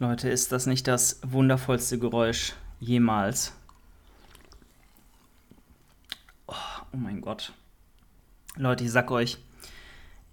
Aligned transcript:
Leute, 0.00 0.30
ist 0.30 0.50
das 0.50 0.64
nicht 0.64 0.88
das 0.88 1.20
wundervollste 1.22 1.98
Geräusch 1.98 2.54
jemals? 2.78 3.52
Oh, 6.46 6.54
oh 6.94 6.96
mein 6.96 7.20
Gott. 7.20 7.52
Leute, 8.56 8.84
ich 8.84 8.92
sag 8.92 9.10
euch, 9.10 9.36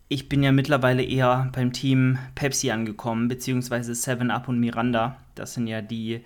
ich 0.07 0.29
bin 0.29 0.41
ja 0.41 0.53
mittlerweile 0.53 1.03
eher 1.03 1.49
beim 1.51 1.73
Team 1.73 2.17
Pepsi 2.33 2.71
angekommen, 2.71 3.27
beziehungsweise 3.27 3.91
7-Up 3.91 4.47
und 4.47 4.57
Miranda. 4.61 5.17
Das 5.35 5.55
sind 5.55 5.67
ja 5.67 5.81
die 5.81 6.23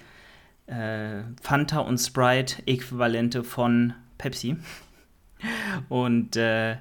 äh, 0.67 1.23
Fanta 1.41 1.79
und 1.79 1.97
Sprite-Äquivalente 1.97 3.43
von 3.43 3.95
Pepsi. 4.19 4.57
Und 5.89 6.35
äh, 6.35 6.77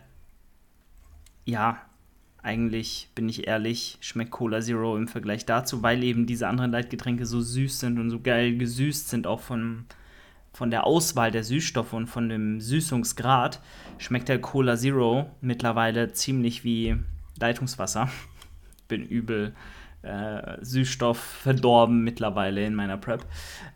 ja, 1.46 1.80
eigentlich, 2.42 3.10
bin 3.14 3.28
ich 3.28 3.46
ehrlich, 3.46 3.98
schmeckt 4.00 4.30
Cola 4.30 4.60
Zero 4.60 4.96
im 4.96 5.08
Vergleich 5.08 5.44
dazu, 5.44 5.82
weil 5.82 6.02
eben 6.02 6.26
diese 6.26 6.48
anderen 6.48 6.70
Leitgetränke 6.70 7.26
so 7.26 7.40
süß 7.40 7.80
sind 7.80 7.98
und 7.98 8.10
so 8.10 8.20
geil 8.20 8.56
gesüßt 8.56 9.08
sind, 9.10 9.26
auch 9.26 9.40
von, 9.40 9.84
von 10.52 10.70
der 10.70 10.86
Auswahl 10.86 11.30
der 11.30 11.44
Süßstoffe 11.44 11.92
und 11.92 12.06
von 12.06 12.28
dem 12.28 12.60
Süßungsgrad, 12.60 13.60
schmeckt 13.98 14.28
der 14.28 14.40
Cola 14.40 14.76
Zero 14.76 15.30
mittlerweile 15.40 16.12
ziemlich 16.12 16.64
wie 16.64 16.96
Leitungswasser. 17.38 18.08
Bin 18.88 19.04
übel 19.04 19.54
äh, 20.02 20.56
Süßstoff 20.62 21.18
verdorben 21.18 22.02
mittlerweile 22.02 22.64
in 22.64 22.74
meiner 22.74 22.96
Prep. 22.96 23.26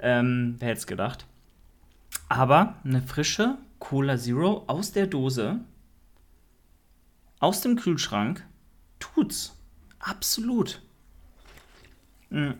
Ähm, 0.00 0.56
wer 0.58 0.69
hätte 0.69 0.78
es 0.78 0.86
gedacht? 0.86 1.27
Aber 2.30 2.77
eine 2.83 3.02
frische 3.02 3.58
Cola 3.78 4.16
Zero 4.16 4.64
aus 4.66 4.92
der 4.92 5.06
Dose, 5.06 5.60
aus 7.38 7.60
dem 7.60 7.77
Kühlschrank, 7.77 8.42
tut's. 9.04 9.56
Absolut. 9.98 10.80
Mhm. 12.30 12.54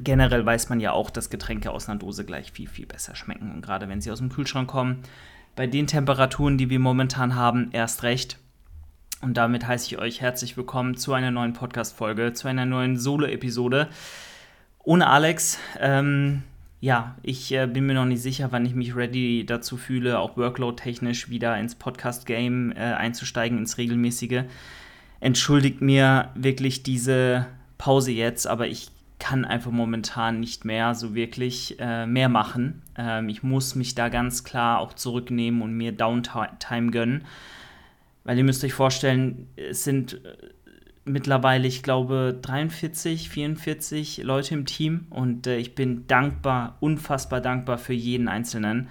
Generell 0.00 0.46
weiß 0.46 0.68
man 0.68 0.78
ja 0.78 0.92
auch, 0.92 1.10
dass 1.10 1.30
Getränke 1.30 1.72
aus 1.72 1.88
einer 1.88 1.98
Dose 1.98 2.24
gleich 2.24 2.52
viel, 2.52 2.68
viel 2.68 2.86
besser 2.86 3.16
schmecken. 3.16 3.52
Und 3.52 3.62
gerade 3.62 3.88
wenn 3.88 4.00
sie 4.00 4.12
aus 4.12 4.18
dem 4.18 4.28
Kühlschrank 4.28 4.68
kommen, 4.70 5.02
bei 5.56 5.66
den 5.66 5.88
Temperaturen, 5.88 6.56
die 6.56 6.70
wir 6.70 6.78
momentan 6.78 7.34
haben, 7.34 7.70
erst 7.72 8.04
recht. 8.04 8.38
Und 9.20 9.36
damit 9.36 9.66
heiße 9.66 9.86
ich 9.86 9.98
euch 9.98 10.20
herzlich 10.20 10.56
willkommen 10.56 10.96
zu 10.96 11.12
einer 11.12 11.32
neuen 11.32 11.52
Podcast-Folge, 11.52 12.32
zu 12.32 12.46
einer 12.46 12.64
neuen 12.64 12.96
Solo-Episode. 12.96 13.88
Ohne 14.84 15.08
Alex, 15.08 15.58
ähm, 15.80 16.44
ja, 16.80 17.16
ich 17.24 17.50
äh, 17.50 17.66
bin 17.66 17.86
mir 17.86 17.94
noch 17.94 18.04
nicht 18.04 18.22
sicher, 18.22 18.52
wann 18.52 18.64
ich 18.64 18.76
mich 18.76 18.94
ready 18.94 19.44
dazu 19.44 19.76
fühle, 19.76 20.20
auch 20.20 20.36
workload-technisch 20.36 21.28
wieder 21.28 21.58
ins 21.58 21.74
Podcast-Game 21.74 22.70
äh, 22.70 22.76
einzusteigen, 22.76 23.58
ins 23.58 23.78
regelmäßige. 23.78 24.44
Entschuldigt 25.20 25.80
mir 25.80 26.30
wirklich 26.34 26.82
diese 26.82 27.46
Pause 27.76 28.12
jetzt, 28.12 28.46
aber 28.46 28.66
ich 28.66 28.90
kann 29.18 29.44
einfach 29.44 29.70
momentan 29.70 30.40
nicht 30.40 30.64
mehr 30.64 30.94
so 30.94 31.14
wirklich 31.14 31.76
äh, 31.80 32.06
mehr 32.06 32.28
machen. 32.28 32.82
Ähm, 32.96 33.28
ich 33.28 33.42
muss 33.42 33.74
mich 33.74 33.94
da 33.94 34.08
ganz 34.08 34.44
klar 34.44 34.78
auch 34.78 34.92
zurücknehmen 34.92 35.62
und 35.62 35.72
mir 35.72 35.92
Downtime 35.92 36.90
gönnen. 36.90 37.24
Weil 38.24 38.38
ihr 38.38 38.44
müsst 38.44 38.62
euch 38.64 38.74
vorstellen, 38.74 39.48
es 39.56 39.84
sind 39.84 40.24
äh, 40.24 40.36
mittlerweile, 41.04 41.66
ich 41.66 41.82
glaube, 41.82 42.38
43, 42.40 43.28
44 43.28 44.18
Leute 44.18 44.54
im 44.54 44.66
Team 44.66 45.06
und 45.10 45.46
äh, 45.46 45.56
ich 45.56 45.74
bin 45.74 46.06
dankbar, 46.06 46.76
unfassbar 46.80 47.40
dankbar 47.40 47.78
für 47.78 47.94
jeden 47.94 48.28
Einzelnen. 48.28 48.88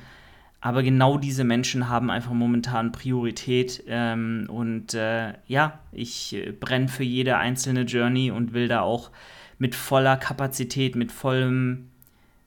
Aber 0.68 0.84
genau 0.84 1.18
diese 1.18 1.46
Menschen 1.46 1.88
haben 1.88 2.12
einfach 2.12 2.34
momentan 2.34 2.92
Priorität 2.92 3.86
ähm, 3.88 4.48
und 4.50 4.94
äh, 4.96 5.32
ja, 5.48 5.80
ich 5.94 6.36
äh, 6.36 6.52
brenne 6.52 6.90
für 6.90 7.06
jede 7.06 7.38
einzelne 7.38 7.84
Journey 7.84 8.32
und 8.32 8.52
will 8.52 8.68
da 8.68 8.82
auch 8.82 9.12
mit 9.60 9.76
voller 9.76 10.18
Kapazität, 10.18 10.98
mit 10.98 11.14
vollem 11.14 11.88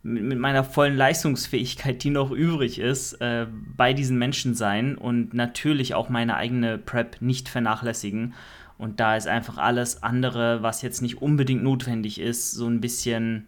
mit 0.02 0.38
meiner 0.38 0.64
vollen 0.64 0.98
Leistungsfähigkeit, 0.98 2.04
die 2.04 2.10
noch 2.10 2.30
übrig 2.30 2.78
ist, 2.78 3.14
äh, 3.22 3.46
bei 3.74 3.94
diesen 3.94 4.18
Menschen 4.18 4.54
sein 4.54 4.98
und 4.98 5.32
natürlich 5.32 5.94
auch 5.94 6.10
meine 6.10 6.36
eigene 6.36 6.76
Prep 6.76 7.22
nicht 7.22 7.48
vernachlässigen. 7.48 8.34
Und 8.76 9.00
da 9.00 9.16
ist 9.16 9.28
einfach 9.28 9.56
alles 9.56 10.02
andere, 10.02 10.62
was 10.62 10.82
jetzt 10.82 11.00
nicht 11.00 11.22
unbedingt 11.22 11.62
notwendig 11.62 12.20
ist, 12.20 12.52
so 12.52 12.66
ein 12.66 12.82
bisschen, 12.82 13.46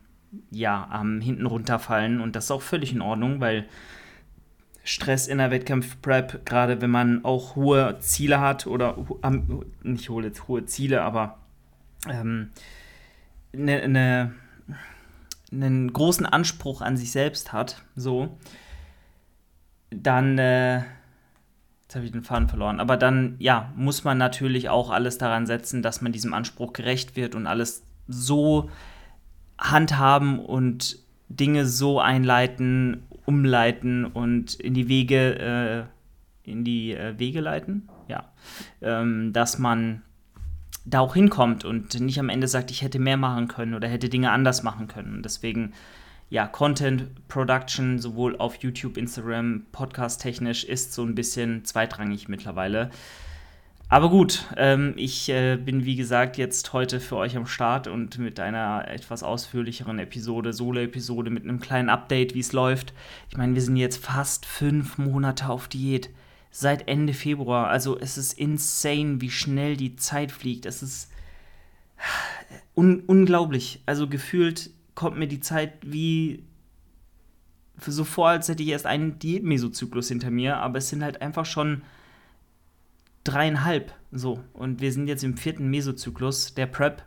ja, 0.50 0.88
am 0.90 1.20
hinten 1.20 1.44
runterfallen. 1.44 2.22
Und 2.22 2.36
das 2.36 2.44
ist 2.44 2.50
auch 2.50 2.62
völlig 2.62 2.94
in 2.94 3.02
Ordnung, 3.02 3.38
weil 3.38 3.66
Stress 4.84 5.28
in 5.28 5.38
der 5.38 5.50
Wettkampf-Prep, 5.50 6.44
gerade 6.44 6.80
wenn 6.80 6.90
man 6.90 7.24
auch 7.24 7.56
hohe 7.56 7.98
Ziele 8.00 8.40
hat 8.40 8.66
oder 8.66 8.96
nicht 9.82 10.08
hohe, 10.08 10.30
hohe 10.48 10.64
Ziele, 10.64 11.02
aber 11.02 11.38
ähm, 12.08 12.50
ne, 13.52 13.88
ne, 13.88 14.32
einen 15.52 15.92
großen 15.92 16.26
Anspruch 16.26 16.80
an 16.80 16.96
sich 16.96 17.12
selbst 17.12 17.52
hat, 17.52 17.82
so, 17.94 18.36
dann 19.90 20.38
äh, 20.38 20.82
Jetzt 21.92 21.96
habe 21.96 22.06
ich 22.06 22.12
den 22.12 22.22
Faden 22.22 22.48
verloren. 22.48 22.80
Aber 22.80 22.96
dann, 22.96 23.36
ja, 23.38 23.70
muss 23.76 24.02
man 24.02 24.16
natürlich 24.16 24.70
auch 24.70 24.88
alles 24.88 25.18
daran 25.18 25.44
setzen, 25.44 25.82
dass 25.82 26.00
man 26.00 26.10
diesem 26.10 26.32
Anspruch 26.32 26.72
gerecht 26.72 27.16
wird 27.16 27.34
und 27.34 27.46
alles 27.46 27.82
so 28.08 28.70
handhaben 29.58 30.38
und 30.38 30.96
Dinge 31.28 31.66
so 31.66 32.00
einleiten, 32.00 33.02
umleiten 33.26 34.04
und 34.04 34.54
in 34.54 34.74
die 34.74 34.88
Wege, 34.88 35.88
äh, 36.44 36.50
in 36.50 36.64
die 36.64 36.92
äh, 36.92 37.18
Wege 37.18 37.40
leiten, 37.40 37.88
ja, 38.08 38.32
ähm, 38.80 39.32
dass 39.32 39.58
man 39.58 40.02
da 40.84 41.00
auch 41.00 41.14
hinkommt 41.14 41.64
und 41.64 41.98
nicht 42.00 42.18
am 42.18 42.28
Ende 42.28 42.48
sagt, 42.48 42.70
ich 42.70 42.82
hätte 42.82 42.98
mehr 42.98 43.16
machen 43.16 43.46
können 43.46 43.74
oder 43.74 43.86
hätte 43.86 44.08
Dinge 44.08 44.32
anders 44.32 44.62
machen 44.64 44.88
können. 44.88 45.16
Und 45.16 45.24
deswegen 45.24 45.72
ja, 46.32 46.46
Content 46.46 47.28
Production, 47.28 47.98
sowohl 47.98 48.36
auf 48.38 48.56
YouTube, 48.56 48.96
Instagram, 48.96 49.66
Podcast 49.70 50.22
technisch, 50.22 50.64
ist 50.64 50.94
so 50.94 51.04
ein 51.04 51.14
bisschen 51.14 51.66
zweitrangig 51.66 52.26
mittlerweile. 52.26 52.88
Aber 53.92 54.08
gut, 54.08 54.46
ähm, 54.56 54.94
ich 54.96 55.28
äh, 55.28 55.58
bin 55.58 55.84
wie 55.84 55.96
gesagt 55.96 56.38
jetzt 56.38 56.72
heute 56.72 56.98
für 56.98 57.16
euch 57.16 57.36
am 57.36 57.46
Start 57.46 57.88
und 57.88 58.16
mit 58.16 58.40
einer 58.40 58.88
etwas 58.88 59.22
ausführlicheren 59.22 59.98
Episode, 59.98 60.54
Solo-Episode 60.54 61.28
mit 61.28 61.42
einem 61.42 61.60
kleinen 61.60 61.90
Update, 61.90 62.34
wie 62.34 62.40
es 62.40 62.54
läuft. 62.54 62.94
Ich 63.28 63.36
meine, 63.36 63.54
wir 63.54 63.60
sind 63.60 63.76
jetzt 63.76 64.02
fast 64.02 64.46
fünf 64.46 64.96
Monate 64.96 65.50
auf 65.50 65.68
Diät. 65.68 66.08
Seit 66.50 66.88
Ende 66.88 67.12
Februar. 67.12 67.68
Also 67.68 67.98
es 67.98 68.16
ist 68.16 68.32
insane, 68.32 69.20
wie 69.20 69.30
schnell 69.30 69.76
die 69.76 69.94
Zeit 69.96 70.32
fliegt. 70.32 70.64
Es 70.64 70.82
ist 70.82 71.10
un 72.74 73.00
unglaublich. 73.00 73.82
Also 73.84 74.08
gefühlt 74.08 74.70
kommt 74.94 75.18
mir 75.18 75.28
die 75.28 75.40
Zeit 75.40 75.74
wie 75.82 76.44
so 77.76 78.04
vor, 78.04 78.30
als 78.30 78.48
hätte 78.48 78.62
ich 78.62 78.70
erst 78.70 78.86
einen 78.86 79.18
Diät-Mesozyklus 79.18 80.08
hinter 80.08 80.30
mir, 80.30 80.56
aber 80.56 80.78
es 80.78 80.88
sind 80.88 81.04
halt 81.04 81.20
einfach 81.20 81.44
schon 81.44 81.82
dreieinhalb 83.24 83.92
so. 84.10 84.40
Und 84.52 84.80
wir 84.80 84.92
sind 84.92 85.06
jetzt 85.06 85.24
im 85.24 85.36
vierten 85.36 85.68
Mesozyklus 85.68 86.54
der 86.54 86.66
Prep 86.66 87.02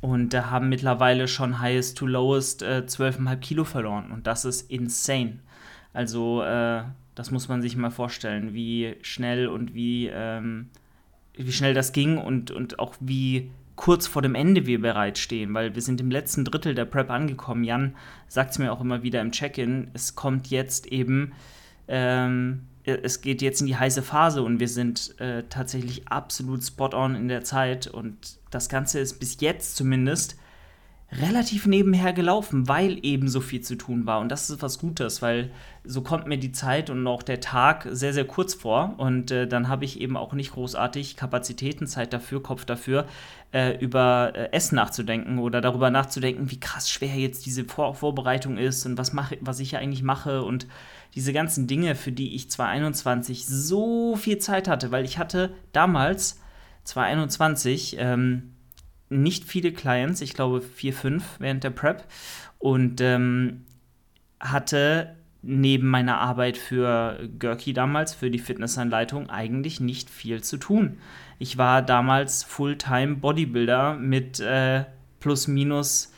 und 0.00 0.34
da 0.34 0.50
haben 0.50 0.68
mittlerweile 0.68 1.28
schon 1.28 1.60
highest 1.60 1.96
to 1.96 2.06
lowest 2.06 2.62
äh, 2.62 2.82
12,5 2.86 3.36
Kilo 3.36 3.64
verloren 3.64 4.10
und 4.10 4.26
das 4.26 4.44
ist 4.44 4.70
insane. 4.70 5.40
Also, 5.94 6.42
äh, 6.42 6.82
das 7.14 7.30
muss 7.30 7.48
man 7.48 7.62
sich 7.62 7.76
mal 7.76 7.90
vorstellen, 7.90 8.52
wie 8.52 8.96
schnell 9.02 9.46
und 9.46 9.74
wie, 9.74 10.10
ähm, 10.12 10.68
wie 11.34 11.52
schnell 11.52 11.72
das 11.72 11.92
ging 11.92 12.18
und, 12.18 12.50
und 12.50 12.78
auch 12.78 12.96
wie 13.00 13.50
kurz 13.76 14.06
vor 14.06 14.20
dem 14.20 14.34
Ende 14.34 14.66
wir 14.66 14.80
bereitstehen, 14.80 15.54
weil 15.54 15.74
wir 15.74 15.82
sind 15.82 16.00
im 16.00 16.10
letzten 16.10 16.44
Drittel 16.44 16.74
der 16.74 16.84
Prep 16.84 17.10
angekommen. 17.10 17.64
Jan 17.64 17.94
sagt 18.28 18.50
es 18.50 18.58
mir 18.58 18.72
auch 18.72 18.80
immer 18.80 19.02
wieder 19.02 19.20
im 19.20 19.32
Check-in, 19.32 19.90
es 19.94 20.14
kommt 20.14 20.48
jetzt 20.48 20.86
eben, 20.86 21.32
ähm, 21.88 22.66
es 22.84 23.20
geht 23.20 23.42
jetzt 23.42 23.60
in 23.60 23.66
die 23.66 23.76
heiße 23.76 24.02
Phase 24.02 24.42
und 24.42 24.60
wir 24.60 24.68
sind 24.68 25.18
äh, 25.20 25.44
tatsächlich 25.48 26.08
absolut 26.08 26.62
spot-on 26.62 27.14
in 27.14 27.28
der 27.28 27.42
Zeit 27.44 27.86
und 27.86 28.38
das 28.50 28.68
Ganze 28.68 29.00
ist 29.00 29.18
bis 29.18 29.40
jetzt 29.40 29.76
zumindest 29.76 30.36
relativ 31.20 31.66
nebenher 31.66 32.12
gelaufen, 32.12 32.68
weil 32.68 32.98
eben 33.04 33.28
so 33.28 33.40
viel 33.40 33.60
zu 33.60 33.76
tun 33.76 34.06
war. 34.06 34.20
Und 34.20 34.30
das 34.30 34.50
ist 34.50 34.62
was 34.62 34.78
Gutes, 34.78 35.22
weil 35.22 35.50
so 35.84 36.02
kommt 36.02 36.26
mir 36.26 36.38
die 36.38 36.52
Zeit 36.52 36.90
und 36.90 37.06
auch 37.06 37.22
der 37.22 37.40
Tag 37.40 37.86
sehr, 37.90 38.12
sehr 38.12 38.24
kurz 38.24 38.54
vor. 38.54 38.94
Und 38.96 39.30
äh, 39.30 39.46
dann 39.46 39.68
habe 39.68 39.84
ich 39.84 40.00
eben 40.00 40.16
auch 40.16 40.32
nicht 40.32 40.52
großartig 40.52 41.16
Kapazitäten, 41.16 41.86
Zeit 41.86 42.12
dafür, 42.12 42.42
Kopf 42.42 42.64
dafür, 42.64 43.06
äh, 43.52 43.78
über 43.78 44.32
äh, 44.34 44.52
Essen 44.52 44.76
nachzudenken 44.76 45.38
oder 45.38 45.60
darüber 45.60 45.90
nachzudenken, 45.90 46.50
wie 46.50 46.58
krass 46.58 46.90
schwer 46.90 47.14
jetzt 47.14 47.46
diese 47.46 47.64
Vor 47.64 47.94
Vorbereitung 47.94 48.56
ist 48.56 48.84
und 48.86 48.98
was, 48.98 49.12
mache, 49.12 49.38
was 49.40 49.60
ich 49.60 49.72
ja 49.72 49.78
eigentlich 49.78 50.02
mache 50.02 50.42
und 50.42 50.66
diese 51.14 51.32
ganzen 51.32 51.66
Dinge, 51.66 51.94
für 51.94 52.12
die 52.12 52.34
ich 52.34 52.50
2021 52.50 53.46
so 53.46 54.16
viel 54.16 54.38
Zeit 54.38 54.68
hatte, 54.68 54.90
weil 54.90 55.04
ich 55.04 55.18
hatte 55.18 55.54
damals 55.72 56.40
2021 56.84 57.96
ähm, 57.98 58.54
nicht 59.08 59.44
viele 59.44 59.72
Clients, 59.72 60.20
ich 60.20 60.34
glaube 60.34 60.60
vier, 60.60 60.92
fünf 60.92 61.24
während 61.38 61.62
der 61.62 61.70
Prep 61.70 62.04
und 62.58 63.00
ähm, 63.00 63.64
hatte 64.40 65.14
neben 65.42 65.88
meiner 65.88 66.18
Arbeit 66.18 66.56
für 66.56 67.28
Görki 67.38 67.74
damals, 67.74 68.14
für 68.14 68.30
die 68.30 68.38
Fitnessanleitung, 68.38 69.28
eigentlich 69.28 69.78
nicht 69.78 70.08
viel 70.08 70.42
zu 70.42 70.56
tun. 70.56 70.98
Ich 71.38 71.58
war 71.58 71.82
damals 71.82 72.42
Fulltime 72.42 73.16
Bodybuilder 73.16 73.94
mit 73.94 74.40
äh, 74.40 74.84
plus 75.20 75.46
minus 75.46 76.13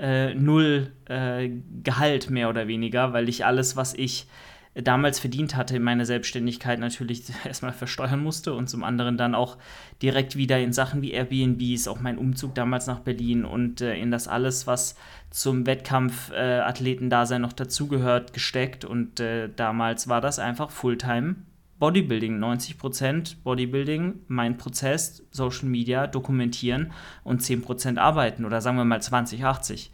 äh, 0.00 0.34
null 0.34 0.92
äh, 1.06 1.50
Gehalt 1.82 2.30
mehr 2.30 2.48
oder 2.48 2.66
weniger, 2.66 3.12
weil 3.12 3.28
ich 3.28 3.44
alles, 3.44 3.76
was 3.76 3.94
ich 3.94 4.26
damals 4.74 5.18
verdient 5.18 5.56
hatte 5.56 5.76
in 5.76 5.82
meiner 5.82 6.06
Selbstständigkeit 6.06 6.78
natürlich 6.78 7.24
erstmal 7.44 7.72
versteuern 7.72 8.22
musste 8.22 8.54
und 8.54 8.68
zum 8.68 8.84
anderen 8.84 9.16
dann 9.16 9.34
auch 9.34 9.56
direkt 10.00 10.36
wieder 10.36 10.58
in 10.58 10.72
Sachen 10.72 11.02
wie 11.02 11.12
Airbnbs, 11.12 11.88
auch 11.88 12.00
mein 12.00 12.18
Umzug 12.18 12.54
damals 12.54 12.86
nach 12.86 13.00
Berlin 13.00 13.44
und 13.44 13.80
äh, 13.80 13.96
in 13.96 14.10
das 14.10 14.28
alles, 14.28 14.66
was 14.66 14.96
zum 15.30 15.66
Wettkampf-Athletendasein 15.66 17.42
äh, 17.42 17.46
noch 17.46 17.52
dazugehört, 17.52 18.32
gesteckt. 18.32 18.84
Und 18.84 19.20
äh, 19.20 19.48
damals 19.54 20.08
war 20.08 20.20
das 20.20 20.38
einfach 20.38 20.70
Fulltime 20.70 21.36
Bodybuilding, 21.80 22.38
90% 22.38 23.42
Bodybuilding, 23.42 24.20
mein 24.28 24.56
Prozess, 24.58 25.24
Social 25.30 25.68
Media, 25.68 26.06
dokumentieren 26.06 26.92
und 27.24 27.42
10% 27.42 27.98
arbeiten 27.98 28.44
oder 28.44 28.60
sagen 28.60 28.76
wir 28.76 28.84
mal 28.84 29.02
20, 29.02 29.44
80. 29.44 29.90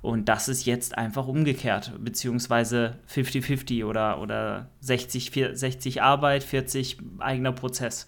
Und 0.00 0.28
das 0.28 0.48
ist 0.48 0.66
jetzt 0.66 0.96
einfach 0.96 1.26
umgekehrt, 1.26 1.92
beziehungsweise 1.98 2.98
50-50 3.12 3.84
oder, 3.84 4.20
oder 4.20 4.68
60, 4.80 5.32
60 5.54 6.02
Arbeit, 6.02 6.44
40 6.44 6.98
eigener 7.18 7.52
Prozess. 7.52 8.06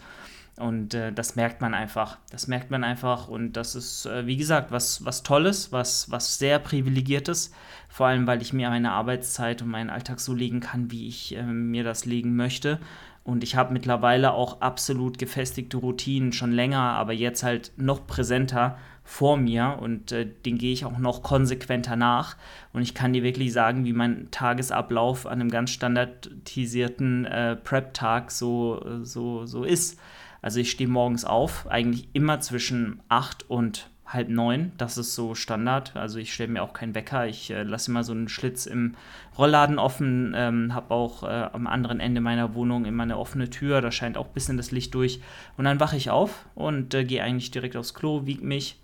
Und 0.61 0.93
äh, 0.93 1.11
das 1.11 1.37
merkt 1.37 1.63
man 1.63 1.73
einfach. 1.73 2.19
Das 2.31 2.47
merkt 2.47 2.71
man 2.71 2.85
einfach. 2.85 3.29
Und 3.29 3.55
das 3.55 3.75
ist, 3.75 4.05
äh, 4.05 4.27
wie 4.27 4.37
gesagt, 4.37 4.71
was, 4.71 5.05
was 5.05 5.23
Tolles, 5.23 5.73
was, 5.73 6.11
was 6.11 6.39
sehr 6.39 6.59
Privilegiertes. 6.59 7.51
Vor 7.89 8.07
allem, 8.07 8.27
weil 8.27 8.43
ich 8.43 8.53
mir 8.53 8.69
meine 8.69 8.93
Arbeitszeit 8.93 9.63
und 9.63 9.69
meinen 9.69 9.89
Alltag 9.89 10.21
so 10.21 10.35
legen 10.35 10.61
kann, 10.61 10.91
wie 10.91 11.09
ich 11.09 11.35
äh, 11.35 11.43
mir 11.43 11.83
das 11.83 12.05
legen 12.05 12.37
möchte. 12.37 12.79
Und 13.23 13.45
ich 13.45 13.55
habe 13.55 13.73
mittlerweile 13.73 14.33
auch 14.33 14.61
absolut 14.61 15.19
gefestigte 15.19 15.77
Routinen 15.77 16.33
schon 16.33 16.53
länger, 16.53 16.81
aber 16.81 17.13
jetzt 17.13 17.43
halt 17.43 17.73
noch 17.77 18.07
präsenter 18.07 18.79
vor 19.05 19.37
mir 19.37 19.79
und 19.81 20.13
äh, 20.13 20.25
den 20.25 20.57
gehe 20.57 20.73
ich 20.73 20.85
auch 20.85 20.99
noch 20.99 21.23
konsequenter 21.23 21.97
nach. 21.97 22.37
Und 22.73 22.83
ich 22.83 22.95
kann 22.95 23.13
dir 23.13 23.23
wirklich 23.23 23.53
sagen, 23.53 23.85
wie 23.85 23.93
mein 23.93 24.31
Tagesablauf 24.31 25.27
an 25.27 25.41
einem 25.41 25.51
ganz 25.51 25.71
standardisierten 25.71 27.25
äh, 27.25 27.57
Prep-Tag 27.57 28.31
so, 28.31 28.83
so, 29.03 29.47
so 29.47 29.65
ist. 29.65 29.99
Also 30.43 30.61
ich 30.61 30.71
stehe 30.71 30.89
morgens 30.89 31.25
auf, 31.25 31.67
eigentlich 31.69 32.09
immer 32.13 32.41
zwischen 32.41 33.01
8 33.09 33.51
und 33.51 33.91
halb 34.13 34.29
neun. 34.29 34.73
Das 34.77 34.99
ist 34.99 35.15
so 35.15 35.35
Standard. 35.35 35.97
Also 35.97 36.19
ich 36.19 36.35
stelle 36.35 36.53
mir 36.53 36.63
auch 36.63 36.73
keinen 36.73 36.95
Wecker. 36.95 37.27
Ich 37.27 37.51
äh, 37.51 37.63
lasse 37.63 37.91
immer 37.91 38.05
so 38.05 38.13
einen 38.13 38.29
Schlitz 38.29 38.67
im 38.67 38.97
Rollladen 39.39 39.79
offen. 39.79 40.35
Ähm, 40.37 40.75
habe 40.75 40.93
auch 40.93 41.23
äh, 41.23 41.49
am 41.53 41.67
anderen 41.67 42.01
Ende 42.01 42.21
meiner 42.21 42.55
Wohnung 42.55 42.85
immer 42.85 43.05
eine 43.05 43.19
offene 43.19 43.51
Tür. 43.51 43.81
Da 43.81 43.93
scheint 43.93 44.19
auch 44.19 44.27
ein 44.27 44.35
bisschen 44.35 44.57
das 44.57 44.73
Licht 44.73 44.95
durch. 44.95 45.21
Und 45.57 45.65
dann 45.65 45.81
wache 45.81 45.97
ich 45.97 46.11
auf 46.11 46.47
und 46.55 46.93
äh, 46.95 47.05
gehe 47.05 47.23
eigentlich 47.23 47.51
direkt 47.51 47.77
aufs 47.77 47.95
Klo, 47.95 48.27
wiege 48.27 48.45
mich, 48.45 48.77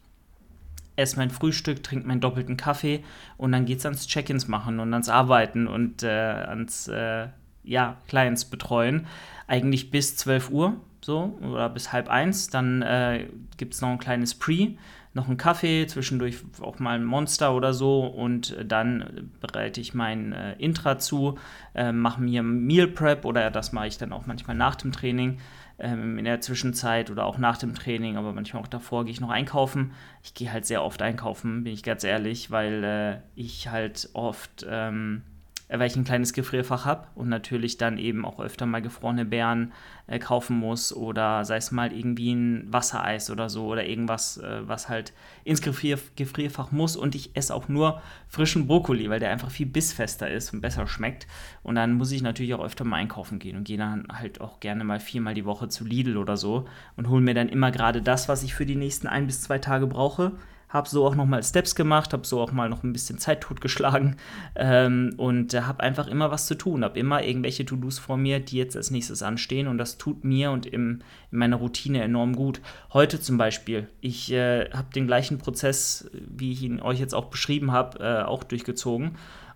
esse 0.96 1.19
mein 1.19 1.31
Frühstück, 1.31 1.82
trinke 1.82 2.06
meinen 2.06 2.20
doppelten 2.20 2.56
Kaffee 2.56 3.05
und 3.37 3.52
dann 3.52 3.67
geht 3.67 3.78
es 3.78 3.84
ans 3.84 4.06
Check-ins 4.06 4.49
machen 4.49 4.81
und 4.81 4.93
ans 4.93 5.11
Arbeiten 5.11 5.67
und 5.67 6.02
äh, 6.02 6.08
ans 6.08 6.88
äh, 6.88 7.28
ja, 7.64 7.96
Clients 8.08 8.46
betreuen. 8.46 9.06
Eigentlich 9.46 9.90
bis 9.90 10.17
12 10.17 10.50
Uhr 10.50 10.76
so 11.02 11.38
oder 11.43 11.69
bis 11.69 11.93
halb 11.93 12.08
eins. 12.08 12.49
Dann 12.49 12.82
äh, 12.82 13.26
gibt 13.56 13.75
es 13.75 13.81
noch 13.81 13.90
ein 13.90 13.99
kleines 13.99 14.34
Pre 14.34 14.76
noch 15.16 15.26
einen 15.26 15.38
Kaffee, 15.38 15.86
zwischendurch 15.86 16.36
auch 16.60 16.78
mal 16.78 16.94
ein 16.94 17.04
Monster 17.04 17.54
oder 17.54 17.72
so 17.72 18.06
und 18.06 18.54
dann 18.64 19.30
bereite 19.40 19.80
ich 19.80 19.94
mein 19.94 20.32
äh, 20.32 20.52
Intra 20.58 20.98
zu, 20.98 21.38
äh, 21.74 21.90
mache 21.90 22.20
mir 22.20 22.42
Meal 22.42 22.86
Prep 22.86 23.24
oder 23.24 23.50
das 23.50 23.72
mache 23.72 23.88
ich 23.88 23.98
dann 23.98 24.12
auch 24.12 24.26
manchmal 24.26 24.56
nach 24.56 24.76
dem 24.76 24.92
Training 24.92 25.38
ähm, 25.78 26.18
in 26.18 26.26
der 26.26 26.42
Zwischenzeit 26.42 27.10
oder 27.10 27.24
auch 27.24 27.38
nach 27.38 27.56
dem 27.56 27.74
Training, 27.74 28.16
aber 28.16 28.32
manchmal 28.32 28.62
auch 28.62 28.68
davor 28.68 29.04
gehe 29.04 29.12
ich 29.12 29.20
noch 29.20 29.30
einkaufen. 29.30 29.92
Ich 30.22 30.34
gehe 30.34 30.52
halt 30.52 30.66
sehr 30.66 30.82
oft 30.82 31.00
einkaufen, 31.00 31.64
bin 31.64 31.72
ich 31.72 31.82
ganz 31.82 32.04
ehrlich, 32.04 32.50
weil 32.50 32.84
äh, 32.84 33.16
ich 33.34 33.68
halt 33.68 34.10
oft 34.12 34.66
ähm, 34.68 35.22
äh, 35.24 35.36
weil 35.68 35.88
ich 35.88 35.96
ein 35.96 36.04
kleines 36.04 36.32
Gefrierfach 36.32 36.84
habe 36.84 37.08
und 37.14 37.28
natürlich 37.28 37.76
dann 37.76 37.98
eben 37.98 38.24
auch 38.24 38.38
öfter 38.38 38.66
mal 38.66 38.82
gefrorene 38.82 39.24
Beeren 39.24 39.72
äh, 40.06 40.18
kaufen 40.18 40.56
muss 40.56 40.94
oder 40.94 41.44
sei 41.44 41.56
es 41.56 41.72
mal 41.72 41.92
irgendwie 41.92 42.32
ein 42.32 42.72
Wassereis 42.72 43.30
oder 43.30 43.48
so 43.48 43.66
oder 43.66 43.84
irgendwas, 43.84 44.38
äh, 44.38 44.60
was 44.66 44.88
halt 44.88 45.12
ins 45.44 45.62
Gefrier 45.62 45.98
Gefrierfach 46.14 46.70
muss 46.70 46.96
und 46.96 47.14
ich 47.14 47.34
esse 47.34 47.54
auch 47.54 47.68
nur 47.68 48.00
frischen 48.28 48.68
Brokkoli, 48.68 49.10
weil 49.10 49.20
der 49.20 49.30
einfach 49.30 49.50
viel 49.50 49.66
bissfester 49.66 50.30
ist 50.30 50.52
und 50.52 50.60
besser 50.60 50.86
schmeckt. 50.86 51.26
Und 51.62 51.74
dann 51.74 51.94
muss 51.94 52.12
ich 52.12 52.22
natürlich 52.22 52.54
auch 52.54 52.64
öfter 52.64 52.84
mal 52.84 52.96
einkaufen 52.96 53.38
gehen 53.38 53.56
und 53.56 53.64
gehe 53.64 53.78
dann 53.78 54.06
halt 54.12 54.40
auch 54.40 54.60
gerne 54.60 54.84
mal 54.84 55.00
viermal 55.00 55.34
die 55.34 55.44
Woche 55.44 55.68
zu 55.68 55.84
Lidl 55.84 56.16
oder 56.16 56.36
so 56.36 56.66
und 56.96 57.08
hole 57.08 57.22
mir 57.22 57.34
dann 57.34 57.48
immer 57.48 57.72
gerade 57.72 58.02
das, 58.02 58.28
was 58.28 58.44
ich 58.44 58.54
für 58.54 58.66
die 58.66 58.76
nächsten 58.76 59.08
ein 59.08 59.26
bis 59.26 59.42
zwei 59.42 59.58
Tage 59.58 59.86
brauche 59.86 60.32
habe 60.68 60.88
so 60.88 61.06
auch 61.06 61.14
nochmal 61.14 61.42
Steps 61.42 61.74
gemacht, 61.74 62.12
habe 62.12 62.26
so 62.26 62.40
auch 62.40 62.52
mal 62.52 62.68
noch 62.68 62.82
ein 62.82 62.92
bisschen 62.92 63.18
Zeit 63.18 63.40
totgeschlagen 63.40 64.16
ähm, 64.56 65.14
und 65.16 65.54
äh, 65.54 65.62
habe 65.62 65.82
einfach 65.82 66.08
immer 66.08 66.30
was 66.30 66.46
zu 66.46 66.56
tun, 66.56 66.82
habe 66.82 66.98
immer 66.98 67.22
irgendwelche 67.22 67.64
To-Dos 67.64 67.98
vor 67.98 68.16
mir, 68.16 68.40
die 68.40 68.56
jetzt 68.56 68.76
als 68.76 68.90
nächstes 68.90 69.22
anstehen 69.22 69.68
und 69.68 69.78
das 69.78 69.96
tut 69.96 70.24
mir 70.24 70.50
und 70.50 70.66
im, 70.66 71.00
in 71.30 71.38
meiner 71.38 71.56
Routine 71.56 72.02
enorm 72.02 72.34
gut. 72.34 72.60
Heute 72.92 73.20
zum 73.20 73.38
Beispiel, 73.38 73.88
ich 74.00 74.32
äh, 74.32 74.70
habe 74.70 74.92
den 74.94 75.06
gleichen 75.06 75.38
Prozess, 75.38 76.10
wie 76.12 76.52
ich 76.52 76.62
ihn 76.62 76.80
euch 76.80 76.98
jetzt 76.98 77.14
auch 77.14 77.26
beschrieben 77.26 77.70
habe, 77.70 78.00
äh, 78.00 78.22
auch 78.24 78.42
durchgezogen. 78.42 79.12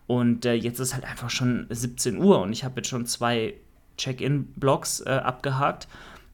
Und 0.06 0.44
äh, 0.44 0.54
jetzt 0.54 0.80
ist 0.80 0.94
halt 0.94 1.04
einfach 1.04 1.30
schon 1.30 1.66
17 1.70 2.18
Uhr 2.18 2.40
und 2.40 2.52
ich 2.52 2.64
habe 2.64 2.76
jetzt 2.76 2.88
schon 2.88 3.06
zwei 3.06 3.54
Check-in-Blocks 3.96 5.02
äh, 5.06 5.10
abgehakt, 5.10 5.86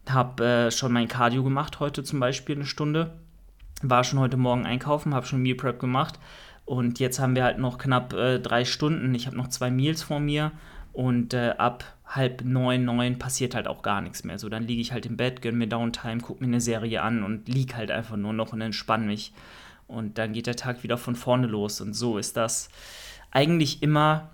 habe 0.08 0.44
äh, 0.44 0.70
schon 0.70 0.92
mein 0.92 1.08
Cardio 1.08 1.42
gemacht 1.42 1.80
heute 1.80 2.02
zum 2.02 2.20
Beispiel 2.20 2.56
eine 2.56 2.64
Stunde 2.64 3.18
war 3.82 4.04
schon 4.04 4.18
heute 4.18 4.36
Morgen 4.36 4.66
einkaufen, 4.66 5.14
habe 5.14 5.26
schon 5.26 5.42
Meal 5.42 5.56
Prep 5.56 5.78
gemacht 5.78 6.18
und 6.64 6.98
jetzt 6.98 7.18
haben 7.18 7.36
wir 7.36 7.44
halt 7.44 7.58
noch 7.58 7.78
knapp 7.78 8.12
äh, 8.12 8.38
drei 8.38 8.64
Stunden. 8.64 9.14
Ich 9.14 9.26
habe 9.26 9.36
noch 9.36 9.48
zwei 9.48 9.70
Meals 9.70 10.02
vor 10.02 10.20
mir 10.20 10.52
und 10.92 11.34
äh, 11.34 11.54
ab 11.58 11.84
halb 12.06 12.44
neun, 12.44 12.84
neun 12.84 13.18
passiert 13.18 13.54
halt 13.54 13.68
auch 13.68 13.82
gar 13.82 14.00
nichts 14.00 14.24
mehr. 14.24 14.38
So, 14.38 14.48
dann 14.48 14.66
liege 14.66 14.80
ich 14.80 14.92
halt 14.92 15.06
im 15.06 15.16
Bett, 15.16 15.42
gönne 15.42 15.58
mir 15.58 15.68
Downtime, 15.68 16.20
gucke 16.20 16.42
mir 16.42 16.48
eine 16.48 16.60
Serie 16.60 17.02
an 17.02 17.22
und 17.22 17.48
liege 17.48 17.76
halt 17.76 17.90
einfach 17.90 18.16
nur 18.16 18.32
noch 18.32 18.52
und 18.52 18.60
entspanne 18.60 19.06
mich. 19.06 19.32
Und 19.86 20.18
dann 20.18 20.32
geht 20.32 20.46
der 20.46 20.56
Tag 20.56 20.82
wieder 20.82 20.98
von 20.98 21.14
vorne 21.14 21.46
los. 21.46 21.80
Und 21.80 21.94
so 21.94 22.18
ist 22.18 22.36
das 22.36 22.68
eigentlich 23.30 23.82
immer, 23.82 24.30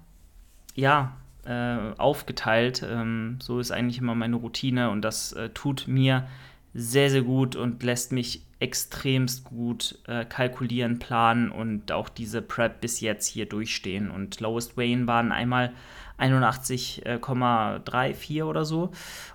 ja, 0.75 1.17
äh, 1.45 1.77
aufgeteilt. 1.99 2.87
Ähm, 2.89 3.39
so 3.41 3.59
ist 3.59 3.73
eigentlich 3.73 3.99
immer 3.99 4.15
meine 4.15 4.37
Routine 4.37 4.91
und 4.91 5.03
das 5.03 5.33
äh, 5.33 5.51
tut 5.51 5.89
mir 5.89 6.27
sehr, 6.75 7.11
sehr 7.11 7.23
gut 7.23 7.57
und 7.57 7.83
lässt 7.83 8.13
mich 8.13 8.43
extremst 8.59 9.45
gut 9.45 9.99
äh, 10.07 10.25
kalkulieren, 10.25 10.99
planen 10.99 11.51
und 11.51 11.93
auch 11.93 12.09
diese 12.09 12.41
Prep 12.43 12.81
bis 12.81 13.01
jetzt 13.01 13.27
hier 13.27 13.47
durchstehen. 13.47 14.11
Und 14.11 14.41
Lowest 14.41 14.77
Wayne 14.77 15.07
waren 15.07 15.33
einmal 15.33 15.73
81,34 16.19 18.45
oder 18.45 18.65
so. 18.65 18.91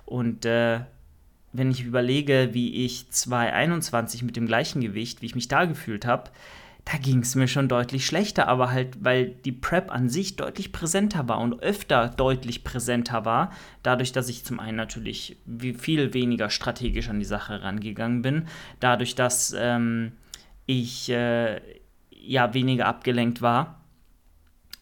Und 0.06 0.46
äh, 0.46 0.80
wenn 1.52 1.70
ich 1.70 1.84
überlege, 1.84 2.50
wie 2.52 2.84
ich 2.84 3.10
221 3.10 4.22
mit 4.22 4.36
dem 4.36 4.46
gleichen 4.46 4.80
Gewicht, 4.80 5.22
wie 5.22 5.26
ich 5.26 5.34
mich 5.34 5.48
da 5.48 5.66
gefühlt 5.66 6.06
habe, 6.06 6.30
da 6.90 6.96
ging 6.96 7.18
es 7.20 7.34
mir 7.34 7.48
schon 7.48 7.68
deutlich 7.68 8.06
schlechter, 8.06 8.48
aber 8.48 8.70
halt, 8.70 9.04
weil 9.04 9.26
die 9.44 9.52
Prep 9.52 9.92
an 9.92 10.08
sich 10.08 10.36
deutlich 10.36 10.72
präsenter 10.72 11.28
war 11.28 11.38
und 11.38 11.62
öfter 11.62 12.08
deutlich 12.08 12.64
präsenter 12.64 13.26
war, 13.26 13.52
dadurch, 13.82 14.12
dass 14.12 14.30
ich 14.30 14.44
zum 14.44 14.58
einen 14.58 14.78
natürlich 14.78 15.36
viel 15.78 16.14
weniger 16.14 16.48
strategisch 16.48 17.10
an 17.10 17.18
die 17.18 17.26
Sache 17.26 17.62
rangegangen 17.62 18.22
bin, 18.22 18.46
dadurch, 18.80 19.14
dass 19.14 19.54
ähm, 19.58 20.12
ich 20.64 21.10
äh, 21.10 21.60
ja 22.10 22.54
weniger 22.54 22.86
abgelenkt 22.86 23.42
war 23.42 23.82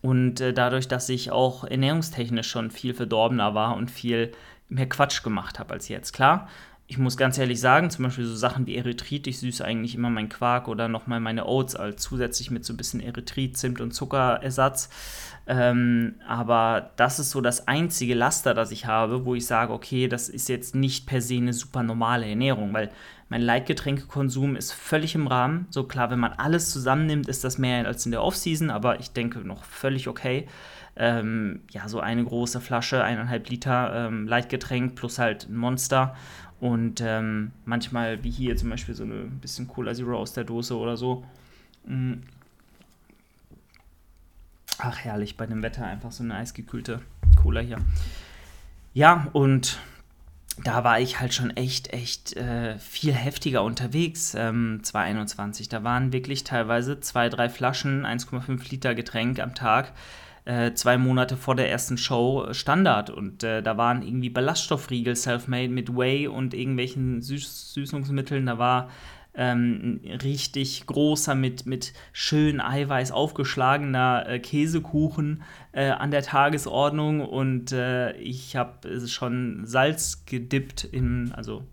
und 0.01 0.41
äh, 0.41 0.53
dadurch, 0.53 0.87
dass 0.87 1.09
ich 1.09 1.33
auch 1.33 1.65
ernährungstechnisch 1.65 2.49
schon 2.49 2.71
viel 2.71 2.95
verdorbener 2.95 3.55
war 3.55 3.77
und 3.77 3.91
viel 3.91 4.31
mehr 4.69 4.89
Quatsch 4.89 5.25
gemacht 5.25 5.59
habe 5.59 5.75
als 5.75 5.89
jetzt. 5.89 6.13
Klar, 6.13 6.49
ich 6.88 6.99
muss 6.99 7.16
ganz 7.16 7.37
ehrlich 7.37 7.61
sagen, 7.61 7.90
zum 7.90 8.05
Beispiel 8.05 8.26
so 8.26 8.37
Sachen 8.37 8.66
wie 8.66 8.76
Erythrit, 8.76 9.26
ich 9.26 9.40
süße 9.40 9.64
eigentlich 9.64 9.97
immer 9.97 10.09
meinen 10.09 10.28
Quark 10.28 10.69
oder 10.69 10.87
nochmal 10.87 11.19
meine 11.19 11.47
Oats 11.47 11.75
als 11.75 12.00
zusätzlich 12.00 12.52
mit 12.52 12.64
so 12.64 12.73
ein 12.73 12.76
bisschen 12.76 13.00
Erythrit, 13.00 13.57
Zimt 13.57 13.81
und 13.81 13.93
Zuckerersatz. 13.93 14.88
Ähm, 15.49 16.14
aber 16.28 16.90
das 16.97 17.19
ist 17.19 17.31
so 17.31 17.40
das 17.40 17.66
einzige 17.66 18.14
Laster, 18.14 18.55
das 18.55 18.71
ich 18.71 18.87
habe, 18.87 19.25
wo 19.25 19.35
ich 19.35 19.47
sage, 19.47 19.73
okay, 19.73 20.07
das 20.07 20.28
ist 20.28 20.49
jetzt 20.49 20.76
nicht 20.76 21.07
per 21.07 21.21
se 21.21 21.37
eine 21.37 21.52
super 21.52 21.83
normale 21.83 22.28
Ernährung, 22.28 22.73
weil 22.73 22.90
mein 23.28 23.43
Leitgetränkekonsum 23.43 24.55
ist 24.55 24.73
völlig 24.73 25.16
im 25.16 25.26
Rahmen. 25.26 25.66
So 25.71 25.85
klar, 25.85 26.11
wenn 26.11 26.21
man 26.21 26.35
alles 26.35 26.71
zusammennimmt, 26.71 27.28
ist 27.28 27.43
das 27.43 27.59
mehr 27.59 27.85
als 27.85 28.07
in 28.07 28.12
der 28.12 28.23
Offseason, 28.23 28.71
aber 28.71 29.00
ich 29.00 29.11
denke 29.11 29.40
noch 29.40 29.64
völlig 29.64 30.07
okay. 30.07 30.47
Ähm, 30.99 31.61
ja, 31.71 31.88
so 31.88 32.00
eine 32.00 32.25
große 32.25 32.61
Flasche, 32.61 33.05
eineinhalb 33.05 33.50
Liter 33.50 34.07
ähm, 34.07 34.26
Leitgetränk 34.26 34.95
plus 34.95 35.19
halt 35.19 35.49
ein 35.49 35.57
Monster 35.57 36.16
und 36.61 37.01
ähm, 37.03 37.53
manchmal, 37.65 38.25
wie 38.25 38.31
hier 38.31 38.57
zum 38.57 38.71
Beispiel, 38.71 38.95
so 38.95 39.05
ein 39.05 39.39
bisschen 39.41 39.69
Cola 39.69 39.95
Zero 39.95 40.19
aus 40.19 40.33
der 40.33 40.45
Dose 40.45 40.77
oder 40.77 40.97
so. 40.97 41.25
Mm. 41.85 42.15
Ach, 44.79 44.99
herrlich, 44.99 45.37
bei 45.37 45.47
dem 45.47 45.63
Wetter 45.63 45.87
einfach 45.87 46.13
so 46.13 46.23
eine 46.23 46.35
eisgekühlte 46.35 47.01
Cola 47.35 47.61
hier. 47.61 47.79
Ja, 48.93 49.29
und 49.33 49.79
da 50.65 50.85
war 50.85 51.01
ich 51.01 51.21
halt 51.21 51.35
schon 51.35 51.51
echt, 51.51 51.93
echt 51.93 52.35
äh, 52.37 52.79
viel 52.79 53.13
heftiger 53.13 53.63
unterwegs, 53.63 54.35
ähm, 54.35 54.81
2021. 54.83 55.69
Da 55.69 55.85
waren 55.85 56.13
wirklich 56.13 56.45
teilweise 56.45 57.01
zwei, 57.01 57.29
drei 57.29 57.49
Flaschen, 57.49 58.07
1,5 58.07 58.71
Liter 58.71 58.95
Getränk 58.95 59.39
am 59.41 59.55
Tag, 59.55 59.93
äh, 60.47 60.73
zwei 60.73 60.97
Monate 60.97 61.37
vor 61.37 61.55
der 61.55 61.71
ersten 61.71 61.99
Show 61.99 62.47
Standard. 62.53 63.11
Und 63.11 63.43
äh, 63.45 63.62
da 63.62 63.76
waren 63.76 64.03
irgendwie 64.03 64.31
Ballaststoffriegel, 64.31 65.15
Selfmade 65.15 65.69
mit 65.69 65.95
Whey 65.95 66.29
und 66.29 66.55
irgendwelchen 66.55 67.21
Süß 67.21 67.75
Süßungsmitteln. 67.75 68.47
Da 68.47 68.59
war 68.59 68.88
ähm, 69.37 70.00
richtig 70.23 70.87
großer, 70.87 71.35
mit, 71.35 71.67
mit 71.67 71.93
schön 72.12 72.61
Eiweiß 72.61 73.12
aufgeschlagener 73.12 74.25
äh, 74.26 74.38
Käsekuchen 74.38 75.43
äh, 75.73 75.91
an 75.91 76.11
der 76.11 76.23
Tagesordnung 76.23 77.21
und 77.21 77.73
äh, 77.73 78.12
ich 78.17 78.57
habe 78.57 79.07
schon 79.07 79.67
Salz 79.67 80.25
gedippt 80.25 80.85
in, 80.85 81.33
also 81.33 81.65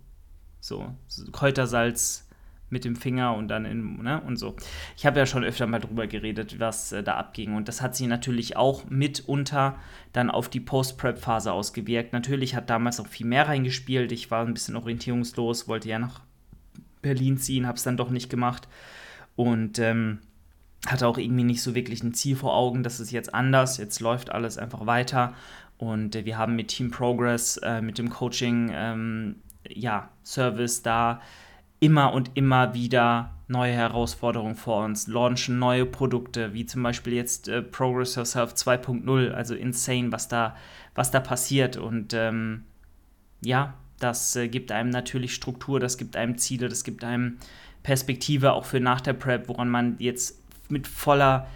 so 0.59 0.93
Kräutersalz 1.31 2.22
mit 2.73 2.83
dem 2.83 2.97
Finger 2.97 3.35
und 3.35 3.47
dann 3.47 3.63
in, 3.63 4.03
ne, 4.03 4.21
und 4.27 4.35
so. 4.35 4.57
Ich 4.97 5.05
habe 5.05 5.17
ja 5.17 5.25
schon 5.25 5.45
öfter 5.45 5.65
mal 5.65 5.79
drüber 5.79 6.07
geredet, 6.07 6.59
was 6.59 6.91
äh, 6.91 7.03
da 7.03 7.15
abging. 7.15 7.55
Und 7.55 7.69
das 7.69 7.81
hat 7.81 7.95
sich 7.95 8.07
natürlich 8.07 8.57
auch 8.57 8.89
mitunter 8.89 9.77
dann 10.11 10.29
auf 10.29 10.49
die 10.49 10.59
Post-Prep-Phase 10.59 11.53
ausgewirkt. 11.53 12.11
Natürlich 12.11 12.55
hat 12.55 12.69
damals 12.69 12.99
auch 12.99 13.07
viel 13.07 13.27
mehr 13.27 13.47
reingespielt. 13.47 14.11
Ich 14.11 14.29
war 14.29 14.45
ein 14.45 14.53
bisschen 14.53 14.75
orientierungslos, 14.75 15.69
wollte 15.69 15.87
ja 15.87 15.99
nach 15.99 16.19
Berlin 17.01 17.37
ziehen, 17.37 17.67
habe 17.67 17.77
es 17.77 17.83
dann 17.83 17.97
doch 17.97 18.09
nicht 18.09 18.29
gemacht 18.29 18.67
und 19.35 19.79
ähm, 19.79 20.19
hatte 20.87 21.07
auch 21.07 21.17
irgendwie 21.17 21.43
nicht 21.43 21.61
so 21.61 21.75
wirklich 21.75 22.03
ein 22.03 22.13
Ziel 22.13 22.35
vor 22.35 22.55
Augen, 22.55 22.83
das 22.83 22.99
ist 22.99 23.11
jetzt 23.11 23.33
anders, 23.33 23.77
jetzt 23.77 23.99
läuft 23.99 24.31
alles 24.31 24.57
einfach 24.57 24.85
weiter 24.85 25.33
und 25.77 26.15
äh, 26.15 26.25
wir 26.25 26.37
haben 26.37 26.55
mit 26.55 26.69
Team 26.69 26.91
Progress, 26.91 27.57
äh, 27.57 27.81
mit 27.81 27.97
dem 27.97 28.09
Coaching, 28.09 28.71
ähm, 28.73 29.35
ja, 29.67 30.09
Service 30.23 30.81
da 30.81 31.21
immer 31.83 32.13
und 32.13 32.31
immer 32.35 32.73
wieder 32.73 33.31
neue 33.49 33.73
Herausforderungen 33.73 34.55
vor 34.55 34.85
uns, 34.85 35.07
launchen 35.07 35.59
neue 35.59 35.85
Produkte, 35.85 36.53
wie 36.53 36.65
zum 36.65 36.81
Beispiel 36.81 37.11
jetzt 37.11 37.49
äh, 37.49 37.61
Progress 37.61 38.15
Yourself 38.15 38.53
2.0, 38.53 39.31
also 39.31 39.53
insane, 39.53 40.13
was 40.13 40.29
da, 40.29 40.55
was 40.95 41.11
da 41.11 41.19
passiert. 41.19 41.75
Und 41.75 42.13
ähm, 42.13 42.63
ja, 43.43 43.73
das 43.99 44.37
äh, 44.37 44.47
gibt 44.47 44.71
einem 44.71 44.91
natürlich 44.91 45.35
Struktur, 45.35 45.81
das 45.81 45.97
gibt 45.97 46.15
einem 46.15 46.37
Ziele, 46.37 46.69
das 46.69 46.85
gibt 46.85 47.03
einem 47.03 47.37
Perspektive 47.83 48.53
auch 48.53 48.63
für 48.63 48.79
nach 48.79 49.01
der 49.01 49.13
Prep, 49.13 49.49
woran 49.49 49.69
man 49.69 49.97
jetzt 49.99 50.41
mit 50.69 50.87
voller 50.87 51.47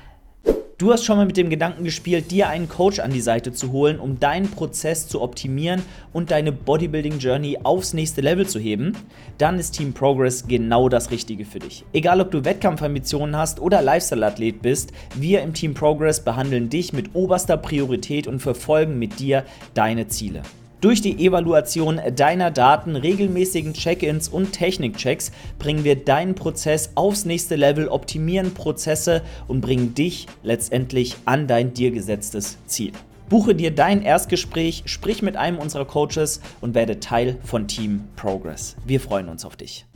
Du 0.80 0.92
hast 0.92 1.06
schon 1.06 1.18
mal 1.18 1.26
mit 1.26 1.38
dem 1.38 1.50
Gedanken 1.50 1.84
gespielt, 1.86 2.30
dir 2.30 2.50
einen 2.50 2.70
Coach 2.70 3.00
an 3.00 3.10
die 3.10 3.20
Seite 3.20 3.52
zu 3.52 3.72
holen, 3.72 4.00
um 4.00 4.20
deinen 4.20 4.52
Prozess 4.52 5.08
zu 5.08 5.24
optimieren 5.24 5.82
und 6.14 6.30
deine 6.30 6.52
Bodybuilding 6.52 7.18
Journey 7.18 7.58
aufs 7.64 7.94
nächste 7.96 8.22
Level 8.22 8.46
zu 8.46 8.60
heben? 8.60 8.96
Dann 9.40 9.58
ist 9.58 9.72
Team 9.72 9.94
Progress 9.94 10.48
genau 10.48 10.88
das 10.88 11.10
Richtige 11.10 11.46
für 11.46 11.58
dich. 11.58 11.84
Egal 11.94 12.22
ob 12.22 12.30
du 12.30 12.46
Wettkampfambitionen 12.46 13.36
hast 13.36 13.60
oder 13.60 13.82
Lifestyle-Athlet 13.82 14.62
bist, 14.62 14.92
wir 15.16 15.42
im 15.42 15.56
Team 15.56 15.74
Progress 15.74 16.24
behandeln 16.24 16.70
dich 16.70 16.94
mit 16.94 17.16
oberster 17.16 17.58
Priorität 17.58 18.28
und 18.28 18.40
verfolgen 18.40 19.00
mit 19.00 19.20
dir 19.20 19.46
deine 19.74 20.10
Ziele. 20.10 20.44
Durch 20.80 21.02
die 21.02 21.26
Evaluation 21.26 22.00
deiner 22.16 22.52
Daten, 22.52 22.96
regelmäßigen 22.96 23.74
Check-ins 23.74 24.30
und 24.30 24.52
Technikchecks 24.52 25.32
bringen 25.58 25.84
wir 25.84 25.96
deinen 25.96 26.36
Prozess 26.36 26.92
aufs 26.94 27.26
nächste 27.26 27.56
Level, 27.56 27.88
optimieren 27.88 28.54
Prozesse 28.54 29.24
und 29.48 29.62
bringen 29.62 29.96
dich 29.96 30.28
letztendlich 30.44 31.16
an 31.26 31.48
dein 31.48 31.74
dir 31.74 31.90
gesetztes 31.90 32.60
Ziel. 32.68 32.92
Buche 33.28 33.56
dir 33.56 33.72
dein 33.72 34.04
Erstgespräch, 34.04 34.84
sprich 34.86 35.24
mit 35.24 35.36
einem 35.36 35.58
unserer 35.58 35.86
Coaches 35.86 36.42
und 36.62 36.76
werde 36.76 37.00
Teil 37.00 37.38
von 37.44 37.68
Team 37.68 38.04
Progress. 38.16 38.76
Wir 38.86 39.00
freuen 39.00 39.30
uns 39.30 39.46
auf 39.46 39.56
dich. 39.56 39.88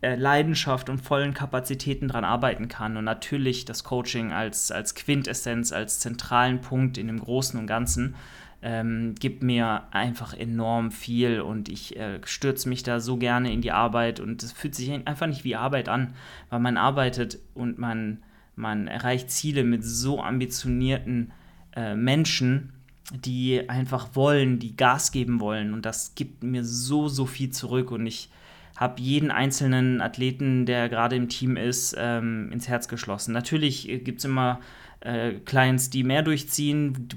Leidenschaft 0.00 0.88
und 0.88 0.98
vollen 0.98 1.34
Kapazitäten 1.34 2.06
daran 2.08 2.24
arbeiten 2.24 2.68
kann 2.68 2.96
und 2.96 3.04
natürlich 3.04 3.64
das 3.64 3.82
Coaching 3.82 4.30
als, 4.30 4.70
als 4.70 4.94
Quintessenz, 4.94 5.72
als 5.72 5.98
zentralen 5.98 6.60
Punkt 6.60 6.96
in 6.98 7.08
dem 7.08 7.18
Großen 7.18 7.58
und 7.58 7.66
Ganzen 7.66 8.14
ähm, 8.62 9.14
gibt 9.18 9.42
mir 9.42 9.84
einfach 9.90 10.34
enorm 10.34 10.90
viel 10.90 11.40
und 11.40 11.68
ich 11.68 11.96
äh, 11.96 12.20
stürze 12.24 12.68
mich 12.68 12.82
da 12.82 13.00
so 13.00 13.16
gerne 13.16 13.52
in 13.52 13.62
die 13.62 13.72
Arbeit 13.72 14.20
und 14.20 14.42
es 14.42 14.52
fühlt 14.52 14.74
sich 14.74 14.90
einfach 14.90 15.26
nicht 15.26 15.44
wie 15.44 15.56
Arbeit 15.56 15.88
an, 15.88 16.14
weil 16.50 16.60
man 16.60 16.76
arbeitet 16.76 17.38
und 17.54 17.78
man, 17.78 18.22
man 18.56 18.86
erreicht 18.86 19.30
Ziele 19.30 19.64
mit 19.64 19.84
so 19.84 20.22
ambitionierten 20.22 21.32
äh, 21.74 21.94
Menschen, 21.94 22.72
die 23.12 23.68
einfach 23.68 24.14
wollen, 24.14 24.58
die 24.58 24.76
Gas 24.76 25.10
geben 25.10 25.40
wollen 25.40 25.72
und 25.72 25.86
das 25.86 26.14
gibt 26.14 26.44
mir 26.44 26.64
so, 26.64 27.08
so 27.08 27.24
viel 27.24 27.50
zurück 27.50 27.90
und 27.90 28.06
ich 28.06 28.30
habe 28.76 29.00
jeden 29.00 29.30
einzelnen 29.30 30.00
Athleten, 30.00 30.64
der 30.64 30.88
gerade 30.88 31.16
im 31.16 31.28
Team 31.28 31.56
ist, 31.56 31.94
ähm, 31.98 32.50
ins 32.50 32.66
Herz 32.68 32.88
geschlossen. 32.88 33.32
Natürlich 33.32 33.88
äh, 33.88 33.98
gibt 33.98 34.20
es 34.20 34.24
immer 34.24 34.60
äh, 35.00 35.32
Clients, 35.44 35.90
die 35.90 36.04
mehr 36.04 36.22
durchziehen, 36.22 37.08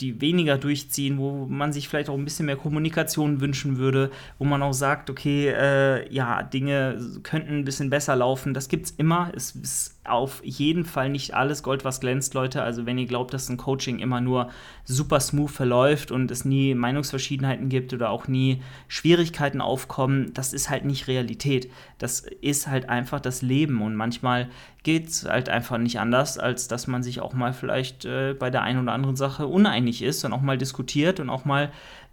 die 0.00 0.20
weniger 0.20 0.58
durchziehen, 0.58 1.18
wo 1.18 1.46
man 1.46 1.72
sich 1.72 1.88
vielleicht 1.88 2.08
auch 2.08 2.16
ein 2.16 2.24
bisschen 2.24 2.46
mehr 2.46 2.56
Kommunikation 2.56 3.40
wünschen 3.40 3.78
würde, 3.78 4.10
wo 4.38 4.44
man 4.44 4.62
auch 4.62 4.72
sagt, 4.72 5.10
okay, 5.10 5.48
äh, 5.48 6.12
ja, 6.12 6.42
Dinge 6.42 6.98
könnten 7.22 7.58
ein 7.58 7.64
bisschen 7.64 7.90
besser 7.90 8.14
laufen. 8.16 8.54
Das 8.54 8.68
gibt 8.68 8.86
es 8.86 8.90
immer. 8.92 9.32
Es 9.34 9.52
ist 9.52 10.00
auf 10.04 10.44
jeden 10.44 10.84
Fall 10.84 11.08
nicht 11.10 11.34
alles 11.34 11.62
Gold, 11.62 11.84
was 11.84 12.00
glänzt, 12.00 12.34
Leute. 12.34 12.62
Also 12.62 12.86
wenn 12.86 12.98
ihr 12.98 13.06
glaubt, 13.06 13.32
dass 13.32 13.48
ein 13.48 13.56
Coaching 13.56 14.00
immer 14.00 14.20
nur 14.20 14.50
super 14.84 15.20
smooth 15.20 15.50
verläuft 15.50 16.10
und 16.10 16.30
es 16.30 16.44
nie 16.44 16.74
Meinungsverschiedenheiten 16.74 17.68
gibt 17.68 17.92
oder 17.94 18.10
auch 18.10 18.26
nie 18.26 18.62
Schwierigkeiten 18.88 19.60
aufkommen, 19.60 20.34
das 20.34 20.52
ist 20.52 20.70
halt 20.70 20.84
nicht 20.84 21.06
Realität. 21.06 21.70
Das 21.98 22.20
ist 22.20 22.66
halt 22.66 22.88
einfach 22.88 23.20
das 23.20 23.42
Leben 23.42 23.80
und 23.80 23.94
manchmal 23.94 24.48
geht 24.82 25.08
es 25.08 25.24
halt 25.24 25.48
einfach 25.48 25.78
nicht 25.78 26.00
anders, 26.00 26.38
als 26.38 26.66
dass 26.66 26.88
man 26.88 27.04
sich 27.04 27.20
auch 27.20 27.32
mal 27.32 27.52
vielleicht 27.52 28.04
äh, 28.04 28.34
bei 28.36 28.50
der 28.50 28.62
einen 28.62 28.82
oder 28.82 28.92
anderen 28.92 29.14
Sache 29.14 29.46
uneinig 29.46 30.02
ist 30.02 30.24
und 30.24 30.32
auch 30.32 30.40
mal 30.40 30.58
diskutiert 30.58 31.20
und 31.20 31.30
auch 31.30 31.44
mal 31.44 31.70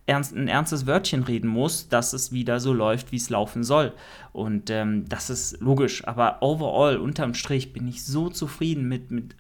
ernst, 0.10 0.36
ein 0.36 0.48
ernstes 0.48 0.86
Wörtchen 0.88 1.24
reden 1.24 1.48
muss, 1.48 1.88
dass 1.88 2.14
es 2.14 2.32
wieder 2.32 2.60
so 2.60 2.74
läuft, 2.74 3.12
wie 3.12 3.18
es 3.18 3.30
laufen 3.30 3.64
soll. 3.64 3.94
Und 4.34 4.70
ähm, 4.70 5.08
das 5.08 5.30
ist 5.30 5.62
logisch. 5.62 6.06
Aber 6.08 6.42
overall, 6.42 6.98
unterm 6.98 7.34
Strich, 7.34 7.72
bin 7.72 7.88
ich 7.88 8.04
so 8.04 8.30
zufrieden 8.30 8.88
mit, 8.88 9.12
mit, 9.12 9.36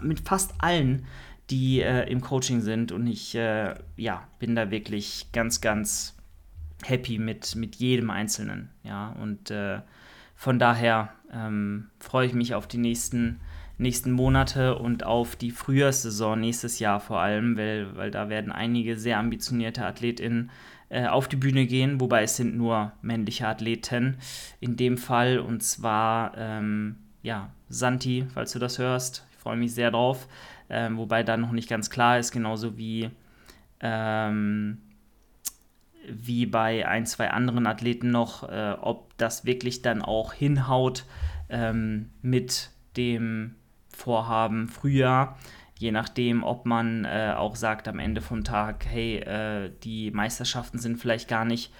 mit 0.00 0.20
fast 0.20 0.52
allen, 0.58 1.06
die 1.50 1.80
äh, 1.80 2.08
im 2.10 2.20
Coaching 2.20 2.60
sind. 2.60 2.92
Und 2.92 3.06
ich 3.06 3.34
äh, 3.34 3.74
ja, 3.96 4.28
bin 4.38 4.54
da 4.54 4.70
wirklich 4.70 5.28
ganz, 5.32 5.60
ganz 5.60 6.14
happy 6.82 7.18
mit, 7.18 7.56
mit 7.56 7.76
jedem 7.76 8.10
Einzelnen. 8.10 8.68
Ja, 8.82 9.16
und 9.20 9.50
äh, 9.50 9.80
von 10.36 10.58
daher 10.58 11.10
ähm, 11.32 11.88
freue 11.98 12.26
ich 12.26 12.34
mich 12.34 12.54
auf 12.54 12.66
die 12.66 12.78
nächsten 12.78 13.40
nächsten 13.76 14.12
Monate 14.12 14.76
und 14.76 15.04
auf 15.04 15.36
die 15.36 15.50
Frühjahrssaison 15.50 16.40
nächstes 16.40 16.78
Jahr 16.78 17.00
vor 17.00 17.20
allem, 17.20 17.56
weil, 17.56 17.96
weil 17.96 18.10
da 18.10 18.28
werden 18.28 18.52
einige 18.52 18.96
sehr 18.96 19.18
ambitionierte 19.18 19.84
AthletInnen 19.84 20.50
äh, 20.88 21.06
auf 21.06 21.28
die 21.28 21.36
Bühne 21.36 21.66
gehen, 21.66 22.00
wobei 22.00 22.22
es 22.22 22.36
sind 22.36 22.56
nur 22.56 22.92
männliche 23.02 23.48
Athleten 23.48 24.16
in 24.60 24.76
dem 24.76 24.96
Fall. 24.96 25.38
Und 25.38 25.62
zwar, 25.62 26.36
ähm, 26.36 26.96
ja, 27.22 27.50
Santi, 27.68 28.26
falls 28.32 28.52
du 28.52 28.58
das 28.58 28.78
hörst, 28.78 29.26
ich 29.32 29.38
freue 29.38 29.56
mich 29.56 29.74
sehr 29.74 29.90
drauf, 29.90 30.28
ähm, 30.70 30.96
wobei 30.96 31.22
da 31.22 31.36
noch 31.36 31.52
nicht 31.52 31.68
ganz 31.68 31.90
klar 31.90 32.18
ist, 32.18 32.30
genauso 32.30 32.78
wie 32.78 33.10
ähm, 33.80 34.78
wie 36.08 36.46
bei 36.46 36.86
ein, 36.86 37.06
zwei 37.06 37.30
anderen 37.30 37.66
Athleten 37.66 38.10
noch, 38.10 38.48
äh, 38.48 38.76
ob 38.80 39.16
das 39.16 39.44
wirklich 39.44 39.82
dann 39.82 40.02
auch 40.02 40.32
hinhaut 40.32 41.04
ähm, 41.48 42.10
mit 42.22 42.70
dem 42.96 43.54
Vorhaben 43.94 44.68
früher, 44.68 45.36
je 45.78 45.92
nachdem, 45.92 46.42
ob 46.44 46.66
man 46.66 47.04
äh, 47.04 47.34
auch 47.36 47.56
sagt 47.56 47.88
am 47.88 47.98
Ende 47.98 48.20
vom 48.20 48.44
Tag, 48.44 48.86
hey, 48.86 49.18
äh, 49.18 49.70
die 49.82 50.10
Meisterschaften 50.10 50.78
sind 50.78 50.98
vielleicht 50.98 51.28
gar 51.28 51.44
nicht 51.44 51.72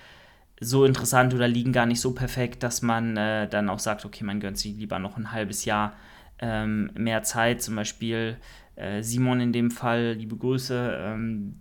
so 0.60 0.84
interessant 0.84 1.34
oder 1.34 1.48
liegen 1.48 1.72
gar 1.72 1.86
nicht 1.86 2.00
so 2.00 2.14
perfekt, 2.14 2.62
dass 2.62 2.82
man 2.82 3.16
äh, 3.16 3.48
dann 3.48 3.68
auch 3.68 3.78
sagt, 3.78 4.04
okay, 4.04 4.24
man 4.24 4.40
gönnt 4.40 4.58
sich 4.58 4.76
lieber 4.76 4.98
noch 4.98 5.16
ein 5.16 5.32
halbes 5.32 5.64
Jahr 5.64 5.94
ähm, 6.38 6.90
mehr 6.94 7.22
Zeit. 7.22 7.62
Zum 7.62 7.76
Beispiel 7.76 8.36
äh, 8.76 9.02
Simon 9.02 9.40
in 9.40 9.52
dem 9.52 9.70
Fall, 9.70 10.12
liebe 10.12 10.36
Grüße. 10.36 10.98
Ähm, 11.00 11.56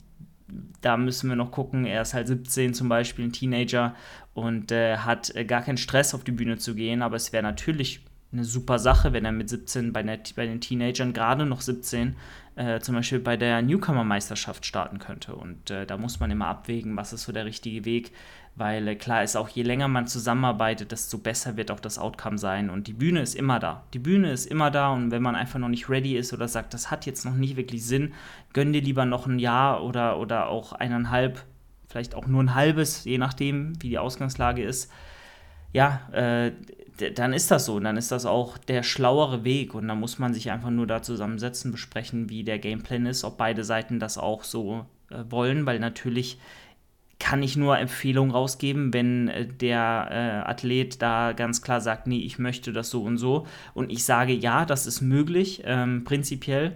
da 0.82 0.98
müssen 0.98 1.30
wir 1.30 1.36
noch 1.36 1.52
gucken. 1.52 1.86
Er 1.86 2.02
ist 2.02 2.14
halt 2.14 2.28
17 2.28 2.74
zum 2.74 2.90
Beispiel, 2.90 3.26
ein 3.26 3.32
Teenager 3.32 3.96
und 4.34 4.72
äh, 4.72 4.98
hat 4.98 5.36
äh, 5.36 5.46
gar 5.46 5.62
keinen 5.62 5.78
Stress 5.78 6.14
auf 6.14 6.24
die 6.24 6.32
Bühne 6.32 6.58
zu 6.58 6.76
gehen, 6.76 7.02
aber 7.02 7.16
es 7.16 7.34
wäre 7.34 7.44
natürlich 7.44 8.04
eine 8.34 8.44
super 8.44 8.80
Sache, 8.80 9.14
wenn 9.14 9.26
er 9.26 9.32
mit 9.32 9.50
17 9.50 9.94
bei, 9.94 10.04
der, 10.04 10.20
bei 10.36 10.46
den 10.46 10.60
Teenagern, 10.60 11.14
gerade 11.14 11.46
noch 11.46 11.62
17, 11.62 12.16
äh, 12.56 12.80
zum 12.80 12.96
Beispiel 12.96 13.20
bei 13.20 13.38
der 13.38 13.62
Newcomer-Meisterschaft 13.62 14.66
starten 14.66 15.00
könnte. 15.00 15.36
Und 15.36 15.70
äh, 15.70 15.86
da 15.86 15.98
muss 15.98 16.20
man 16.20 16.32
immer 16.32 16.48
abwägen, 16.48 16.98
was 16.98 17.14
ist 17.14 17.24
so 17.24 17.32
der 17.32 17.46
richtige 17.46 17.86
Weg, 17.86 18.12
weil 18.56 18.88
äh, 18.88 18.96
klar 18.96 19.24
ist 19.24 19.36
auch, 19.36 19.50
je 19.50 19.64
länger 19.64 19.88
man 19.88 20.08
zusammenarbeitet, 20.08 20.92
desto 20.92 21.18
besser 21.18 21.58
wird 21.58 21.72
auch 21.72 21.80
das 21.80 21.98
Outcome 22.00 22.38
sein. 22.38 22.70
Und 22.70 22.88
die 22.88 22.94
Bühne 22.94 23.22
ist 23.22 23.36
immer 23.36 23.60
da. 23.60 23.84
Die 23.94 24.00
Bühne 24.00 24.32
ist 24.32 24.46
immer 24.46 24.72
da 24.72 24.92
und 24.92 25.12
wenn 25.12 25.22
man 25.22 25.36
einfach 25.36 25.60
noch 25.60 25.70
nicht 25.70 25.90
ready 25.90 26.18
ist 26.18 26.34
oder 26.34 26.48
sagt, 26.48 26.74
das 26.74 26.92
hat 26.92 27.06
jetzt 27.06 27.26
noch 27.26 27.36
nicht 27.36 27.56
wirklich 27.56 27.86
Sinn, 27.86 28.14
gönn 28.54 28.74
dir 28.74 28.82
lieber 28.82 29.06
noch 29.06 29.28
ein 29.28 29.40
Jahr 29.40 29.84
oder, 29.84 30.20
oder 30.20 30.48
auch 30.50 30.74
eineinhalb 30.74 31.44
vielleicht 31.94 32.16
auch 32.16 32.26
nur 32.26 32.42
ein 32.42 32.56
halbes, 32.56 33.04
je 33.04 33.20
nachdem, 33.20 33.80
wie 33.80 33.90
die 33.90 34.00
Ausgangslage 34.00 34.64
ist, 34.64 34.92
ja, 35.74 36.02
äh, 36.12 36.52
dann 37.16 37.34
ist 37.34 37.52
das 37.52 37.66
so. 37.66 37.76
Und 37.76 37.84
dann 37.84 37.98
ist 37.98 38.12
das 38.12 38.26
auch 38.26 38.58
der 38.58 38.84
schlauere 38.84 39.44
Weg. 39.44 39.74
Und 39.74 39.88
dann 39.88 40.00
muss 40.00 40.20
man 40.20 40.34
sich 40.34 40.52
einfach 40.52 40.70
nur 40.70 40.88
da 40.88 41.02
zusammensetzen, 41.02 41.72
besprechen, 41.72 42.30
wie 42.30 42.44
der 42.44 42.60
Gameplan 42.60 43.06
ist, 43.06 43.24
ob 43.24 43.38
beide 43.38 43.64
Seiten 43.64 44.00
das 44.00 44.18
auch 44.18 44.44
so 44.44 44.86
äh, 45.10 45.24
wollen, 45.30 45.66
weil 45.66 45.80
natürlich 45.80 46.38
kann 47.20 47.42
ich 47.42 47.56
nur 47.56 47.78
Empfehlungen 47.78 48.32
rausgeben, 48.32 48.94
wenn 48.94 49.30
äh, 49.30 49.48
der 49.48 50.08
äh, 50.12 50.50
Athlet 50.50 51.02
da 51.02 51.32
ganz 51.32 51.62
klar 51.62 51.80
sagt, 51.80 52.06
nee, 52.06 52.20
ich 52.20 52.38
möchte 52.38 52.74
das 52.74 52.90
so 52.90 53.04
und 53.04 53.18
so 53.18 53.48
und 53.74 53.92
ich 53.92 54.04
sage, 54.04 54.34
ja, 54.34 54.66
das 54.66 54.86
ist 54.86 55.02
möglich, 55.02 55.62
ähm, 55.66 56.04
prinzipiell, 56.04 56.76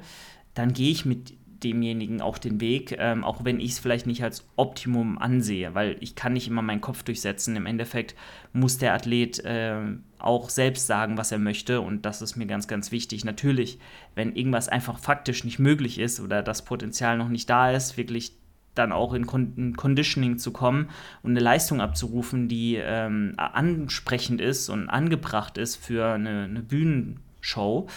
dann 0.54 0.74
gehe 0.74 0.92
ich 0.92 1.06
mit 1.06 1.34
demjenigen 1.64 2.22
auch 2.22 2.38
den 2.38 2.62
Weg, 2.62 2.96
ähm, 3.00 3.24
auch 3.24 3.44
wenn 3.46 3.60
ich 3.60 3.72
es 3.72 3.80
vielleicht 3.80 4.08
nicht 4.08 4.24
als 4.24 4.46
Optimum 4.56 5.18
ansehe, 5.18 5.74
weil 5.76 5.98
ich 6.00 6.16
kann 6.16 6.34
nicht 6.34 6.48
immer 6.48 6.62
meinen 6.62 6.82
Kopf 6.82 7.04
durchsetzen. 7.04 7.56
Im 7.56 7.66
Endeffekt 7.66 8.16
muss 8.54 8.78
der 8.78 8.94
Athlet 8.94 9.40
äh, 9.46 9.78
auch 10.20 10.50
selbst 10.50 10.88
sagen, 10.88 11.18
was 11.18 11.32
er 11.32 11.40
möchte 11.40 11.82
und 11.82 12.06
das 12.06 12.22
ist 12.22 12.36
mir 12.36 12.48
ganz, 12.48 12.68
ganz 12.68 12.92
wichtig. 12.92 13.26
Natürlich, 13.26 13.80
wenn 14.16 14.36
irgendwas 14.36 14.70
einfach 14.70 15.00
faktisch 15.00 15.44
nicht 15.44 15.60
möglich 15.60 16.00
ist 16.00 16.20
oder 16.20 16.44
das 16.44 16.66
Potenzial 16.66 17.18
noch 17.18 17.30
nicht 17.30 17.50
da 17.50 17.72
ist, 17.72 17.98
wirklich 17.98 18.34
dann 18.78 18.92
auch 18.92 19.14
in, 19.14 19.26
Con 19.26 19.74
Conditioning 19.76 20.38
zu 20.38 20.52
kommen 20.52 20.90
und 21.24 21.32
eine 21.32 21.40
Leistung 21.40 21.82
abzurufen, 21.82 22.48
die 22.48 22.76
ähm, 22.76 23.34
ansprechend 23.38 24.42
ist 24.42 24.70
und 24.70 24.90
angebracht 24.90 25.58
ist 25.58 25.76
für 25.76 26.14
eine, 26.14 26.44
eine 26.44 26.62
Bühnenshow, 26.62 27.88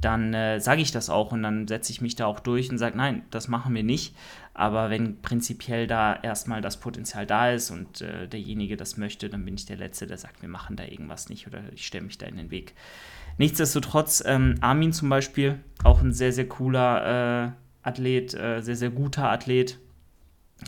dann 0.00 0.34
äh, 0.34 0.60
sage 0.60 0.82
ich 0.82 0.92
das 0.92 1.08
auch 1.10 1.32
und 1.32 1.42
dann 1.42 1.66
setze 1.66 1.90
ich 1.90 2.00
mich 2.00 2.16
da 2.16 2.26
auch 2.26 2.40
durch 2.40 2.70
und 2.70 2.78
sage, 2.78 2.96
nein, 2.96 3.22
das 3.30 3.48
machen 3.48 3.74
wir 3.74 3.82
nicht. 3.82 4.14
Aber 4.52 4.90
wenn 4.90 5.20
prinzipiell 5.20 5.86
da 5.86 6.14
erstmal 6.14 6.60
das 6.60 6.80
Potenzial 6.80 7.26
da 7.26 7.50
ist 7.50 7.70
und 7.70 8.00
äh, 8.00 8.26
derjenige 8.28 8.76
das 8.76 8.96
möchte, 8.96 9.28
dann 9.28 9.44
bin 9.44 9.54
ich 9.54 9.66
der 9.66 9.76
Letzte, 9.76 10.06
der 10.06 10.18
sagt, 10.18 10.42
wir 10.42 10.48
machen 10.48 10.76
da 10.76 10.84
irgendwas 10.84 11.28
nicht 11.28 11.46
oder 11.46 11.60
ich 11.72 11.86
stelle 11.86 12.04
mich 12.04 12.18
da 12.18 12.26
in 12.26 12.36
den 12.36 12.50
Weg. 12.50 12.74
Nichtsdestotrotz, 13.38 14.22
ähm, 14.26 14.54
Armin 14.60 14.92
zum 14.92 15.08
Beispiel, 15.08 15.58
auch 15.84 16.00
ein 16.00 16.12
sehr, 16.12 16.32
sehr 16.32 16.48
cooler 16.48 17.46
äh, 17.46 17.50
Athlet, 17.86 18.34
äh, 18.34 18.62
sehr, 18.62 18.76
sehr 18.76 18.90
guter 18.90 19.30
Athlet, 19.30 19.78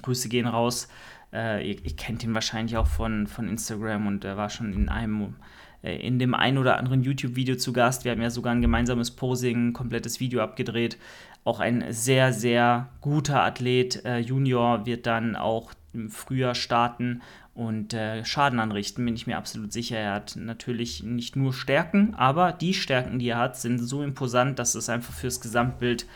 Grüße 0.03 0.29
gehen 0.29 0.47
raus. 0.47 0.89
Äh, 1.33 1.67
ihr, 1.67 1.85
ihr, 1.85 1.97
kennt 1.97 2.25
ihn 2.25 2.35
wahrscheinlich 2.35 2.77
auch 2.77 2.87
von, 2.87 3.27
von 3.27 3.49
Instagram 3.49 4.07
und 4.07 4.25
er 4.25 4.37
war 4.37 4.51
schon 4.51 4.73
in 4.73 4.89
einem 4.89 5.37
in 5.83 6.19
dem 6.19 6.35
ein 6.35 6.59
oder 6.59 6.77
anderen 6.77 7.03
YouTube-Video 7.03 7.57
zu 7.57 7.73
Gast. 7.73 8.05
Wir 8.05 8.13
haben 8.13 8.23
ja 8.23 8.31
sogar 8.31 8.53
ein 8.53 8.63
gemeinsames 8.63 9.13
Posing, 9.13 9.69
ein 9.69 9.73
komplettes 9.73 10.21
Video 10.21 10.41
abgedreht. 10.41 10.99
Auch 11.45 11.61
ein 11.61 11.85
sehr, 11.93 12.33
sehr 12.33 12.89
guter 13.01 13.43
Athlet. 13.43 14.05
Äh, 14.05 14.19
Junior 14.19 14.87
wird 14.87 15.07
dann 15.07 15.37
auch 15.37 15.73
im 15.95 16.11
Frühjahr 16.11 16.55
starten 16.55 17.23
und 17.55 17.93
äh, 17.93 18.25
Schaden 18.25 18.61
anrichten, 18.61 19.05
bin 19.05 19.17
ich 19.17 19.27
mir 19.27 19.37
absolut 19.37 19.73
sicher. 19.73 19.97
Er 19.97 20.15
hat 20.15 20.37
natürlich 20.37 21.03
nicht 21.03 21.35
nur 21.35 21.53
Stärken, 21.53 22.15
aber 22.15 22.53
die 22.53 22.75
Stärken, 22.75 23.19
die 23.19 23.31
er 23.31 23.39
hat, 23.39 23.57
sind 23.57 23.79
so 23.79 24.03
imposant, 24.03 24.59
dass 24.59 24.75
es 24.75 24.89
einfach 24.89 25.13
fürs 25.13 25.41
Gesamtbild 25.41 26.07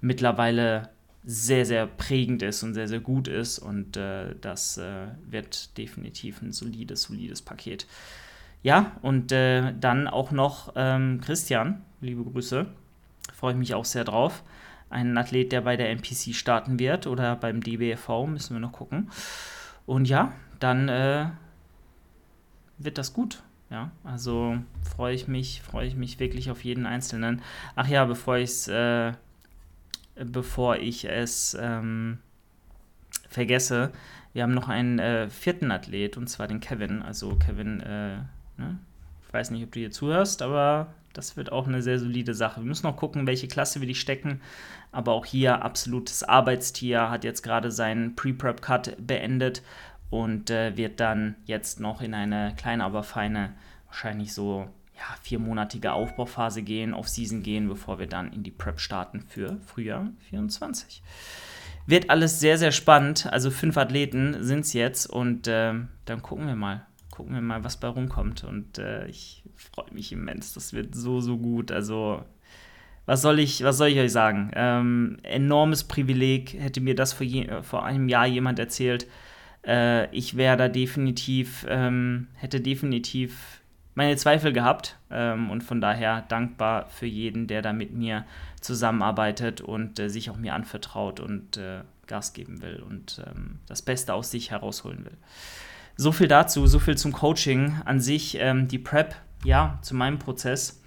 mittlerweile 0.00 0.88
sehr, 1.24 1.66
sehr 1.66 1.86
prägend 1.86 2.42
ist 2.42 2.62
und 2.62 2.74
sehr, 2.74 2.88
sehr 2.88 3.00
gut 3.00 3.28
ist. 3.28 3.58
Und 3.58 3.96
äh, 3.96 4.34
das 4.40 4.78
äh, 4.78 5.08
wird 5.28 5.76
definitiv 5.78 6.42
ein 6.42 6.52
solides, 6.52 7.02
solides 7.02 7.42
Paket. 7.42 7.86
Ja, 8.62 8.92
und 9.02 9.32
äh, 9.32 9.72
dann 9.78 10.08
auch 10.08 10.30
noch 10.30 10.72
ähm, 10.76 11.20
Christian, 11.20 11.84
liebe 12.00 12.24
Grüße. 12.24 12.66
Freue 13.32 13.52
ich 13.52 13.58
mich 13.58 13.74
auch 13.74 13.84
sehr 13.84 14.04
drauf. 14.04 14.42
Ein 14.90 15.16
Athlet, 15.16 15.52
der 15.52 15.60
bei 15.60 15.76
der 15.76 15.90
NPC 15.90 16.34
starten 16.34 16.78
wird 16.78 17.06
oder 17.06 17.36
beim 17.36 17.62
DBFV, 17.62 18.26
müssen 18.26 18.54
wir 18.54 18.60
noch 18.60 18.72
gucken. 18.72 19.10
Und 19.86 20.08
ja, 20.08 20.32
dann 20.60 20.88
äh, 20.88 21.26
wird 22.78 22.98
das 22.98 23.12
gut. 23.12 23.42
Ja, 23.70 23.90
also 24.02 24.56
freue 24.82 25.14
ich 25.14 25.28
mich, 25.28 25.60
freue 25.60 25.86
ich 25.86 25.94
mich 25.94 26.18
wirklich 26.18 26.50
auf 26.50 26.64
jeden 26.64 26.86
Einzelnen. 26.86 27.42
Ach 27.76 27.86
ja, 27.86 28.06
bevor 28.06 28.38
ich 28.38 28.50
es 28.50 28.68
äh, 28.68 29.12
bevor 30.24 30.76
ich 30.76 31.04
es 31.04 31.56
ähm, 31.60 32.18
vergesse. 33.28 33.92
Wir 34.32 34.42
haben 34.42 34.54
noch 34.54 34.68
einen 34.68 34.98
äh, 34.98 35.28
vierten 35.30 35.70
Athlet, 35.70 36.16
und 36.16 36.28
zwar 36.28 36.48
den 36.48 36.60
Kevin. 36.60 37.02
Also 37.02 37.36
Kevin, 37.36 37.80
äh, 37.80 38.18
ne? 38.58 38.78
ich 39.26 39.32
weiß 39.32 39.50
nicht, 39.50 39.64
ob 39.64 39.72
du 39.72 39.80
hier 39.80 39.90
zuhörst, 39.90 40.42
aber 40.42 40.88
das 41.12 41.36
wird 41.36 41.52
auch 41.52 41.66
eine 41.66 41.82
sehr 41.82 41.98
solide 41.98 42.34
Sache. 42.34 42.60
Wir 42.60 42.66
müssen 42.66 42.86
noch 42.86 42.96
gucken, 42.96 43.26
welche 43.26 43.48
Klasse 43.48 43.80
wir 43.80 43.88
dich 43.88 44.00
stecken. 44.00 44.40
Aber 44.92 45.12
auch 45.12 45.26
hier 45.26 45.62
absolutes 45.62 46.22
Arbeitstier, 46.22 47.10
hat 47.10 47.24
jetzt 47.24 47.42
gerade 47.42 47.70
seinen 47.70 48.14
Pre-Prep-Cut 48.14 48.96
beendet 49.04 49.62
und 50.10 50.50
äh, 50.50 50.76
wird 50.76 51.00
dann 51.00 51.34
jetzt 51.44 51.80
noch 51.80 52.00
in 52.00 52.14
eine 52.14 52.54
kleine, 52.56 52.84
aber 52.84 53.02
feine, 53.02 53.52
wahrscheinlich 53.86 54.32
so 54.32 54.68
ja, 54.96 55.16
viermonatige 55.22 55.92
Aufbauphase 55.92 56.62
gehen, 56.62 56.94
auf 56.94 57.08
Season 57.08 57.42
gehen, 57.42 57.68
bevor 57.68 57.98
wir 57.98 58.06
dann 58.06 58.32
in 58.32 58.42
die 58.42 58.50
Prep 58.50 58.80
starten 58.80 59.20
für 59.20 59.58
Frühjahr 59.66 60.08
24. 60.30 61.02
Wird 61.86 62.10
alles 62.10 62.40
sehr, 62.40 62.58
sehr 62.58 62.72
spannend. 62.72 63.26
Also 63.30 63.50
fünf 63.50 63.76
Athleten 63.76 64.42
sind 64.42 64.60
es 64.60 64.72
jetzt 64.72 65.06
und 65.06 65.46
äh, 65.46 65.74
dann 66.04 66.22
gucken 66.22 66.46
wir 66.46 66.56
mal. 66.56 66.86
Gucken 67.18 67.34
wir 67.34 67.40
mal, 67.40 67.64
was 67.64 67.78
bei 67.78 67.88
rumkommt. 67.88 68.44
Und 68.44 68.78
äh, 68.78 69.08
ich 69.08 69.42
freue 69.56 69.92
mich 69.92 70.12
immens. 70.12 70.54
Das 70.54 70.72
wird 70.72 70.94
so, 70.94 71.20
so 71.20 71.36
gut. 71.36 71.72
Also, 71.72 72.22
was 73.06 73.22
soll 73.22 73.40
ich, 73.40 73.64
was 73.64 73.76
soll 73.76 73.88
ich 73.88 73.98
euch 73.98 74.12
sagen? 74.12 74.52
Ähm, 74.54 75.16
enormes 75.24 75.82
Privileg. 75.82 76.54
Hätte 76.54 76.80
mir 76.80 76.94
das 76.94 77.12
vor, 77.12 77.26
je, 77.26 77.48
vor 77.62 77.84
einem 77.84 78.08
Jahr 78.08 78.28
jemand 78.28 78.60
erzählt. 78.60 79.08
Äh, 79.66 80.14
ich 80.14 80.36
wäre 80.36 80.56
da 80.56 80.68
definitiv, 80.68 81.66
ähm, 81.68 82.28
hätte 82.34 82.60
definitiv 82.60 83.62
meine 83.96 84.16
Zweifel 84.16 84.52
gehabt 84.52 84.96
ähm, 85.10 85.50
und 85.50 85.64
von 85.64 85.80
daher 85.80 86.22
dankbar 86.22 86.88
für 86.88 87.06
jeden, 87.06 87.48
der 87.48 87.62
da 87.62 87.72
mit 87.72 87.92
mir 87.92 88.26
zusammenarbeitet 88.60 89.60
und 89.60 89.98
äh, 89.98 90.08
sich 90.08 90.30
auch 90.30 90.36
mir 90.36 90.54
anvertraut 90.54 91.18
und 91.18 91.56
äh, 91.56 91.80
Gas 92.06 92.32
geben 92.32 92.62
will 92.62 92.80
und 92.80 93.20
ähm, 93.26 93.58
das 93.66 93.82
Beste 93.82 94.14
aus 94.14 94.30
sich 94.30 94.52
herausholen 94.52 95.04
will. 95.04 95.16
So 95.98 96.12
viel 96.12 96.28
dazu, 96.28 96.66
so 96.66 96.78
viel 96.78 96.96
zum 96.96 97.12
Coaching 97.12 97.74
an 97.84 98.00
sich. 98.00 98.38
Ähm, 98.40 98.68
die 98.68 98.78
Prep, 98.78 99.14
ja, 99.44 99.78
zu 99.82 99.94
meinem 99.94 100.18
Prozess 100.18 100.80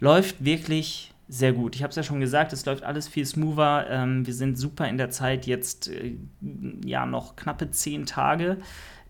läuft 0.00 0.42
wirklich 0.42 1.12
sehr 1.28 1.52
gut. 1.52 1.76
Ich 1.76 1.82
habe 1.82 1.90
es 1.90 1.96
ja 1.96 2.02
schon 2.02 2.20
gesagt, 2.20 2.54
es 2.54 2.64
läuft 2.64 2.84
alles 2.84 3.06
viel 3.06 3.26
smoother. 3.26 3.86
Ähm, 3.90 4.26
wir 4.26 4.32
sind 4.32 4.56
super 4.56 4.88
in 4.88 4.96
der 4.96 5.10
Zeit, 5.10 5.46
jetzt 5.46 5.88
äh, 5.88 6.16
ja 6.86 7.04
noch 7.04 7.36
knappe 7.36 7.70
zehn 7.70 8.06
Tage 8.06 8.56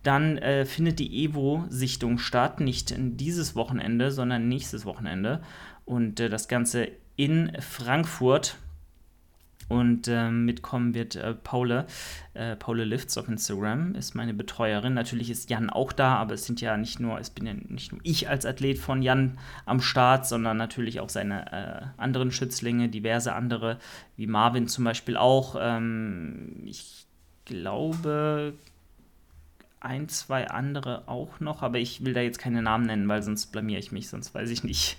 dann 0.05 0.37
äh, 0.39 0.67
findet 0.67 0.99
die 0.99 1.25
Evo-Sichtung 1.25 2.19
statt, 2.19 2.61
nicht 2.61 2.95
dieses 2.97 3.57
Wochenende, 3.57 4.11
sondern 4.11 4.49
nächstes 4.49 4.85
Wochenende. 4.85 5.41
Und 5.87 6.21
äh, 6.21 6.29
das 6.29 6.47
Ganze 6.47 6.89
in 7.17 7.53
Frankfurt. 7.59 8.59
Und 9.69 10.09
äh, 10.09 10.31
mitkommen 10.31 10.95
wird 10.95 11.17
äh, 11.17 11.35
Paule. 11.35 11.87
Äh, 12.35 12.57
Paule 12.57 12.85
Lifts 12.85 13.17
auf 13.17 13.29
Instagram 13.29 13.95
ist 13.95 14.15
meine 14.15 14.35
Betreuerin. 14.35 14.95
Natürlich 14.95 15.31
ist 15.31 15.51
Jan 15.51 15.71
auch 15.71 15.93
da, 15.93 16.17
aber 16.17 16.35
es 16.35 16.45
sind 16.45 16.61
ja 16.61 16.77
nicht 16.77 17.01
nur, 17.01 17.19
es 17.19 17.31
bin 17.31 17.47
ja 17.47 17.55
nicht 17.55 17.93
nur 17.93 18.01
ich 18.05 18.29
als 18.29 18.45
Athlet 18.45 18.79
von 18.79 19.03
Jan 19.03 19.39
am 19.65 19.81
Start, 19.81 20.27
sondern 20.27 20.57
natürlich 20.57 21.01
auch 21.01 21.09
seine 21.09 21.53
äh, 21.53 22.01
anderen 22.01 22.31
Schützlinge, 22.31 22.89
diverse 22.89 23.35
andere, 23.35 23.79
wie 24.17 24.27
Marvin 24.27 24.69
zum 24.69 24.85
Beispiel 24.85 25.17
auch. 25.17 25.57
Ähm, 25.59 26.63
ich 26.65 27.07
glaube, 27.45 28.55
ein, 29.81 30.09
zwei 30.09 30.49
andere 30.49 31.09
auch 31.09 31.41
noch, 31.41 31.63
aber 31.63 31.79
ich 31.79 32.05
will 32.05 32.15
da 32.15 32.21
jetzt 32.21 32.39
keine 32.39 32.63
Namen 32.63 32.87
nennen, 32.87 33.09
weil 33.09 33.23
sonst 33.23 33.47
blamier 33.47 33.79
ich 33.79 33.93
mich, 33.93 34.09
sonst 34.09 34.35
weiß 34.35 34.51
ich 34.51 34.65
nicht, 34.65 34.97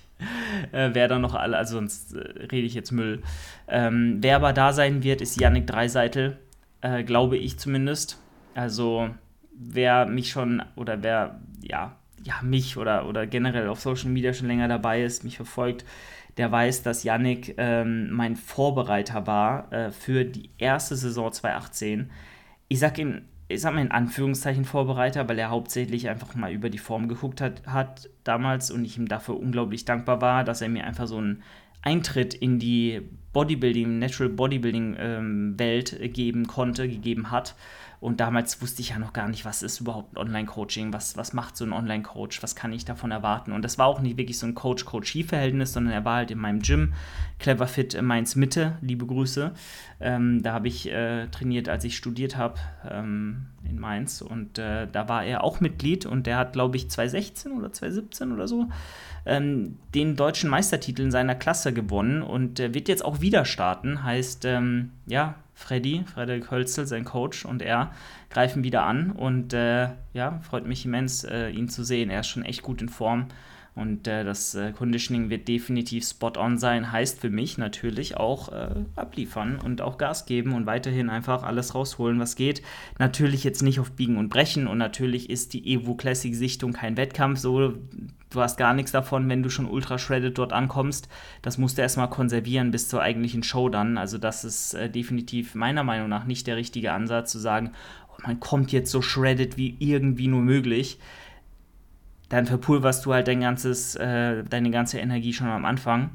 äh, 0.72 0.90
wer 0.92 1.08
da 1.08 1.18
noch 1.18 1.34
alle, 1.34 1.56
also 1.56 1.76
sonst 1.76 2.14
äh, 2.14 2.18
rede 2.18 2.66
ich 2.66 2.74
jetzt 2.74 2.92
Müll. 2.92 3.22
Ähm, 3.68 4.18
wer 4.20 4.36
aber 4.36 4.52
da 4.52 4.72
sein 4.72 5.02
wird, 5.02 5.20
ist 5.20 5.40
Yannick 5.40 5.66
Dreiseitel, 5.66 6.38
äh, 6.80 7.02
glaube 7.04 7.36
ich 7.36 7.58
zumindest. 7.58 8.18
Also 8.54 9.10
wer 9.52 10.06
mich 10.06 10.30
schon 10.30 10.62
oder 10.76 11.02
wer, 11.02 11.40
ja, 11.62 11.96
ja, 12.22 12.34
mich 12.42 12.76
oder, 12.76 13.06
oder 13.08 13.26
generell 13.26 13.68
auf 13.68 13.80
Social 13.80 14.10
Media 14.10 14.32
schon 14.32 14.48
länger 14.48 14.68
dabei 14.68 15.02
ist, 15.02 15.24
mich 15.24 15.36
verfolgt, 15.36 15.84
der 16.36 16.50
weiß, 16.50 16.82
dass 16.82 17.04
Yannick 17.04 17.54
ähm, 17.56 18.10
mein 18.10 18.36
Vorbereiter 18.36 19.26
war 19.26 19.72
äh, 19.72 19.90
für 19.90 20.24
die 20.24 20.50
erste 20.58 20.96
Saison 20.96 21.32
2018. 21.32 22.10
Ich 22.68 22.78
sag 22.78 22.98
ihm 22.98 23.22
ich 23.48 23.60
sag 23.60 23.74
mal 23.74 23.82
in 23.82 23.92
Anführungszeichen 23.92 24.64
Vorbereiter, 24.64 25.28
weil 25.28 25.38
er 25.38 25.50
hauptsächlich 25.50 26.08
einfach 26.08 26.34
mal 26.34 26.52
über 26.52 26.70
die 26.70 26.78
Form 26.78 27.08
geguckt 27.08 27.40
hat, 27.40 27.66
hat 27.66 28.10
damals 28.24 28.70
und 28.70 28.84
ich 28.84 28.98
ihm 28.98 29.08
dafür 29.08 29.38
unglaublich 29.38 29.84
dankbar 29.84 30.20
war, 30.20 30.44
dass 30.44 30.62
er 30.62 30.68
mir 30.68 30.84
einfach 30.84 31.06
so 31.06 31.18
einen 31.18 31.42
Eintritt 31.82 32.34
in 32.34 32.58
die 32.58 33.02
Bodybuilding, 33.36 33.98
Natural 33.98 34.30
Bodybuilding 34.30 34.96
ähm, 34.98 35.58
Welt 35.58 35.94
geben 36.14 36.46
konnte, 36.46 36.88
gegeben 36.88 37.30
hat. 37.30 37.54
Und 38.00 38.20
damals 38.20 38.62
wusste 38.62 38.80
ich 38.80 38.90
ja 38.90 38.98
noch 38.98 39.12
gar 39.12 39.28
nicht, 39.28 39.44
was 39.44 39.62
ist 39.62 39.78
überhaupt 39.78 40.16
Online-Coaching, 40.16 40.94
was, 40.94 41.18
was 41.18 41.34
macht 41.34 41.54
so 41.54 41.66
ein 41.66 41.74
Online-Coach, 41.74 42.42
was 42.42 42.56
kann 42.56 42.72
ich 42.72 42.86
davon 42.86 43.10
erwarten. 43.10 43.52
Und 43.52 43.60
das 43.62 43.76
war 43.76 43.88
auch 43.88 44.00
nicht 44.00 44.16
wirklich 44.16 44.38
so 44.38 44.46
ein 44.46 44.54
Coach-Coachie-Verhältnis, 44.54 45.74
sondern 45.74 45.92
er 45.92 46.06
war 46.06 46.16
halt 46.16 46.30
in 46.30 46.38
meinem 46.38 46.60
Gym, 46.60 46.94
Clever 47.38 47.66
Fit 47.66 48.00
Mainz 48.00 48.36
Mitte, 48.36 48.78
liebe 48.80 49.04
Grüße. 49.04 49.52
Ähm, 50.00 50.42
da 50.42 50.54
habe 50.54 50.68
ich 50.68 50.90
äh, 50.90 51.26
trainiert, 51.26 51.68
als 51.68 51.84
ich 51.84 51.94
studiert 51.94 52.38
habe 52.38 52.58
ähm, 52.90 53.48
in 53.68 53.78
Mainz. 53.78 54.22
Und 54.22 54.58
äh, 54.58 54.88
da 54.90 55.10
war 55.10 55.24
er 55.24 55.44
auch 55.44 55.60
Mitglied 55.60 56.06
und 56.06 56.26
der 56.26 56.38
hat, 56.38 56.54
glaube 56.54 56.78
ich, 56.78 56.88
2016 56.88 57.52
oder 57.52 57.70
2017 57.70 58.32
oder 58.32 58.48
so 58.48 58.68
ähm, 59.26 59.76
den 59.94 60.14
deutschen 60.16 60.48
Meistertitel 60.48 61.02
in 61.02 61.10
seiner 61.10 61.34
Klasse 61.34 61.72
gewonnen 61.72 62.22
und 62.22 62.60
äh, 62.60 62.72
wird 62.72 62.88
jetzt 62.88 63.04
auch 63.04 63.20
wieder 63.20 63.25
starten. 63.44 64.02
Heißt, 64.02 64.44
ähm, 64.44 64.92
ja, 65.06 65.34
Freddy, 65.54 66.04
Frederik 66.12 66.50
Hölzel, 66.50 66.86
sein 66.86 67.04
Coach 67.04 67.44
und 67.44 67.62
er 67.62 67.92
greifen 68.30 68.62
wieder 68.62 68.84
an 68.84 69.10
und 69.10 69.54
äh, 69.54 69.88
ja, 70.12 70.40
freut 70.42 70.66
mich 70.66 70.84
immens, 70.84 71.24
äh, 71.24 71.48
ihn 71.48 71.68
zu 71.68 71.82
sehen. 71.82 72.10
Er 72.10 72.20
ist 72.20 72.28
schon 72.28 72.44
echt 72.44 72.62
gut 72.62 72.82
in 72.82 72.88
Form 72.88 73.28
und 73.76 74.08
äh, 74.08 74.24
das 74.24 74.54
äh, 74.54 74.72
Conditioning 74.72 75.28
wird 75.28 75.48
definitiv 75.48 76.08
spot 76.08 76.32
on 76.38 76.56
sein. 76.56 76.92
Heißt 76.92 77.20
für 77.20 77.28
mich 77.28 77.58
natürlich 77.58 78.16
auch 78.16 78.50
äh, 78.50 78.70
abliefern 78.96 79.58
und 79.62 79.82
auch 79.82 79.98
Gas 79.98 80.24
geben 80.24 80.54
und 80.54 80.64
weiterhin 80.64 81.10
einfach 81.10 81.42
alles 81.42 81.74
rausholen, 81.74 82.18
was 82.18 82.36
geht. 82.36 82.62
Natürlich 82.98 83.44
jetzt 83.44 83.62
nicht 83.62 83.78
auf 83.78 83.92
Biegen 83.92 84.16
und 84.16 84.30
Brechen 84.30 84.66
und 84.66 84.78
natürlich 84.78 85.28
ist 85.28 85.52
die 85.52 85.74
Evo 85.74 85.94
Classic 85.94 86.34
Sichtung 86.34 86.72
kein 86.72 86.96
Wettkampf. 86.96 87.38
So, 87.38 87.74
du 88.30 88.40
hast 88.40 88.56
gar 88.56 88.72
nichts 88.72 88.92
davon, 88.92 89.28
wenn 89.28 89.42
du 89.42 89.50
schon 89.50 89.66
ultra 89.66 89.98
shredded 89.98 90.38
dort 90.38 90.54
ankommst. 90.54 91.10
Das 91.42 91.58
musst 91.58 91.76
du 91.76 91.82
erstmal 91.82 92.08
konservieren 92.08 92.70
bis 92.70 92.88
zur 92.88 93.02
eigentlichen 93.02 93.42
Show 93.42 93.68
dann. 93.68 93.98
Also, 93.98 94.16
das 94.16 94.42
ist 94.42 94.72
äh, 94.72 94.88
definitiv 94.88 95.54
meiner 95.54 95.84
Meinung 95.84 96.08
nach 96.08 96.24
nicht 96.24 96.46
der 96.46 96.56
richtige 96.56 96.92
Ansatz 96.92 97.30
zu 97.30 97.38
sagen, 97.38 97.72
oh, 98.08 98.22
man 98.26 98.40
kommt 98.40 98.72
jetzt 98.72 98.90
so 98.90 99.02
shredded 99.02 99.58
wie 99.58 99.76
irgendwie 99.80 100.28
nur 100.28 100.40
möglich 100.40 100.98
dann 102.28 102.46
verpulverst 102.46 103.06
du 103.06 103.14
halt 103.14 103.28
dein 103.28 103.40
ganzes, 103.40 103.94
äh, 103.96 104.42
deine 104.44 104.70
ganze 104.70 104.98
Energie 104.98 105.32
schon 105.32 105.48
am 105.48 105.64
Anfang. 105.64 106.10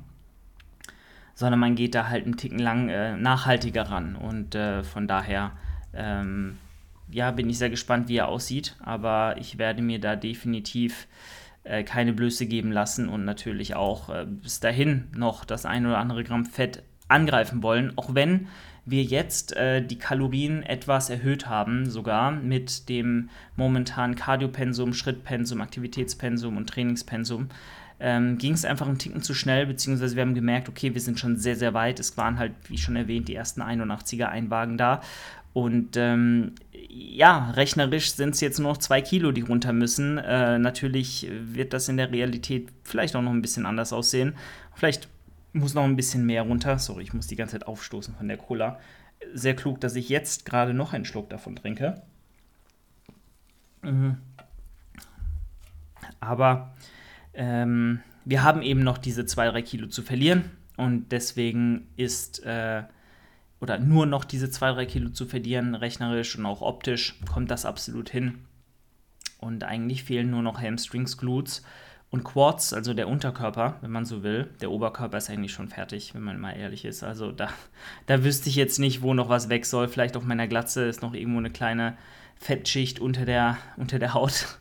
Sondern 1.34 1.60
man 1.60 1.76
geht 1.76 1.96
da 1.96 2.10
halt 2.10 2.26
einen 2.26 2.38
Ticken 2.38 2.60
lang 2.60 2.90
äh, 2.90 3.16
nachhaltiger 3.16 3.84
ran. 3.84 4.16
Und 4.16 4.54
äh, 4.54 4.84
von 4.84 5.08
daher, 5.08 5.52
ähm, 5.94 6.58
ja, 7.10 7.32
bin 7.32 7.50
ich 7.50 7.58
sehr 7.58 7.70
gespannt, 7.70 8.10
wie 8.10 8.18
er 8.18 8.28
aussieht. 8.28 8.76
Aber 8.82 9.36
ich 9.38 9.58
werde 9.58 9.82
mir 9.82 10.00
da 10.00 10.16
definitiv 10.16 11.08
äh, 11.64 11.84
keine 11.84 12.14
Blöße 12.14 12.46
geben 12.46 12.72
lassen 12.72 13.08
und 13.08 13.24
natürlich 13.24 13.76
auch 13.76 14.10
äh, 14.10 14.26
bis 14.26 14.60
dahin 14.60 15.08
noch 15.16 15.46
das 15.46 15.66
ein 15.66 15.86
oder 15.86 16.00
andere 16.00 16.24
Gramm 16.24 16.46
Fett 16.46 16.84
angreifen 17.08 17.64
wollen. 17.64 17.98
Auch 17.98 18.14
wenn 18.16 18.48
wir 18.86 19.04
jetzt 19.04 19.56
äh, 19.56 19.86
die 19.86 19.98
Kalorien 19.98 20.64
etwas 20.64 21.10
erhöht 21.10 21.48
haben, 21.48 21.90
sogar 21.90 22.32
mit 22.32 22.90
dem 22.90 23.30
momentanen 23.56 24.16
Cardiopensum, 24.16 24.94
Schrittpensum, 24.94 25.62
Aktivitätspensum 25.62 26.58
und 26.58 26.70
Trainingspensum. 26.70 27.50
Ähm, 28.00 28.40
ging 28.40 28.54
es 28.54 28.66
einfach 28.66 28.88
einen 28.88 28.98
Ticken 28.98 29.22
zu 29.22 29.36
schnell, 29.36 29.68
beziehungsweise 29.68 30.16
wir 30.16 30.24
haben 30.24 30.34
gemerkt, 30.34 30.68
okay, 30.68 30.96
wir 30.96 31.02
sind 31.02 31.20
schon 31.20 31.38
sehr, 31.38 31.56
sehr 31.56 31.76
weit. 31.76 32.00
Es 32.00 32.18
waren 32.18 32.40
halt, 32.40 32.54
wie 32.68 32.80
schon 32.80 32.96
erwähnt, 32.96 33.28
die 33.28 33.36
ersten 33.36 33.62
81er 33.62 34.26
Einwagen 34.26 34.78
da. 34.78 35.02
Und 35.54 35.98
ähm, 35.98 36.54
ja, 36.90 37.52
rechnerisch 37.52 38.14
sind 38.14 38.34
es 38.34 38.42
jetzt 38.42 38.60
nur 38.60 38.72
noch 38.72 38.78
zwei 38.78 39.02
Kilo, 39.02 39.32
die 39.32 39.42
runter 39.42 39.74
müssen. 39.74 40.18
Äh, 40.18 40.58
natürlich 40.58 41.30
wird 41.30 41.74
das 41.74 41.90
in 41.90 41.98
der 41.98 42.12
Realität 42.12 42.70
vielleicht 42.84 43.16
auch 43.16 43.22
noch 43.22 43.32
ein 43.32 43.42
bisschen 43.42 43.68
anders 43.68 43.94
aussehen. 43.94 44.34
Vielleicht 44.74 45.08
muss 45.54 45.74
noch 45.74 45.84
ein 45.84 45.96
bisschen 45.96 46.26
mehr 46.26 46.44
runter. 46.44 46.80
Sorry, 46.80 47.04
ich 47.04 47.14
muss 47.14 47.28
die 47.28 47.36
ganze 47.36 47.54
Zeit 47.54 47.68
aufstoßen 47.68 48.16
von 48.16 48.28
der 48.28 48.38
Cola. 48.38 48.80
Sehr 49.34 49.56
klug, 49.56 49.82
dass 49.82 49.96
ich 49.96 50.10
jetzt 50.10 50.46
gerade 50.46 50.74
noch 50.74 50.94
einen 50.94 51.06
Schluck 51.06 51.30
davon 51.30 51.56
trinke. 51.56 52.02
Mhm. 53.82 54.18
Aber 56.20 56.74
ähm, 57.34 58.02
wir 58.26 58.44
haben 58.44 58.62
eben 58.62 58.84
noch 58.84 58.98
diese 58.98 59.24
2-3 59.24 59.62
Kilo 59.62 59.88
zu 59.88 60.02
verlieren. 60.02 60.52
Und 60.78 61.12
deswegen 61.12 61.88
ist, 61.98 62.44
äh, 62.44 62.84
oder 63.60 63.78
nur 63.78 64.06
noch 64.06 64.26
diese 64.26 64.48
2-3 64.48 64.86
Kilo 64.86 65.10
zu 65.10 65.26
verlieren, 65.26 65.76
rechnerisch 65.76 66.38
und 66.38 66.46
auch 66.46 66.62
optisch, 66.62 67.20
kommt 67.32 67.52
das 67.52 67.66
absolut 67.66 68.10
hin. 68.10 68.40
Und 69.40 69.64
eigentlich 69.64 70.04
fehlen 70.04 70.30
nur 70.30 70.42
noch 70.42 70.62
Hamstrings, 70.62 71.18
Glutes 71.18 71.64
und 72.12 72.26
Quads, 72.26 72.74
also 72.74 72.94
der 72.94 73.08
Unterkörper, 73.08 73.78
wenn 73.82 73.92
man 73.92 74.06
so 74.06 74.22
will. 74.22 74.50
Der 74.60 74.70
Oberkörper 74.70 75.18
ist 75.18 75.30
eigentlich 75.30 75.54
schon 75.54 75.70
fertig, 75.70 76.14
wenn 76.14 76.22
man 76.22 76.40
mal 76.40 76.52
ehrlich 76.52 76.84
ist. 76.84 77.04
Also 77.04 77.32
da, 77.32 77.50
da 78.06 78.24
wüsste 78.26 78.50
ich 78.50 78.56
jetzt 78.56 78.80
nicht, 78.80 79.02
wo 79.02 79.14
noch 79.14 79.30
was 79.30 79.48
weg 79.48 79.66
soll. 79.66 79.88
Vielleicht 79.88 80.18
auf 80.18 80.26
meiner 80.26 80.48
Glatze 80.48 80.84
ist 80.84 81.02
noch 81.02 81.14
irgendwo 81.14 81.40
eine 81.40 81.52
kleine 81.52 81.98
Fettschicht 82.36 83.00
unter 83.00 83.24
der, 83.24 83.58
unter 83.78 83.98
der 83.98 84.14
Haut. 84.14 84.60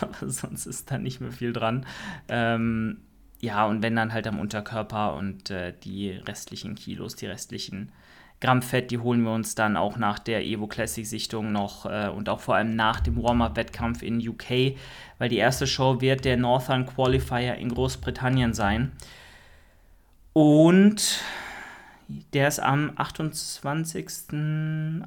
Aber 0.00 0.28
sonst 0.30 0.66
ist 0.66 0.88
da 0.90 0.98
nicht 0.98 1.20
mehr 1.20 1.32
viel 1.32 1.52
dran. 1.52 1.84
Ähm, 2.28 2.98
ja, 3.40 3.66
und 3.66 3.82
wenn 3.82 3.96
dann 3.96 4.12
halt 4.12 4.28
am 4.28 4.38
Unterkörper 4.38 5.16
und 5.16 5.50
äh, 5.50 5.74
die 5.82 6.10
restlichen 6.10 6.76
Kilos, 6.76 7.16
die 7.16 7.26
restlichen 7.26 7.90
Gramm 8.42 8.60
Fett, 8.60 8.90
die 8.90 8.98
holen 8.98 9.22
wir 9.22 9.30
uns 9.30 9.54
dann 9.54 9.76
auch 9.76 9.96
nach 9.96 10.18
der 10.18 10.44
Evo 10.44 10.66
Classic 10.66 11.06
Sichtung 11.06 11.52
noch 11.52 11.86
äh, 11.86 12.08
und 12.08 12.28
auch 12.28 12.40
vor 12.40 12.56
allem 12.56 12.74
nach 12.74 12.98
dem 12.98 13.22
Warm-Up-Wettkampf 13.22 14.02
in 14.02 14.18
UK, 14.18 14.74
weil 15.18 15.28
die 15.28 15.36
erste 15.36 15.68
Show 15.68 16.00
wird 16.00 16.24
der 16.24 16.36
Northern 16.36 16.84
Qualifier 16.84 17.54
in 17.54 17.68
Großbritannien 17.68 18.52
sein. 18.52 18.90
Und 20.32 21.20
der 22.34 22.48
ist 22.48 22.58
am 22.58 22.90
28.08. 22.96 25.06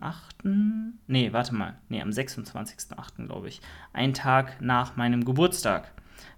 Nee, 1.08 1.34
warte 1.34 1.54
mal. 1.54 1.76
Nee, 1.90 2.02
am 2.02 2.12
26.08. 2.12 3.26
glaube 3.26 3.50
ich. 3.50 3.60
Ein 3.92 4.14
Tag 4.14 4.62
nach 4.62 4.96
meinem 4.96 5.26
Geburtstag. 5.26 5.92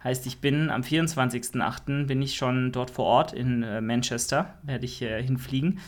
Heißt, 0.03 0.25
ich 0.25 0.41
bin 0.41 0.71
am 0.71 0.81
24.08. 0.81 2.07
bin 2.07 2.23
ich 2.23 2.35
schon 2.35 2.71
dort 2.71 2.89
vor 2.89 3.05
Ort 3.05 3.33
in 3.33 3.61
äh, 3.61 3.81
Manchester, 3.81 4.55
werde 4.63 4.85
ich 4.85 5.03
äh, 5.03 5.21
hinfliegen 5.21 5.79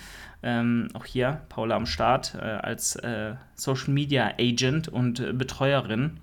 ähm, 0.42 0.88
auch 0.94 1.06
hier 1.06 1.42
Paula 1.50 1.76
am 1.76 1.86
Start 1.86 2.36
äh, 2.36 2.40
als 2.40 2.96
äh, 2.96 3.36
Social 3.56 3.94
Media 3.94 4.34
Agent 4.40 4.88
und 4.88 5.20
äh, 5.20 5.34
Betreuerin. 5.34 6.20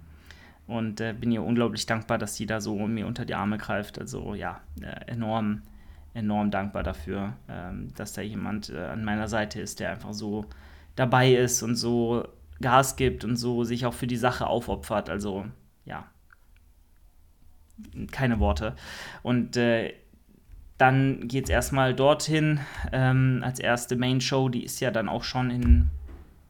Und 0.66 1.00
äh, 1.00 1.12
bin 1.12 1.30
ihr 1.30 1.42
unglaublich 1.42 1.86
dankbar, 1.86 2.18
dass 2.18 2.34
sie 2.34 2.46
da 2.46 2.60
so 2.60 2.74
mir 2.86 3.06
unter 3.06 3.24
die 3.24 3.34
Arme 3.34 3.58
greift. 3.58 3.98
Also 3.98 4.34
ja, 4.34 4.60
äh, 4.80 5.10
enorm, 5.10 5.62
enorm 6.14 6.50
dankbar 6.50 6.82
dafür, 6.82 7.34
ähm, 7.48 7.92
dass 7.94 8.14
da 8.14 8.22
jemand 8.22 8.70
äh, 8.70 8.78
an 8.78 9.04
meiner 9.04 9.28
Seite 9.28 9.60
ist, 9.60 9.80
der 9.80 9.92
einfach 9.92 10.12
so 10.12 10.46
dabei 10.96 11.32
ist 11.32 11.62
und 11.62 11.76
so 11.76 12.26
Gas 12.60 12.96
gibt 12.96 13.24
und 13.24 13.36
so 13.36 13.64
sich 13.64 13.86
auch 13.86 13.94
für 13.94 14.06
die 14.06 14.16
Sache 14.16 14.46
aufopfert. 14.46 15.10
Also 15.10 15.46
ja, 15.84 16.06
keine 18.10 18.40
Worte. 18.40 18.74
Und 19.22 19.56
äh, 19.56 19.92
dann 20.78 21.26
geht 21.26 21.44
es 21.44 21.50
erstmal 21.50 21.94
dorthin 21.94 22.60
ähm, 22.92 23.40
als 23.42 23.58
erste 23.58 23.96
Main 23.96 24.20
Show. 24.20 24.48
Die 24.48 24.64
ist 24.64 24.80
ja 24.80 24.90
dann 24.90 25.08
auch 25.08 25.24
schon 25.24 25.50
in 25.50 25.90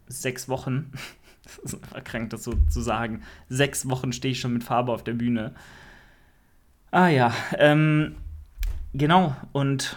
sechs 0.09 0.49
Wochen. 0.49 0.93
das 1.63 1.75
ist 1.75 2.05
krank, 2.05 2.31
das 2.31 2.45
so 2.45 2.55
zu 2.69 2.81
sagen. 2.81 3.23
Sechs 3.49 3.89
Wochen 3.89 4.13
stehe 4.13 4.33
ich 4.33 4.41
schon 4.41 4.53
mit 4.53 4.65
Farbe 4.65 4.93
auf 4.93 5.05
der 5.05 5.13
Bühne. 5.13 5.55
Ah 6.91 7.09
ja, 7.09 7.33
ähm, 7.59 8.17
genau. 8.95 9.37
Und 9.53 9.97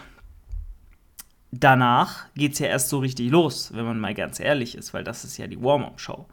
danach 1.50 2.26
geht 2.34 2.52
es 2.52 2.60
ja 2.60 2.66
erst 2.66 2.88
so 2.88 3.00
richtig 3.00 3.30
los, 3.30 3.74
wenn 3.74 3.84
man 3.84 3.98
mal 3.98 4.14
ganz 4.14 4.38
ehrlich 4.38 4.76
ist, 4.76 4.94
weil 4.94 5.02
das 5.02 5.24
ist 5.24 5.38
ja 5.38 5.48
die 5.48 5.60
Warm-Up-Show. 5.60 6.26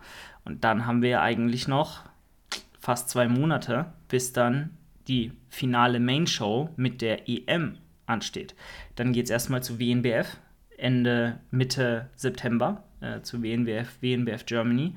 Und 0.45 0.63
dann 0.63 0.85
haben 0.85 1.01
wir 1.01 1.09
ja 1.09 1.21
eigentlich 1.21 1.67
noch 1.67 2.03
fast 2.79 3.09
zwei 3.09 3.27
Monate, 3.27 3.91
bis 4.07 4.33
dann 4.33 4.77
die 5.07 5.31
finale 5.49 5.99
Main 5.99 6.27
Show 6.27 6.69
mit 6.75 7.01
der 7.01 7.27
EM 7.27 7.77
ansteht. 8.07 8.55
Dann 8.95 9.13
geht 9.13 9.25
es 9.25 9.31
erstmal 9.31 9.61
zu 9.61 9.79
WNBF 9.79 10.37
Ende, 10.77 11.39
Mitte 11.51 12.09
September 12.15 12.83
äh, 13.01 13.21
zu 13.21 13.41
WNBF, 13.41 14.01
WNBF 14.01 14.45
Germany. 14.45 14.95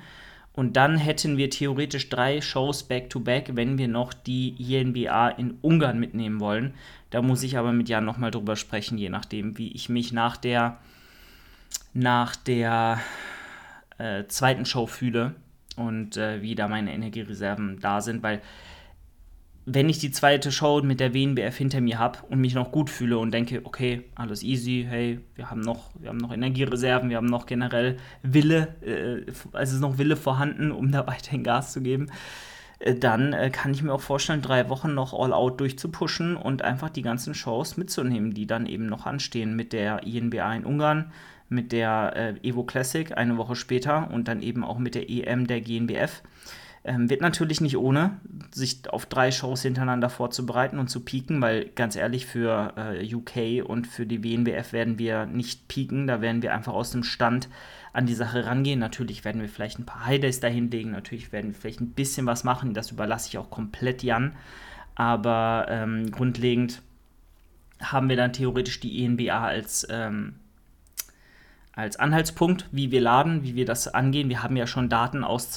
Und 0.53 0.77
dann 0.77 0.97
hätten 0.97 1.37
wir 1.37 1.49
theoretisch 1.49 2.09
drei 2.09 2.41
Shows 2.41 2.83
back-to-back, 2.83 3.49
-back, 3.49 3.57
wenn 3.57 3.79
wir 3.79 3.89
noch 3.89 4.13
die 4.13 4.57
INBA 4.59 5.31
in 5.31 5.59
Ungarn 5.63 5.99
mitnehmen 5.99 6.41
wollen. 6.41 6.75
Da 7.11 7.23
muss 7.23 7.43
ich 7.43 7.57
aber 7.57 7.73
mit 7.73 7.89
Jan 7.89 8.05
nochmal 8.05 8.31
drüber 8.31 8.57
sprechen, 8.57 8.99
je 8.99 9.09
nachdem, 9.09 9.57
wie 9.59 9.73
ich 9.73 9.89
mich 9.89 10.13
nach 10.13 10.37
der, 10.37 10.79
nach 11.95 12.37
der 12.37 13.01
äh, 13.99 14.25
zweiten 14.27 14.67
Show 14.67 14.87
fühle 14.87 15.35
und 15.77 16.17
äh, 16.17 16.43
wie 16.43 16.55
da 16.55 16.69
meine 16.69 16.93
Energiereserven 16.93 17.79
da 17.81 18.01
sind, 18.01 18.23
weil 18.23 18.43
wenn 19.67 19.89
ich 19.89 19.99
die 19.99 20.11
zweite 20.11 20.51
Show 20.51 20.81
mit 20.83 21.01
der 21.01 21.15
WNBF 21.15 21.57
hinter 21.57 21.81
mir 21.81 21.99
habe 21.99 22.19
und 22.29 22.41
mich 22.41 22.55
noch 22.55 22.73
gut 22.73 22.91
fühle 22.91 23.19
und 23.19 23.33
denke, 23.33 23.61
okay, 23.65 24.05
alles 24.15 24.43
easy, 24.43 24.87
hey, 24.89 25.21
wir 25.35 25.51
haben 25.51 25.61
noch, 25.61 25.91
wir 25.99 26.09
haben 26.09 26.19
noch 26.19 26.33
Energiereserven, 26.33 27.11
wir 27.11 27.19
haben 27.19 27.27
noch 27.27 27.47
generell 27.47 27.99
Wille, 28.23 28.75
äh, 28.83 29.31
also 29.53 29.77
ist 29.77 29.81
noch 29.81 29.99
Wille 29.99 30.17
vorhanden, 30.17 30.73
um 30.73 30.91
da 30.91 31.07
weiterhin 31.07 31.45
Gas 31.45 31.73
zu 31.73 31.83
geben, 31.83 32.09
äh, 32.79 32.95
dann 32.95 33.33
äh, 33.33 33.51
kann 33.51 33.73
ich 33.73 33.83
mir 33.83 33.93
auch 33.93 34.01
vorstellen, 34.01 34.43
drei 34.43 34.69
Wochen 34.71 34.95
noch 34.95 35.13
all 35.13 35.33
out 35.33 35.61
durchzupushen 35.61 36.37
und 36.37 36.63
einfach 36.63 36.91
die 36.91 37.03
ganzen 37.03 37.35
Shows 37.35 37.77
mitzunehmen, 37.77 38.33
die 38.33 38.47
dann 38.47 38.67
eben 38.67 38.87
noch 38.87 39.07
anstehen 39.07 39.55
mit 39.55 39.73
der 39.73 40.05
INBA 40.05 40.55
in 40.55 40.65
Ungarn, 40.65 41.13
mit 41.49 41.73
der 41.73 42.13
äh, 42.17 42.49
Evo 42.49 42.65
Classic 42.65 43.17
eine 43.17 43.37
Woche 43.37 43.57
später 43.57 44.11
und 44.11 44.27
dann 44.27 44.41
eben 44.41 44.65
auch 44.65 44.79
mit 44.79 44.95
der 44.95 45.11
EM 45.11 45.47
der 45.47 45.61
GNBF. 45.61 46.23
Ähm, 46.83 47.11
wird 47.11 47.21
natürlich 47.21 47.61
nicht 47.61 47.77
ohne, 47.77 48.21
sich 48.53 48.89
auf 48.89 49.05
drei 49.05 49.31
Shows 49.33 49.61
hintereinander 49.61 50.09
vorzubereiten 50.09 50.79
und 50.79 50.89
zu 50.89 51.01
pieken, 51.01 51.43
weil 51.43 51.67
ganz 51.75 51.95
ehrlich, 51.95 52.25
für 52.25 52.73
äh, 52.77 53.15
UK 53.15 53.69
und 53.69 53.87
für 53.87 54.07
die 54.07 54.25
WNBF 54.25 54.73
werden 54.73 54.99
wir 54.99 55.27
nicht 55.27 55.69
pieken, 55.69 56.07
da 56.07 56.23
werden 56.23 56.41
wir 56.41 56.55
einfach 56.55 56.73
aus 56.73 56.91
dem 56.91 57.03
Stand 57.03 57.51
an 57.93 58.07
die 58.07 58.15
Sache 58.15 58.47
rangehen. 58.47 58.79
Natürlich 58.79 59.27
werden 59.27 59.43
wir 59.43 59.51
vielleicht 59.51 59.79
ein 59.79 59.85
paar 59.85 60.07
Highdays 60.07 60.41
dahinlegen, 60.41 60.93
natürlich 60.93 61.33
werden 61.33 61.51
wir 61.51 61.55
vielleicht 61.55 61.83
ein 61.83 61.91
bisschen 61.91 62.25
was 62.25 62.45
machen, 62.45 62.73
das 62.73 62.91
überlasse 62.91 63.29
ich 63.29 63.37
auch 63.37 63.51
komplett 63.51 64.03
Jan, 64.03 64.33
aber 64.95 65.67
ähm, 65.69 66.11
grundlegend 66.11 66.81
haben 67.83 68.09
wir 68.09 68.17
dann 68.17 68.33
theoretisch 68.33 68.81
die 68.81 69.05
ENBA 69.05 69.45
als 69.45 69.87
ähm, 69.91 70.37
als 71.73 71.97
Anhaltspunkt, 71.97 72.69
wie 72.73 72.91
wir 72.91 73.01
laden, 73.01 73.43
wie 73.43 73.55
wir 73.55 73.65
das 73.65 73.89
angehen. 73.89 74.29
Wir 74.29 74.43
haben 74.43 74.57
ja 74.57 74.67
schon 74.67 74.89
Daten 74.89 75.25
aus 75.25 75.51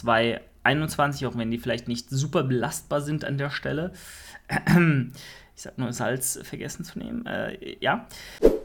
2021, 0.63 1.27
auch 1.27 1.37
wenn 1.37 1.51
die 1.51 1.57
vielleicht 1.57 1.87
nicht 1.87 2.09
super 2.09 2.43
belastbar 2.43 3.01
sind 3.01 3.25
an 3.25 3.37
der 3.37 3.49
Stelle. 3.49 3.93
Ich 5.55 5.61
sag 5.61 5.77
nur 5.77 5.93
Salz 5.93 6.39
vergessen 6.41 6.83
zu 6.83 6.97
nehmen. 6.97 7.27
Äh, 7.27 7.77
ja. 7.79 8.07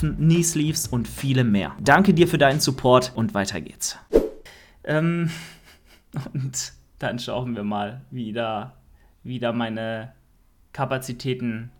Hilfen, 0.00 0.16
Knee 0.16 0.42
Sleeves 0.42 0.86
und 0.86 1.06
viele 1.06 1.44
mehr. 1.44 1.76
Danke 1.80 2.14
dir 2.14 2.26
für 2.26 2.38
deinen 2.38 2.60
Support 2.60 3.12
und 3.14 3.34
weiter 3.34 3.60
geht's. 3.60 3.98
Ähm, 4.84 5.30
und 6.32 6.72
dann 6.98 7.18
schauen 7.18 7.54
wir 7.54 7.64
mal, 7.64 8.00
wie 8.10 8.32
da, 8.32 8.74
wie 9.22 9.38
da 9.38 9.52
meine 9.52 10.12
Kapazitäten 10.72 11.70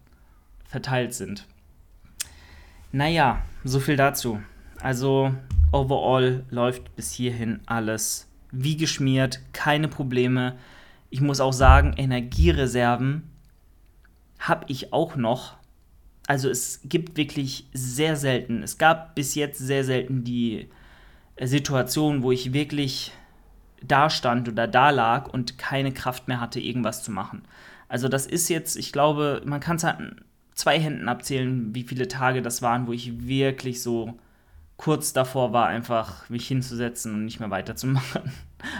verteilt 0.65 1.15
sind. 1.15 1.47
Naja, 2.93 3.43
so 3.65 3.81
viel 3.81 3.97
dazu. 3.97 4.41
Also, 4.81 5.35
overall 5.73 6.45
läuft 6.51 6.97
bis 6.97 7.13
hierhin 7.13 7.61
alles 7.67 8.29
wie 8.53 8.77
geschmiert, 8.77 9.41
keine 9.53 9.89
Probleme. 9.89 10.59
Ich 11.09 11.21
muss 11.21 11.41
auch 11.41 11.53
sagen, 11.53 11.95
Energiereserven 11.97 13.31
habe 14.41 14.65
ich 14.69 14.93
auch 14.93 15.17
noch 15.17 15.60
also 16.31 16.49
es 16.49 16.79
gibt 16.85 17.17
wirklich 17.17 17.67
sehr 17.73 18.15
selten, 18.15 18.63
es 18.63 18.79
gab 18.79 19.17
bis 19.17 19.35
jetzt 19.35 19.59
sehr 19.59 19.83
selten 19.83 20.23
die 20.23 20.69
äh, 21.35 21.49
Situation, 21.49 22.23
wo 22.23 22.31
ich 22.31 22.53
wirklich 22.53 23.11
da 23.83 24.09
stand 24.09 24.49
oder 24.49 24.69
da 24.69 24.91
lag 24.91 25.27
und 25.27 25.59
keine 25.59 25.91
Kraft 25.91 26.29
mehr 26.29 26.41
hatte, 26.41 26.61
irgendwas 26.61 27.03
zu 27.03 27.11
machen. 27.11 27.43
Also 27.89 28.07
das 28.07 28.27
ist 28.27 28.49
jetzt, 28.49 28.77
ich 28.77 28.93
glaube, 28.93 29.43
man 29.45 29.59
kann 29.59 29.75
es 29.75 29.85
an 29.85 30.21
zwei 30.55 30.79
Händen 30.79 31.09
abzählen, 31.09 31.75
wie 31.75 31.83
viele 31.83 32.07
Tage 32.07 32.43
das 32.43 32.63
waren, 32.63 32.87
wo 32.87 32.93
ich 32.93 33.27
wirklich 33.27 33.83
so 33.83 34.17
kurz 34.77 35.13
davor 35.13 35.53
war, 35.53 35.67
einfach 35.67 36.31
mich 36.31 36.47
hinzusetzen 36.47 37.13
und 37.13 37.25
nicht 37.25 37.41
mehr 37.41 37.51
weiterzumachen. 37.51 38.23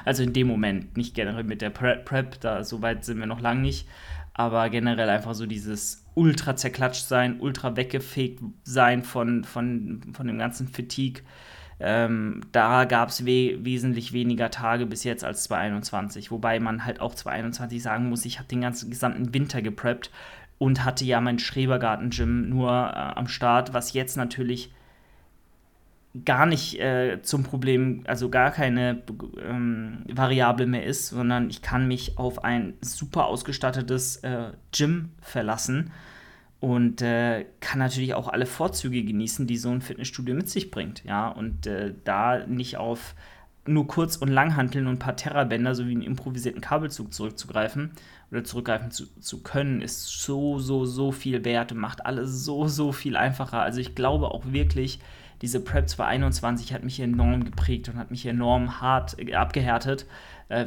Also 0.05 0.23
in 0.23 0.35
dem 0.35 0.47
Moment, 0.47 0.99
nicht 0.99 1.15
generell 1.15 1.43
mit 1.43 1.63
der 1.63 1.71
Prep, 1.71 2.39
da 2.43 2.65
so 2.65 2.83
weit 2.83 3.07
sind 3.07 3.19
wir 3.19 3.27
noch 3.27 3.41
lang 3.41 3.63
nicht, 3.63 3.89
aber 4.35 4.69
generell 4.69 5.09
einfach 5.09 5.33
so 5.33 5.47
dieses 5.47 6.00
ultra 6.15 6.57
zerklatscht 6.57 7.07
sein, 7.07 7.41
ultra 7.41 7.77
weggefegt 7.77 8.43
sein 8.65 9.03
von, 9.03 9.45
von, 9.45 10.01
von 10.13 10.27
dem 10.27 10.39
ganzen 10.39 10.69
Fatigue. 10.69 11.23
Ähm, 11.79 12.43
da 12.53 12.85
gab 12.85 13.09
es 13.09 13.25
we 13.25 13.59
wesentlich 13.65 14.13
weniger 14.13 14.51
Tage 14.51 14.85
bis 14.87 15.03
jetzt 15.05 15.25
als 15.25 15.45
2021. 15.45 16.31
Wobei 16.31 16.61
man 16.61 16.85
halt 16.85 17.01
auch 17.01 17.15
2021 17.15 17.83
sagen 17.83 18.09
muss, 18.09 18.27
ich 18.27 18.39
habe 18.39 18.49
den 18.49 18.61
ganzen 18.61 18.91
gesamten 18.91 19.33
Winter 19.33 19.63
gepreppt 19.63 20.11
und 20.59 20.85
hatte 20.85 21.07
ja 21.07 21.23
mein 21.23 21.39
Schrebergarten-Gym 21.39 22.51
nur 22.51 22.71
äh, 22.71 23.19
am 23.19 23.29
Start, 23.29 23.73
was 23.73 23.95
jetzt 23.95 24.19
natürlich 24.19 24.71
gar 26.25 26.45
nicht 26.47 26.81
äh, 26.81 27.23
zum 27.23 27.45
Problem, 27.45 28.03
also 28.07 28.31
gar 28.31 28.51
keine 28.51 29.03
ähm, 29.49 30.05
Variable 30.09 30.67
mehr 30.67 30.85
ist, 30.85 31.09
sondern 31.09 31.51
ich 31.51 31.63
kann 31.63 31.87
mich 31.87 32.19
auf 32.19 32.43
ein 32.43 32.75
super 32.81 33.27
ausgestattetes 33.27 34.17
äh, 34.19 34.51
Gym 34.73 35.11
verlassen 35.21 35.93
und 36.59 37.01
äh, 37.01 37.47
kann 37.61 37.79
natürlich 37.79 38.15
auch 38.15 38.29
alle 38.29 38.47
Vorzüge 38.47 39.05
genießen, 39.05 39.47
die 39.47 39.57
so 39.57 39.71
ein 39.71 39.83
Fitnessstudio 39.83 40.35
mit 40.35 40.51
sich 40.51 40.71
bringt. 40.71 41.05
Ja, 41.05 41.29
und 41.29 41.67
äh, 41.67 41.95
da 42.05 42.45
nicht 42.47 42.77
auf 42.77 43.15
nur 43.67 43.87
Kurz- 43.87 44.17
und 44.17 44.29
Langhanteln 44.29 44.87
und 44.87 44.95
ein 44.95 44.99
paar 44.99 45.17
Terrabänder 45.17 45.75
sowie 45.75 45.93
einen 45.93 46.03
improvisierten 46.03 46.61
Kabelzug 46.61 47.13
zurückzugreifen 47.13 47.93
oder 48.31 48.43
zurückgreifen 48.43 48.91
zu, 48.91 49.07
zu 49.21 49.43
können, 49.43 49.81
ist 49.81 50.09
so, 50.23 50.59
so, 50.59 50.87
so 50.87 51.13
viel 51.13 51.45
wert 51.45 51.73
und 51.73 51.79
macht 51.79 52.05
alles 52.05 52.45
so, 52.45 52.67
so 52.67 52.91
viel 52.91 53.17
einfacher. 53.17 53.63
Also 53.63 53.81
ich 53.81 53.95
glaube 53.95 54.29
auch 54.29 54.45
wirklich, 54.47 55.01
diese 55.43 55.61
Prep 55.61 55.89
2021 55.89 56.73
hat 56.73 56.85
mich 56.85 57.01
enorm 57.01 57.45
geprägt 57.45 57.89
und 57.89 57.97
hat 57.97 58.11
mich 58.11 58.27
enorm 58.27 58.81
hart 58.81 59.19
äh, 59.19 59.35
abgehärtet 59.35 60.07
äh, 60.49 60.67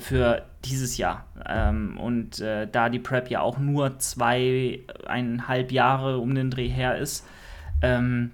dieses 0.66 0.98
Jahr. 0.98 1.26
Ähm, 1.48 1.98
und 2.00 2.40
äh, 2.40 2.68
da 2.72 2.90
die 2.90 3.00
Prep 3.00 3.30
ja 3.30 3.42
auch 3.42 3.60
nur 3.60 4.00
zweieinhalb 4.00 5.72
Jahre 5.72 6.18
um 6.18 6.34
den 6.34 6.50
Dreh 6.50 6.70
her 6.70 6.98
ist, 6.98 7.26
ähm, 7.82 8.32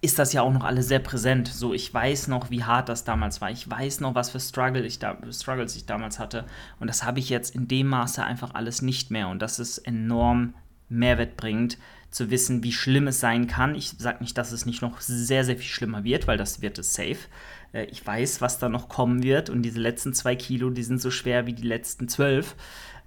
ist 0.00 0.18
das 0.18 0.34
ja 0.34 0.42
auch 0.42 0.52
noch 0.52 0.64
alles 0.64 0.88
sehr 0.88 0.98
präsent. 0.98 1.48
So, 1.48 1.72
ich 1.72 1.92
weiß 1.92 2.28
noch, 2.28 2.50
wie 2.50 2.62
hart 2.62 2.90
das 2.90 3.04
damals 3.04 3.40
war. 3.40 3.50
Ich 3.50 3.68
weiß 3.68 4.00
noch, 4.00 4.14
was 4.14 4.30
für 4.30 4.40
Struggle 4.40 4.84
ich 4.84 4.98
da, 4.98 5.16
Struggles 5.30 5.74
ich 5.76 5.86
damals 5.86 6.18
hatte. 6.18 6.44
Und 6.78 6.88
das 6.88 7.04
habe 7.04 7.18
ich 7.18 7.30
jetzt 7.30 7.54
in 7.54 7.68
dem 7.68 7.86
Maße 7.88 8.22
einfach 8.22 8.54
alles 8.54 8.82
nicht 8.82 9.10
mehr. 9.10 9.28
Und 9.28 9.40
das 9.40 9.58
ist 9.58 9.78
enorm 9.78 10.52
Mehrwert 10.90 11.38
bringt, 11.38 11.78
zu 12.14 12.30
wissen, 12.30 12.62
wie 12.62 12.72
schlimm 12.72 13.08
es 13.08 13.18
sein 13.18 13.48
kann. 13.48 13.74
Ich 13.74 13.90
sage 13.98 14.22
nicht, 14.22 14.38
dass 14.38 14.52
es 14.52 14.66
nicht 14.66 14.82
noch 14.82 15.00
sehr, 15.00 15.44
sehr 15.44 15.56
viel 15.56 15.66
schlimmer 15.66 16.04
wird, 16.04 16.28
weil 16.28 16.38
das 16.38 16.62
wird 16.62 16.78
es 16.78 16.94
safe. 16.94 17.18
Äh, 17.72 17.86
ich 17.86 18.06
weiß, 18.06 18.40
was 18.40 18.58
da 18.58 18.68
noch 18.68 18.88
kommen 18.88 19.24
wird 19.24 19.50
und 19.50 19.62
diese 19.62 19.80
letzten 19.80 20.14
zwei 20.14 20.36
Kilo, 20.36 20.70
die 20.70 20.84
sind 20.84 21.00
so 21.00 21.10
schwer 21.10 21.46
wie 21.46 21.52
die 21.52 21.66
letzten 21.66 22.08
zwölf. 22.08 22.54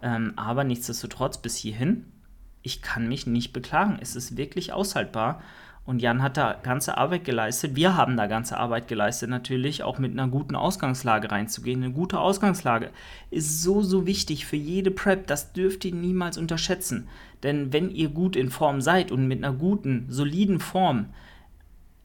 Ähm, 0.02 0.34
aber 0.36 0.66
nichtsdestotrotz, 0.66 1.38
bis 1.38 1.56
hierhin, 1.56 2.06
ich 2.62 2.82
kann 2.82 3.08
mich 3.08 3.26
nicht 3.26 3.54
beklagen. 3.54 3.98
Es 4.02 4.16
ist 4.16 4.36
wirklich 4.36 4.74
aushaltbar. 4.74 5.42
Und 5.88 6.02
Jan 6.02 6.22
hat 6.22 6.36
da 6.36 6.52
ganze 6.62 6.98
Arbeit 6.98 7.24
geleistet. 7.24 7.78
Wir 7.78 7.96
haben 7.96 8.18
da 8.18 8.28
ganze 8.28 8.58
Arbeit 8.58 8.90
geleistet, 8.90 9.30
natürlich 9.30 9.84
auch 9.84 10.00
mit 10.00 10.12
einer 10.12 10.28
guten 10.28 10.58
Ausgangslage 10.58 11.32
reinzugehen. 11.32 11.82
Eine 11.82 11.94
gute 11.94 12.20
Ausgangslage 12.20 12.90
ist 13.32 13.64
so, 13.64 13.82
so 13.82 14.06
wichtig 14.06 14.46
für 14.46 14.58
jede 14.58 14.92
Prep. 14.92 15.28
Das 15.28 15.54
dürft 15.54 15.86
ihr 15.86 15.96
niemals 15.96 16.38
unterschätzen. 16.38 17.08
Denn 17.42 17.72
wenn 17.72 17.90
ihr 17.90 18.10
gut 18.10 18.36
in 18.36 18.50
Form 18.50 18.82
seid 18.82 19.14
und 19.14 19.30
mit 19.30 19.42
einer 19.42 19.56
guten, 19.56 20.08
soliden 20.10 20.60
Form 20.60 21.06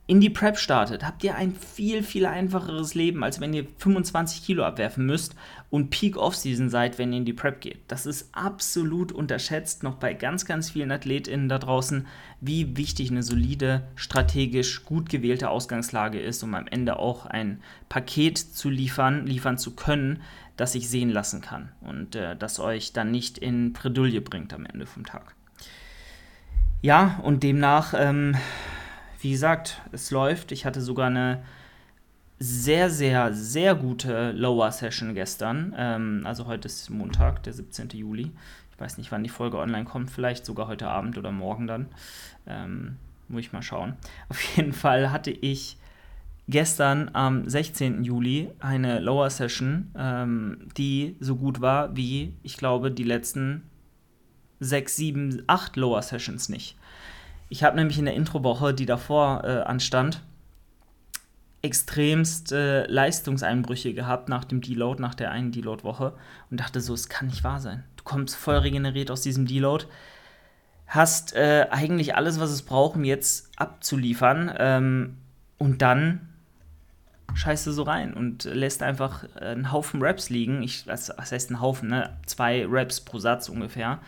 in 0.05 0.19
die 0.19 0.29
Prep 0.29 0.57
startet, 0.57 1.05
habt 1.05 1.23
ihr 1.23 1.35
ein 1.35 1.55
viel, 1.55 2.03
viel 2.03 2.25
einfacheres 2.25 2.93
Leben, 2.93 3.23
als 3.23 3.39
wenn 3.39 3.53
ihr 3.53 3.65
25 3.77 4.43
Kilo 4.43 4.65
abwerfen 4.65 5.05
müsst 5.05 5.33
und 5.69 5.91
Peak 5.91 6.17
Off-Season 6.17 6.69
seid, 6.69 6.97
wenn 6.97 7.13
ihr 7.13 7.19
in 7.19 7.25
die 7.25 7.31
Prep 7.31 7.61
geht. 7.61 7.79
Das 7.87 8.05
ist 8.05 8.27
absolut 8.33 9.13
unterschätzt, 9.13 9.81
noch 9.81 9.95
bei 9.95 10.13
ganz, 10.13 10.45
ganz 10.45 10.71
vielen 10.71 10.91
AthletInnen 10.91 11.47
da 11.47 11.57
draußen, 11.57 12.05
wie 12.41 12.75
wichtig 12.75 13.11
eine 13.11 13.23
solide, 13.23 13.83
strategisch 13.95 14.83
gut 14.83 15.07
gewählte 15.07 15.49
Ausgangslage 15.49 16.19
ist, 16.19 16.43
um 16.43 16.53
am 16.53 16.67
Ende 16.67 16.99
auch 16.99 17.25
ein 17.25 17.61
Paket 17.87 18.37
zu 18.37 18.69
liefern, 18.69 19.25
liefern 19.25 19.57
zu 19.57 19.73
können, 19.73 20.21
das 20.57 20.73
sich 20.73 20.89
sehen 20.89 21.11
lassen 21.11 21.39
kann 21.39 21.71
und 21.79 22.15
äh, 22.15 22.35
das 22.35 22.59
euch 22.59 22.91
dann 22.91 23.09
nicht 23.09 23.37
in 23.37 23.71
Bredouille 23.71 24.19
bringt 24.19 24.53
am 24.53 24.65
Ende 24.65 24.85
vom 24.85 25.05
Tag. 25.05 25.33
Ja, 26.81 27.21
und 27.23 27.43
demnach 27.43 27.93
ähm, 27.97 28.35
wie 29.23 29.31
gesagt, 29.31 29.81
es 29.93 30.11
läuft. 30.11 30.51
Ich 30.51 30.65
hatte 30.65 30.81
sogar 30.81 31.07
eine 31.07 31.43
sehr, 32.39 32.89
sehr, 32.89 33.33
sehr 33.33 33.73
gute 33.73 34.33
Lower 34.33 34.69
Session 34.71 35.13
gestern. 35.13 35.73
Ähm, 35.77 36.23
also 36.25 36.45
heute 36.45 36.67
ist 36.67 36.89
Montag, 36.89 37.41
der 37.43 37.53
17. 37.53 37.89
Juli. 37.91 38.31
Ich 38.73 38.79
weiß 38.79 38.97
nicht, 38.97 39.13
wann 39.13 39.23
die 39.23 39.29
Folge 39.29 39.57
online 39.59 39.85
kommt. 39.85 40.11
Vielleicht 40.11 40.45
sogar 40.45 40.67
heute 40.67 40.89
Abend 40.89 41.17
oder 41.17 41.31
morgen 41.31 41.67
dann. 41.67 41.87
Ähm, 42.45 42.97
muss 43.29 43.41
ich 43.41 43.53
mal 43.53 43.61
schauen. 43.61 43.93
Auf 44.29 44.41
jeden 44.57 44.73
Fall 44.73 45.09
hatte 45.11 45.31
ich 45.31 45.77
gestern 46.49 47.09
am 47.13 47.47
16. 47.47 48.03
Juli 48.03 48.49
eine 48.59 48.99
Lower 48.99 49.29
Session, 49.29 49.89
ähm, 49.97 50.67
die 50.75 51.15
so 51.21 51.37
gut 51.37 51.61
war 51.61 51.95
wie, 51.95 52.33
ich 52.43 52.57
glaube, 52.57 52.91
die 52.91 53.05
letzten 53.05 53.63
6, 54.59 54.95
7, 54.97 55.43
8 55.47 55.77
Lower 55.77 56.01
Sessions 56.01 56.49
nicht. 56.49 56.75
Ich 57.53 57.63
habe 57.63 57.75
nämlich 57.75 57.99
in 57.99 58.05
der 58.05 58.15
Introwoche, 58.15 58.73
die 58.73 58.87
davor 58.87 59.43
äh, 59.43 59.61
anstand, 59.61 60.23
extremst 61.61 62.51
äh, 62.51 62.87
Leistungseinbrüche 62.87 63.93
gehabt 63.93 64.27
nach 64.27 64.43
dem 64.43 64.59
Deload, 64.59 64.99
nach 64.99 65.13
der 65.13 65.29
einen 65.29 65.51
Deload-Woche 65.51 66.13
und 66.49 66.59
dachte 66.59 66.81
so, 66.81 66.95
es 66.95 67.09
kann 67.09 67.27
nicht 67.27 67.43
wahr 67.43 67.59
sein. 67.59 67.83
Du 67.95 68.05
kommst 68.05 68.35
voll 68.35 68.55
regeneriert 68.55 69.11
aus 69.11 69.21
diesem 69.21 69.45
Deload, 69.45 69.85
hast 70.87 71.35
äh, 71.35 71.67
eigentlich 71.69 72.15
alles, 72.15 72.39
was 72.39 72.49
es 72.49 72.63
braucht, 72.63 72.95
um 72.95 73.03
jetzt 73.03 73.51
abzuliefern 73.55 74.51
ähm, 74.57 75.17
und 75.59 75.83
dann 75.83 76.29
scheißt 77.35 77.67
du 77.67 77.71
so 77.71 77.83
rein 77.83 78.15
und 78.15 78.45
lässt 78.45 78.81
einfach 78.81 79.31
einen 79.35 79.71
Haufen 79.71 80.01
Raps 80.01 80.31
liegen. 80.31 80.63
Ich, 80.63 80.87
was, 80.87 81.11
was 81.15 81.31
heißt 81.31 81.51
ein 81.51 81.61
Haufen, 81.61 81.89
ne? 81.89 82.17
Zwei 82.25 82.65
Raps 82.67 82.99
pro 82.99 83.19
Satz 83.19 83.47
ungefähr. 83.47 83.99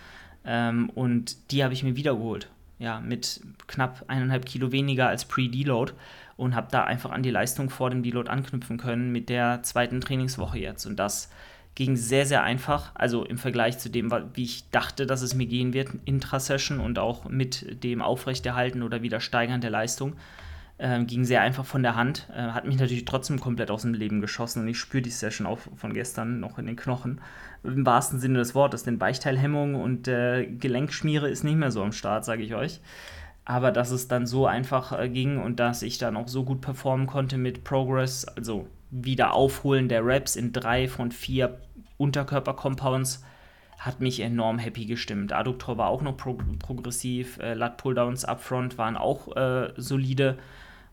Ähm, 0.46 0.90
und 0.96 1.52
die 1.52 1.64
habe 1.64 1.76
ich 1.76 1.84
mir 1.84 1.96
wiedergeholt. 1.96 2.50
Ja, 2.78 3.00
mit 3.00 3.42
knapp 3.68 4.04
eineinhalb 4.08 4.46
Kilo 4.46 4.72
weniger 4.72 5.08
als 5.08 5.26
Pre-Deload 5.26 5.94
und 6.36 6.56
habe 6.56 6.68
da 6.72 6.84
einfach 6.84 7.12
an 7.12 7.24
die 7.24 7.32
Leistung 7.32 7.70
vor 7.70 7.90
dem 7.90 8.04
Deload 8.04 8.30
anknüpfen 8.30 8.78
können 8.78 9.12
mit 9.12 9.30
der 9.30 9.64
zweiten 9.64 10.02
Trainingswoche 10.02 10.60
jetzt. 10.60 10.86
Und 10.86 10.98
das 10.98 11.30
ging 11.76 11.96
sehr, 11.98 12.26
sehr 12.26 12.44
einfach. 12.44 12.92
Also 12.96 13.26
im 13.26 13.38
Vergleich 13.38 13.78
zu 13.78 13.90
dem, 13.90 14.12
wie 14.34 14.44
ich 14.44 14.70
dachte, 14.72 15.06
dass 15.06 15.22
es 15.22 15.36
mir 15.36 15.46
gehen 15.46 15.74
wird, 15.74 15.90
Intra-Session 16.06 16.80
und 16.80 17.00
auch 17.00 17.30
mit 17.30 17.84
dem 17.84 18.02
Aufrechterhalten 18.02 18.82
oder 18.82 19.02
wieder 19.02 19.20
Steigern 19.20 19.62
der 19.62 19.70
Leistung. 19.70 20.16
Äh, 20.78 21.04
ging 21.06 21.24
sehr 21.24 21.42
einfach 21.42 21.66
von 21.66 21.84
der 21.84 21.96
Hand. 21.96 22.28
Äh, 22.34 22.52
hat 22.52 22.66
mich 22.66 22.78
natürlich 22.78 23.06
trotzdem 23.06 23.40
komplett 23.40 23.72
aus 23.72 23.84
dem 23.84 23.94
Leben 23.94 24.20
geschossen 24.20 24.64
und 24.64 24.68
ich 24.68 24.80
spüre 24.80 25.02
die 25.02 25.10
Session 25.10 25.48
auch 25.48 25.60
von 25.76 25.94
gestern 25.94 26.40
noch 26.40 26.58
in 26.58 26.66
den 26.66 26.76
Knochen. 26.76 27.22
Im 27.66 27.86
wahrsten 27.86 28.20
Sinne 28.20 28.40
des 28.40 28.56
Wortes, 28.56 28.84
denn 28.84 29.00
Weichteilhemmung 29.00 29.76
und 29.76 30.08
äh, 30.08 30.46
Gelenkschmiere 30.46 31.30
ist 31.30 31.44
nicht 31.44 31.58
mehr 31.58 31.72
so 31.72 31.84
am 31.84 31.92
Start, 31.92 32.26
sage 32.26 32.44
ich 32.44 32.56
euch. 32.56 32.82
Aber 33.46 33.72
dass 33.72 33.92
es 33.92 34.08
dann 34.08 34.26
so 34.26 34.48
einfach 34.48 34.98
äh, 34.98 35.10
ging 35.10 35.42
und 35.42 35.60
dass 35.60 35.82
ich 35.82 35.98
dann 35.98 36.18
auch 36.18 36.28
so 36.28 36.44
gut 36.44 36.62
performen 36.62 37.08
konnte 37.08 37.38
mit 37.38 37.64
Progress, 37.64 38.26
also 38.26 38.68
wieder 38.92 39.34
aufholen 39.34 39.90
der 39.90 40.06
Raps 40.06 40.36
in 40.36 40.52
drei 40.52 40.88
von 40.88 41.12
vier 41.12 41.60
Unterkörper-Compounds, 41.98 43.24
hat 43.78 44.00
mich 44.02 44.20
enorm 44.20 44.58
happy 44.58 44.86
gestimmt. 44.86 45.34
Adduktor 45.34 45.78
war 45.78 45.90
auch 45.90 46.02
noch 46.02 46.18
pro 46.18 46.38
progressiv, 46.60 47.38
äh, 47.40 47.54
Lat-Pulldowns 47.54 48.26
upfront 48.26 48.78
waren 48.78 48.98
auch 48.98 49.36
äh, 49.36 49.74
solide 49.78 50.38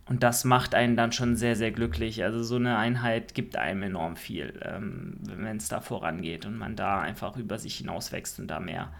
und 0.07 0.23
das 0.23 0.45
macht 0.45 0.75
einen 0.75 0.97
dann 0.97 1.13
schon 1.13 1.37
sehr, 1.37 1.55
sehr 1.55 1.71
glücklich. 1.71 2.25
Also 2.25 2.43
so 2.43 2.57
eine 2.57 2.77
Einheit 2.77 3.35
gibt 3.35 3.57
einem 3.57 3.83
enorm 3.85 4.17
viel, 4.17 4.61
ähm, 4.65 5.19
wenn 5.23 5.57
es 5.57 5.69
da 5.69 5.81
vorangeht 5.81 6.45
und 6.45 6.59
man 6.59 6.75
da 6.75 7.01
einfach 7.01 7.37
über 7.37 7.59
sich 7.59 7.77
hinauswächst 7.77 8.41
und 8.41 8.49
da 8.49 8.59
mehr, 8.59 8.93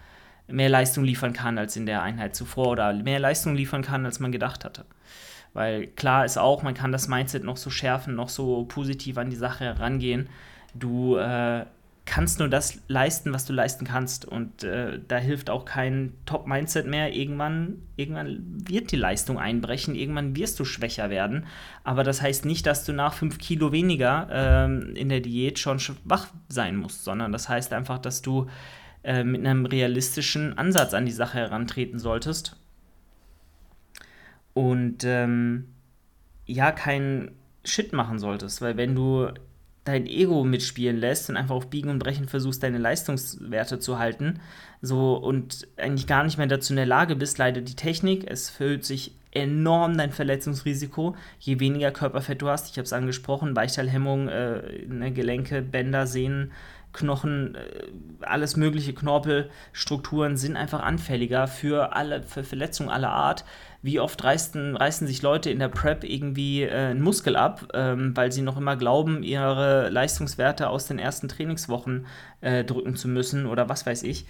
mehr 0.47 0.69
Leistung 0.69 1.03
liefern 1.03 1.33
kann 1.33 1.57
als 1.57 1.75
in 1.75 1.85
der 1.85 2.01
Einheit 2.01 2.35
zuvor 2.35 2.69
oder 2.69 2.93
mehr 2.93 3.19
Leistung 3.19 3.55
liefern 3.55 3.81
kann, 3.81 4.05
als 4.05 4.19
man 4.19 4.31
gedacht 4.31 4.63
hatte. 4.63 4.85
Weil 5.53 5.87
klar 5.87 6.25
ist 6.25 6.37
auch, 6.37 6.63
man 6.63 6.73
kann 6.73 6.91
das 6.91 7.07
Mindset 7.07 7.43
noch 7.43 7.57
so 7.57 7.69
schärfen, 7.69 8.15
noch 8.15 8.29
so 8.29 8.63
positiv 8.63 9.17
an 9.17 9.29
die 9.29 9.35
Sache 9.35 9.65
herangehen. 9.65 10.29
Du 10.73 11.17
äh, 11.17 11.65
kannst 12.05 12.39
nur 12.39 12.49
das 12.49 12.81
leisten, 12.87 13.33
was 13.33 13.45
du 13.45 13.53
leisten 13.53 13.85
kannst. 13.85 14.25
Und 14.25 14.63
äh, 14.63 14.99
da 15.07 15.17
hilft 15.17 15.49
auch 15.49 15.65
kein 15.65 16.13
Top-Mindset 16.25 16.85
mehr. 16.85 17.13
Irgendwann, 17.13 17.81
irgendwann 17.95 18.43
wird 18.67 18.91
die 18.91 18.97
Leistung 18.97 19.39
einbrechen, 19.39 19.95
irgendwann 19.95 20.35
wirst 20.35 20.59
du 20.59 20.65
schwächer 20.65 21.09
werden. 21.09 21.45
Aber 21.83 22.03
das 22.03 22.21
heißt 22.21 22.45
nicht, 22.45 22.65
dass 22.65 22.83
du 22.83 22.91
nach 22.91 23.13
fünf 23.13 23.37
Kilo 23.37 23.71
weniger 23.71 24.27
ähm, 24.31 24.95
in 24.95 25.09
der 25.09 25.21
Diät 25.21 25.59
schon 25.59 25.79
schwach 25.79 26.27
sein 26.49 26.75
musst, 26.75 27.03
sondern 27.03 27.31
das 27.31 27.47
heißt 27.47 27.71
einfach, 27.71 27.99
dass 27.99 28.21
du 28.21 28.47
äh, 29.03 29.23
mit 29.23 29.45
einem 29.45 29.65
realistischen 29.65 30.57
Ansatz 30.57 30.93
an 30.93 31.05
die 31.05 31.11
Sache 31.11 31.37
herantreten 31.37 31.99
solltest. 31.99 32.57
Und 34.53 35.03
ähm, 35.05 35.69
ja, 36.45 36.71
keinen 36.71 37.31
Shit 37.63 37.93
machen 37.93 38.19
solltest, 38.19 38.61
weil 38.61 38.75
wenn 38.75 38.93
du 38.93 39.29
dein 39.83 40.05
Ego 40.05 40.43
mitspielen 40.43 40.97
lässt 40.97 41.29
und 41.29 41.37
einfach 41.37 41.55
auf 41.55 41.69
Biegen 41.69 41.89
und 41.89 41.99
Brechen 41.99 42.27
versuchst, 42.27 42.63
deine 42.63 42.77
Leistungswerte 42.77 43.79
zu 43.79 43.99
halten, 43.99 44.39
so 44.81 45.15
und 45.15 45.67
eigentlich 45.77 46.07
gar 46.07 46.23
nicht 46.23 46.37
mehr 46.37 46.47
dazu 46.47 46.73
in 46.73 46.77
der 46.77 46.85
Lage 46.85 47.15
bist, 47.15 47.37
leidet 47.37 47.67
die 47.69 47.75
Technik, 47.75 48.29
es 48.29 48.59
erhöht 48.59 48.85
sich 48.85 49.13
enorm 49.31 49.97
dein 49.97 50.11
Verletzungsrisiko, 50.11 51.15
je 51.39 51.59
weniger 51.59 51.91
Körperfett 51.91 52.41
du 52.41 52.49
hast. 52.49 52.69
Ich 52.69 52.77
habe 52.77 52.85
es 52.85 52.93
angesprochen, 52.93 53.55
Weichteilhemmung, 53.55 54.27
äh, 54.27 54.85
ne, 54.87 55.11
Gelenke, 55.11 55.61
Bänder, 55.61 56.07
Sehnen, 56.07 56.51
Knochen, 56.93 57.55
äh, 57.55 57.59
alles 58.21 58.55
mögliche 58.55 58.93
Knorpelstrukturen 58.93 60.37
sind 60.37 60.55
einfach 60.55 60.81
anfälliger 60.81 61.47
für 61.47 61.95
alle 61.95 62.23
für 62.23 62.43
Verletzungen 62.43 62.89
aller 62.89 63.09
Art. 63.09 63.43
Wie 63.81 63.99
oft 63.99 64.23
reißen, 64.23 64.77
reißen 64.77 65.07
sich 65.07 65.21
Leute 65.21 65.49
in 65.49 65.59
der 65.59 65.67
Prep 65.67 66.03
irgendwie 66.03 66.63
äh, 66.63 66.71
einen 66.71 67.01
Muskel 67.01 67.35
ab, 67.35 67.67
ähm, 67.73 68.15
weil 68.15 68.31
sie 68.31 68.41
noch 68.41 68.57
immer 68.57 68.77
glauben, 68.77 69.23
ihre 69.23 69.89
Leistungswerte 69.89 70.69
aus 70.69 70.87
den 70.87 70.99
ersten 70.99 71.27
Trainingswochen 71.27 72.05
äh, 72.41 72.63
drücken 72.63 72.95
zu 72.95 73.07
müssen 73.07 73.45
oder 73.45 73.67
was 73.67 73.85
weiß 73.85 74.03
ich. 74.03 74.25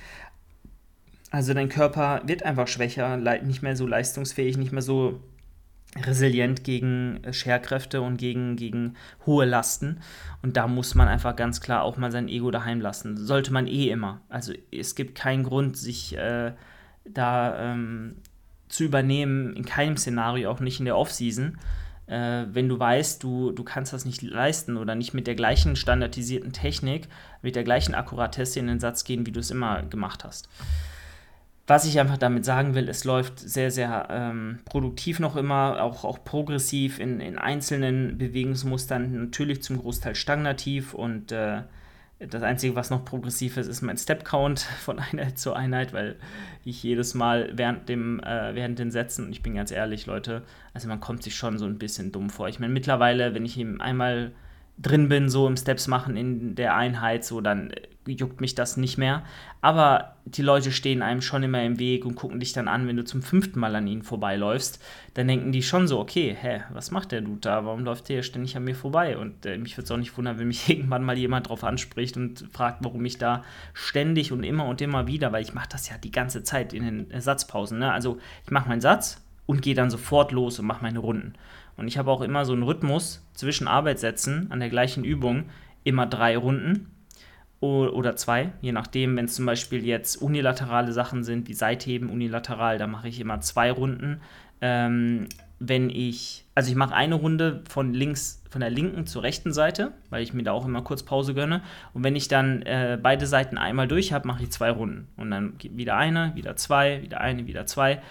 Also 1.29 1.53
dein 1.53 1.69
Körper 1.69 2.21
wird 2.25 2.43
einfach 2.43 2.67
schwächer, 2.67 3.17
nicht 3.17 3.63
mehr 3.63 3.75
so 3.75 3.87
leistungsfähig, 3.87 4.57
nicht 4.57 4.71
mehr 4.71 4.83
so 4.83 5.19
resilient 6.01 6.63
gegen 6.63 7.23
äh, 7.23 7.33
Scherkräfte 7.33 8.01
und 8.01 8.17
gegen, 8.17 8.55
gegen 8.55 8.95
hohe 9.25 9.45
Lasten. 9.45 9.99
Und 10.41 10.57
da 10.57 10.67
muss 10.67 10.95
man 10.95 11.07
einfach 11.07 11.35
ganz 11.35 11.61
klar 11.61 11.83
auch 11.83 11.97
mal 11.97 12.11
sein 12.11 12.27
Ego 12.27 12.51
daheim 12.51 12.81
lassen. 12.81 13.17
Sollte 13.17 13.53
man 13.53 13.67
eh 13.67 13.89
immer. 13.89 14.21
Also 14.29 14.53
es 14.71 14.95
gibt 14.95 15.15
keinen 15.15 15.43
Grund, 15.43 15.77
sich 15.77 16.17
äh, 16.17 16.53
da 17.05 17.73
ähm, 17.73 18.15
zu 18.69 18.83
übernehmen, 18.83 19.55
in 19.55 19.65
keinem 19.65 19.97
Szenario, 19.97 20.49
auch 20.49 20.59
nicht 20.59 20.79
in 20.79 20.85
der 20.85 20.97
Offseason. 20.97 21.57
Äh, 22.07 22.45
wenn 22.51 22.67
du 22.67 22.79
weißt, 22.79 23.21
du, 23.23 23.51
du 23.51 23.63
kannst 23.63 23.93
das 23.93 24.05
nicht 24.05 24.21
leisten 24.21 24.77
oder 24.77 24.95
nicht 24.95 25.13
mit 25.13 25.27
der 25.27 25.35
gleichen 25.35 25.75
standardisierten 25.75 26.53
Technik, 26.53 27.07
mit 27.41 27.55
der 27.55 27.63
gleichen 27.63 27.93
Akkuratesse 27.93 28.59
in 28.59 28.67
den 28.67 28.79
Satz 28.79 29.03
gehen, 29.03 29.25
wie 29.25 29.31
du 29.31 29.39
es 29.39 29.51
immer 29.51 29.83
gemacht 29.83 30.23
hast 30.23 30.49
was 31.65 31.85
ich 31.85 31.99
einfach 31.99 32.17
damit 32.17 32.43
sagen 32.43 32.75
will, 32.75 32.89
es 32.89 33.05
läuft 33.05 33.39
sehr, 33.39 33.71
sehr 33.71 34.07
ähm, 34.09 34.59
produktiv 34.65 35.19
noch 35.19 35.37
immer, 35.37 35.81
auch, 35.81 36.03
auch 36.03 36.23
progressiv 36.23 36.99
in, 36.99 37.21
in 37.21 37.37
einzelnen 37.37 38.17
Bewegungsmustern, 38.17 39.13
natürlich 39.25 39.63
zum 39.63 39.77
Großteil 39.79 40.15
stagnativ 40.15 40.93
und 40.93 41.31
äh, 41.31 41.61
das 42.19 42.43
Einzige, 42.43 42.75
was 42.75 42.89
noch 42.89 43.05
progressiv 43.05 43.57
ist, 43.57 43.67
ist 43.67 43.81
mein 43.81 43.97
Step-Count 43.97 44.59
von 44.81 44.99
Einheit 44.99 45.37
zu 45.37 45.53
Einheit, 45.53 45.93
weil 45.93 46.17
ich 46.65 46.83
jedes 46.83 47.13
Mal 47.13 47.51
während, 47.53 47.87
dem, 47.87 48.19
äh, 48.19 48.53
während 48.55 48.79
den 48.79 48.91
Sätzen, 48.91 49.25
und 49.25 49.31
ich 49.31 49.41
bin 49.41 49.55
ganz 49.55 49.71
ehrlich, 49.71 50.05
Leute, 50.05 50.43
also 50.73 50.87
man 50.87 50.99
kommt 50.99 51.23
sich 51.23 51.35
schon 51.35 51.57
so 51.57 51.65
ein 51.65 51.77
bisschen 51.77 52.11
dumm 52.11 52.29
vor. 52.29 52.49
Ich 52.49 52.59
meine, 52.59 52.73
mittlerweile, 52.73 53.33
wenn 53.33 53.45
ich 53.45 53.57
ihm 53.57 53.79
einmal 53.79 54.31
drin 54.77 55.07
bin, 55.07 55.29
so 55.29 55.47
im 55.47 55.57
Steps 55.57 55.87
machen 55.87 56.17
in 56.17 56.55
der 56.55 56.75
Einheit, 56.75 57.23
so 57.23 57.41
dann 57.41 57.71
äh, 57.71 58.11
juckt 58.11 58.41
mich 58.41 58.55
das 58.55 58.75
nicht 58.75 58.97
mehr. 58.97 59.23
Aber 59.61 60.15
die 60.25 60.41
Leute 60.41 60.71
stehen 60.71 61.01
einem 61.01 61.21
schon 61.21 61.43
immer 61.43 61.63
im 61.63 61.79
Weg 61.79 62.05
und 62.05 62.15
gucken 62.15 62.39
dich 62.39 62.53
dann 62.53 62.67
an, 62.67 62.87
wenn 62.87 62.97
du 62.97 63.05
zum 63.05 63.21
fünften 63.21 63.59
Mal 63.59 63.75
an 63.75 63.87
ihnen 63.87 64.01
vorbeiläufst. 64.01 64.83
Dann 65.13 65.27
denken 65.27 65.51
die 65.51 65.63
schon 65.63 65.87
so, 65.87 65.99
okay, 65.99 66.35
hä, 66.39 66.63
was 66.71 66.91
macht 66.91 67.11
der 67.11 67.21
Dude 67.21 67.39
da? 67.41 67.65
Warum 67.65 67.83
läuft 67.83 68.09
der 68.09 68.23
ständig 68.23 68.57
an 68.57 68.63
mir 68.63 68.75
vorbei? 68.75 69.17
Und 69.17 69.45
äh, 69.45 69.57
mich 69.57 69.77
würde 69.77 69.85
es 69.85 69.91
auch 69.91 69.97
nicht 69.97 70.17
wundern, 70.17 70.39
wenn 70.39 70.47
mich 70.47 70.67
irgendwann 70.69 71.03
mal 71.03 71.17
jemand 71.17 71.49
drauf 71.49 71.63
anspricht 71.63 72.17
und 72.17 72.45
fragt, 72.51 72.83
warum 72.83 73.05
ich 73.05 73.17
da 73.17 73.43
ständig 73.73 74.31
und 74.31 74.43
immer 74.43 74.65
und 74.65 74.81
immer 74.81 75.07
wieder, 75.07 75.31
weil 75.31 75.43
ich 75.43 75.53
mache 75.53 75.69
das 75.69 75.87
ja 75.87 75.97
die 75.97 76.11
ganze 76.11 76.43
Zeit 76.43 76.73
in 76.73 76.83
den 76.83 77.21
Satzpausen. 77.21 77.79
Ne? 77.79 77.91
Also 77.91 78.17
ich 78.43 78.51
mache 78.51 78.67
meinen 78.67 78.81
Satz 78.81 79.21
und 79.45 79.61
gehe 79.61 79.75
dann 79.75 79.89
sofort 79.89 80.31
los 80.31 80.59
und 80.59 80.65
mache 80.65 80.83
meine 80.83 80.99
Runden. 80.99 81.33
Und 81.77 81.87
ich 81.87 81.97
habe 81.97 82.11
auch 82.11 82.21
immer 82.21 82.45
so 82.45 82.53
einen 82.53 82.63
Rhythmus 82.63 83.25
zwischen 83.33 83.67
Arbeitssätzen 83.67 84.51
an 84.51 84.59
der 84.59 84.69
gleichen 84.69 85.03
Übung, 85.03 85.45
immer 85.83 86.05
drei 86.05 86.37
Runden 86.37 86.89
oder 87.59 88.17
zwei, 88.17 88.51
je 88.59 88.73
nachdem, 88.73 89.15
wenn 89.15 89.25
es 89.25 89.35
zum 89.35 89.45
Beispiel 89.45 89.85
jetzt 89.85 90.17
unilaterale 90.17 90.91
Sachen 90.91 91.23
sind, 91.23 91.47
wie 91.47 91.53
Seitheben 91.53 92.09
unilateral, 92.09 92.77
da 92.77 92.87
mache 92.87 93.07
ich 93.07 93.21
immer 93.21 93.39
zwei 93.39 93.71
Runden. 93.71 94.19
Ähm, 94.59 95.27
wenn 95.59 95.89
ich, 95.89 96.45
also 96.55 96.69
ich 96.69 96.75
mache 96.75 96.93
eine 96.93 97.15
Runde 97.15 97.63
von 97.69 97.93
links, 97.93 98.43
von 98.49 98.59
der 98.59 98.69
linken 98.69 99.07
zur 99.07 99.23
rechten 99.23 99.53
Seite, 99.53 99.93
weil 100.09 100.21
ich 100.21 100.33
mir 100.33 100.43
da 100.43 100.51
auch 100.51 100.65
immer 100.65 100.81
kurz 100.81 101.03
Pause 101.03 101.33
gönne. 101.33 101.61
Und 101.93 102.03
wenn 102.03 102.17
ich 102.17 102.27
dann 102.27 102.63
äh, 102.63 102.99
beide 103.01 103.27
Seiten 103.27 103.57
einmal 103.57 103.87
durch 103.87 104.11
habe, 104.11 104.27
mache 104.27 104.43
ich 104.43 104.51
zwei 104.51 104.71
Runden. 104.71 105.07
Und 105.15 105.31
dann 105.31 105.53
wieder 105.61 105.95
eine, 105.95 106.35
wieder 106.35 106.57
zwei, 106.57 107.01
wieder 107.01 107.21
eine, 107.21 107.47
wieder 107.47 107.65
zwei. 107.65 108.01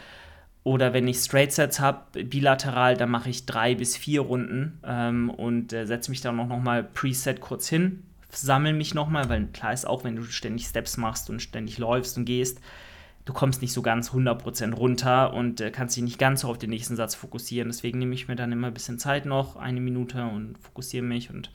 Oder 0.65 0.93
wenn 0.93 1.09
ich 1.09 1.19
Straight 1.19 1.53
Sets 1.53 1.81
habe, 1.81 2.25
bilateral, 2.25 2.97
dann 2.97 3.11
mache 3.11 3.31
ich 3.31 3.47
drei 3.47 3.75
bis 3.75 3.97
vier 3.97 4.21
Runden 4.21 4.79
ähm, 4.85 5.29
und 5.31 5.73
äh, 5.73 5.87
setze 5.87 6.11
mich 6.11 6.21
dann 6.21 6.39
auch 6.39 6.47
nochmal 6.47 6.85
Preset 6.85 7.41
kurz 7.41 7.69
hin, 7.69 8.05
sammle 8.31 8.73
mich 8.73 8.95
nochmal, 8.95 9.29
weil 9.29 9.47
klar 9.49 9.73
ist 9.73 9.87
auch, 9.87 10.05
wenn 10.05 10.17
du 10.17 10.23
ständig 10.25 10.67
Steps 10.67 10.97
machst 10.97 11.31
und 11.31 11.43
ständig 11.43 11.79
läufst 11.79 12.17
und 12.17 12.27
gehst, 12.27 12.61
du 13.25 13.33
kommst 13.33 13.61
nicht 13.61 13.73
so 13.73 13.83
ganz 13.83 14.11
100% 14.11 14.75
runter 14.75 15.35
und 15.35 15.61
äh, 15.61 15.71
kannst 15.73 15.97
dich 15.97 16.05
nicht 16.05 16.19
ganz 16.19 16.43
so 16.43 16.49
auf 16.49 16.59
den 16.59 16.71
nächsten 16.71 16.95
Satz 16.95 17.17
fokussieren. 17.17 17.69
Deswegen 17.69 17.99
nehme 17.99 18.15
ich 18.15 18.29
mir 18.29 18.37
dann 18.37 18.53
immer 18.53 18.69
ein 18.69 18.75
bisschen 18.75 19.01
Zeit 19.01 19.27
noch, 19.27 19.57
eine 19.57 19.81
Minute 19.81 20.25
und 20.25 20.59
fokussiere 20.59 21.05
mich 21.05 21.31
und 21.31 21.51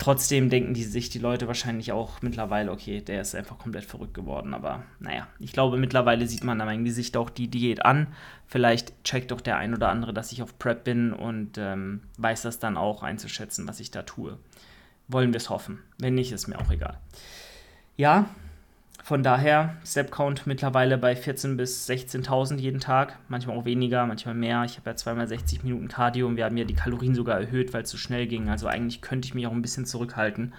trotzdem 0.00 0.48
denken 0.48 0.74
die 0.74 0.82
sich 0.82 1.10
die 1.10 1.18
Leute 1.18 1.46
wahrscheinlich 1.46 1.92
auch 1.92 2.22
mittlerweile, 2.22 2.72
okay, 2.72 3.00
der 3.00 3.20
ist 3.20 3.34
einfach 3.34 3.58
komplett 3.58 3.84
verrückt 3.84 4.14
geworden. 4.14 4.54
Aber 4.54 4.82
naja, 4.98 5.28
ich 5.38 5.52
glaube, 5.52 5.76
mittlerweile 5.76 6.26
sieht 6.26 6.42
man 6.42 6.60
an 6.60 6.66
meinem 6.66 6.84
Gesicht 6.84 7.16
auch 7.16 7.30
die 7.30 7.48
Diät 7.48 7.84
an. 7.84 8.08
Vielleicht 8.46 9.04
checkt 9.04 9.30
doch 9.30 9.40
der 9.40 9.58
ein 9.58 9.74
oder 9.74 9.90
andere, 9.90 10.12
dass 10.12 10.32
ich 10.32 10.42
auf 10.42 10.58
Prep 10.58 10.84
bin 10.84 11.12
und 11.12 11.58
ähm, 11.58 12.00
weiß 12.16 12.42
das 12.42 12.58
dann 12.58 12.76
auch 12.76 13.02
einzuschätzen, 13.02 13.68
was 13.68 13.78
ich 13.78 13.90
da 13.90 14.02
tue. 14.02 14.38
Wollen 15.06 15.32
wir 15.32 15.38
es 15.38 15.50
hoffen. 15.50 15.80
Wenn 15.98 16.14
nicht, 16.14 16.32
ist 16.32 16.48
mir 16.48 16.58
auch 16.58 16.70
egal. 16.70 16.98
Ja, 17.96 18.30
von 19.10 19.24
daher, 19.24 19.74
Step 19.84 20.12
Count 20.12 20.46
mittlerweile 20.46 20.96
bei 20.96 21.14
14.000 21.14 21.56
bis 21.56 21.90
16.000 21.90 22.58
jeden 22.58 22.78
Tag, 22.78 23.18
manchmal 23.26 23.56
auch 23.56 23.64
weniger, 23.64 24.06
manchmal 24.06 24.36
mehr. 24.36 24.62
Ich 24.62 24.76
habe 24.76 24.88
ja 24.88 24.94
zweimal 24.94 25.26
60 25.26 25.64
Minuten 25.64 25.88
Cardio 25.88 26.28
und 26.28 26.36
wir 26.36 26.44
haben 26.44 26.56
ja 26.56 26.62
die 26.62 26.76
Kalorien 26.76 27.16
sogar 27.16 27.40
erhöht, 27.40 27.74
weil 27.74 27.82
es 27.82 27.90
so 27.90 27.96
schnell 27.96 28.28
ging. 28.28 28.48
Also 28.48 28.68
eigentlich 28.68 29.02
könnte 29.02 29.26
ich 29.26 29.34
mich 29.34 29.48
auch 29.48 29.52
ein 29.52 29.62
bisschen 29.62 29.84
zurückhalten. 29.84 30.54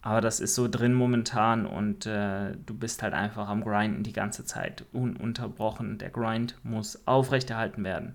Aber 0.00 0.22
das 0.22 0.40
ist 0.40 0.54
so 0.54 0.68
drin 0.68 0.94
momentan 0.94 1.66
und 1.66 2.06
äh, 2.06 2.52
du 2.64 2.72
bist 2.72 3.02
halt 3.02 3.12
einfach 3.12 3.50
am 3.50 3.62
Grinden 3.62 4.04
die 4.04 4.14
ganze 4.14 4.46
Zeit 4.46 4.86
ununterbrochen. 4.94 5.98
Der 5.98 6.08
Grind 6.08 6.56
muss 6.62 7.06
aufrechterhalten 7.06 7.84
werden. 7.84 8.14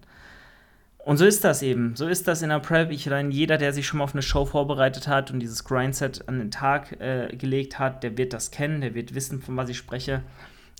Und 1.07 1.15
so 1.15 1.23
ist 1.23 1.45
das 1.45 1.61
eben. 1.61 1.95
So 1.95 2.05
ist 2.05 2.27
das 2.27 2.41
in 2.41 2.49
der 2.49 2.59
Prep. 2.59 2.91
Ich 2.91 3.09
meine, 3.09 3.31
jeder, 3.31 3.57
der 3.57 3.71
sich 3.71 3.87
schon 3.87 3.99
mal 3.99 4.03
auf 4.03 4.13
eine 4.13 4.21
Show 4.21 4.43
vorbereitet 4.43 5.07
hat 5.07 5.31
und 5.31 5.39
dieses 5.39 5.63
Grindset 5.63 6.27
an 6.27 6.37
den 6.37 6.51
Tag 6.51 6.99
äh, 6.99 7.33
gelegt 7.33 7.79
hat, 7.79 8.03
der 8.03 8.17
wird 8.17 8.33
das 8.33 8.51
kennen, 8.51 8.81
der 8.81 8.93
wird 8.93 9.15
wissen, 9.15 9.41
von 9.41 9.55
was 9.55 9.69
ich 9.69 9.77
spreche. 9.77 10.21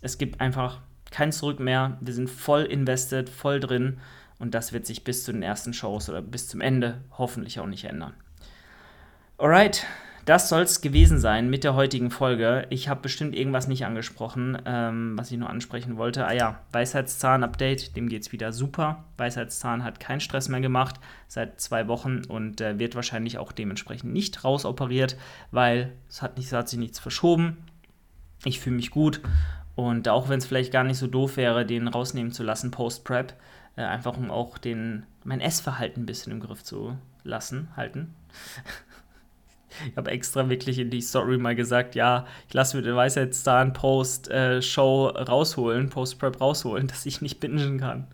Es 0.02 0.18
gibt 0.18 0.42
einfach 0.42 0.82
kein 1.12 1.32
Zurück 1.32 1.62
mehr. 1.62 1.98
Wir 2.02 2.14
sind 2.14 2.30
voll 2.30 2.64
invested, 2.64 3.30
voll 3.30 3.62
drin. 3.62 4.00
Und 4.38 4.54
das 4.54 4.74
wird 4.74 4.86
sich 4.86 5.06
bis 5.06 5.24
zu 5.24 5.32
den 5.32 5.44
ersten 5.44 5.72
Shows 5.72 6.10
oder 6.10 6.22
bis 6.22 6.50
zum 6.50 6.60
Ende 6.60 7.06
hoffentlich 7.18 7.62
auch 7.62 7.66
nicht 7.66 7.86
ändern. 7.86 8.14
Alright, 9.38 9.86
das 10.28 10.50
soll 10.50 10.64
es 10.64 10.82
gewesen 10.82 11.20
sein 11.20 11.50
mit 11.50 11.64
der 11.64 11.74
heutigen 11.74 12.12
Folge. 12.12 12.68
Ich 12.70 12.90
habe 12.90 13.00
bestimmt 13.00 13.34
irgendwas 13.34 13.70
nicht 13.70 13.86
angesprochen, 13.86 14.62
ähm, 14.66 15.18
was 15.18 15.32
ich 15.32 15.38
nur 15.38 15.50
ansprechen 15.50 15.96
wollte. 15.96 16.28
Ah 16.28 16.34
ja, 16.34 16.60
Weisheitszahn-Update, 16.74 17.96
dem 17.96 18.10
geht 18.10 18.24
es 18.24 18.34
wieder 18.34 18.52
super. 18.52 19.06
Weisheitszahn 19.16 19.86
hat 19.86 20.02
keinen 20.02 20.20
Stress 20.20 20.50
mehr 20.50 20.60
gemacht 20.60 20.96
seit 21.30 21.62
zwei 21.62 21.88
Wochen 21.88 22.24
und 22.28 22.60
äh, 22.60 22.78
wird 22.78 22.96
wahrscheinlich 22.96 23.38
auch 23.38 23.54
dementsprechend 23.54 24.12
nicht 24.12 24.44
rausoperiert, 24.44 25.16
weil 25.52 25.94
es 26.10 26.22
hat, 26.22 26.36
nicht, 26.36 26.48
es 26.48 26.54
hat 26.54 26.68
sich 26.68 26.80
nichts 26.80 27.00
verschoben. 27.00 27.64
Ich 28.44 28.60
fühle 28.60 28.76
mich 28.76 28.92
gut 28.92 29.22
und 29.76 30.10
auch 30.10 30.28
wenn 30.28 30.40
es 30.40 30.46
vielleicht 30.46 30.74
gar 30.74 30.84
nicht 30.84 30.98
so 30.98 31.08
doof 31.08 31.38
wäre, 31.38 31.66
den 31.66 31.88
rausnehmen 31.88 32.34
zu 32.34 32.44
lassen 32.44 32.70
post-Prep, 32.70 33.34
äh, 33.78 33.82
einfach 33.84 34.18
um 34.18 34.30
auch 34.30 34.58
den, 34.58 35.06
mein 35.24 35.40
Essverhalten 35.40 36.04
ein 36.04 36.06
bisschen 36.06 36.34
im 36.34 36.42
Griff 36.42 36.66
zu 36.66 36.98
lassen, 37.24 37.70
halten. 37.78 38.14
Ich 39.90 39.98
habe 39.98 40.12
extra 40.12 40.50
wirklich 40.50 40.80
in 40.80 40.90
die 40.90 41.02
Story 41.02 41.38
mal 41.38 41.56
gesagt, 41.56 41.96
ja, 41.96 42.26
ich 42.48 42.54
lasse 42.54 42.78
mir 42.78 42.84
den 42.84 42.96
Weisheitszahn 42.96 43.74
Post-Show 43.74 45.10
äh, 45.10 45.22
rausholen, 45.22 45.90
Post-Prep 45.90 46.40
rausholen, 46.40 46.88
dass 46.88 47.06
ich 47.06 47.22
nicht 47.22 47.40
bingen 47.40 47.80
kann. 47.80 48.08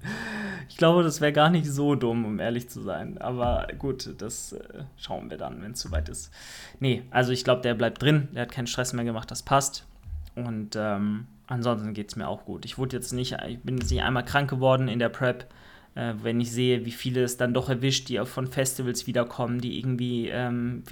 Ich 0.70 0.78
glaube, 0.78 1.04
das 1.04 1.22
wäre 1.22 1.34
gar 1.34 1.50
nicht 1.50 1.68
so 1.68 1.96
dumm, 1.96 2.26
um 2.26 2.40
ehrlich 2.40 2.70
zu 2.70 2.82
sein. 2.82 3.18
Aber 3.20 3.68
gut, 3.78 4.10
das 4.18 4.54
äh, 4.54 4.84
schauen 4.98 5.30
wir 5.30 5.38
dann, 5.38 5.62
wenn 5.62 5.72
es 5.72 5.82
soweit 5.82 6.10
ist. 6.10 6.32
Nee, 6.80 7.04
also 7.12 7.32
ich 7.32 7.44
glaube, 7.44 7.62
der 7.62 7.76
bleibt 7.76 8.02
drin. 8.02 8.30
Der 8.34 8.44
hat 8.44 8.52
keinen 8.52 8.68
Stress 8.68 8.94
mehr 8.94 9.06
gemacht, 9.06 9.30
das 9.30 9.44
passt. 9.44 9.86
Und 10.36 10.76
ähm, 10.76 11.28
ansonsten 11.48 11.94
geht 11.94 12.10
es 12.10 12.16
mir 12.16 12.28
auch 12.28 12.46
gut. 12.46 12.66
Ich 12.66 12.78
wurde 12.78 12.96
jetzt 12.96 13.14
nicht, 13.14 13.38
ich 13.48 13.60
bin 13.60 13.78
jetzt 13.78 13.92
nicht 13.92 14.02
einmal 14.02 14.26
krank 14.26 14.50
geworden 14.50 14.88
in 14.88 15.00
der 15.00 15.10
Prep 15.10 15.48
äh, 15.96 16.14
wenn 16.22 16.42
ich 16.42 16.52
sehe, 16.52 16.86
wie 16.86 16.92
viele 16.92 17.24
es 17.24 17.38
dann 17.38 17.54
doch 17.54 17.70
erwischt, 17.70 18.10
die 18.10 18.18
von 18.26 18.48
Festivals 18.48 19.06
wiederkommen, 19.06 19.62
die 19.62 19.78
irgendwie 19.78 20.30
ähm, 20.30 20.84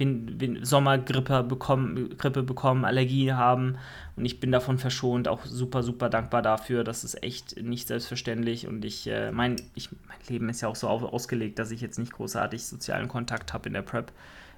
Sommergrippe 0.62 1.42
bekommen, 1.42 2.16
Grippe 2.16 2.42
bekommen, 2.42 2.84
Allergie 2.84 3.32
haben. 3.32 3.78
Und 4.16 4.24
ich 4.24 4.38
bin 4.38 4.52
davon 4.52 4.78
verschont, 4.78 5.26
auch 5.26 5.44
super, 5.44 5.82
super 5.82 6.08
dankbar 6.08 6.42
dafür. 6.42 6.84
Das 6.84 7.02
ist 7.02 7.22
echt 7.22 7.60
nicht 7.60 7.88
selbstverständlich. 7.88 8.68
Und 8.68 8.84
ich, 8.84 9.08
äh, 9.08 9.32
mein, 9.32 9.56
ich, 9.74 9.90
mein 10.06 10.18
Leben 10.28 10.48
ist 10.48 10.60
ja 10.60 10.68
auch 10.68 10.76
so 10.76 10.88
ausgelegt, 10.88 11.58
dass 11.58 11.72
ich 11.72 11.80
jetzt 11.80 11.98
nicht 11.98 12.12
großartig 12.12 12.64
sozialen 12.64 13.08
Kontakt 13.08 13.52
habe 13.52 13.68
in 13.68 13.72
der 13.72 13.82
Prep, 13.82 14.12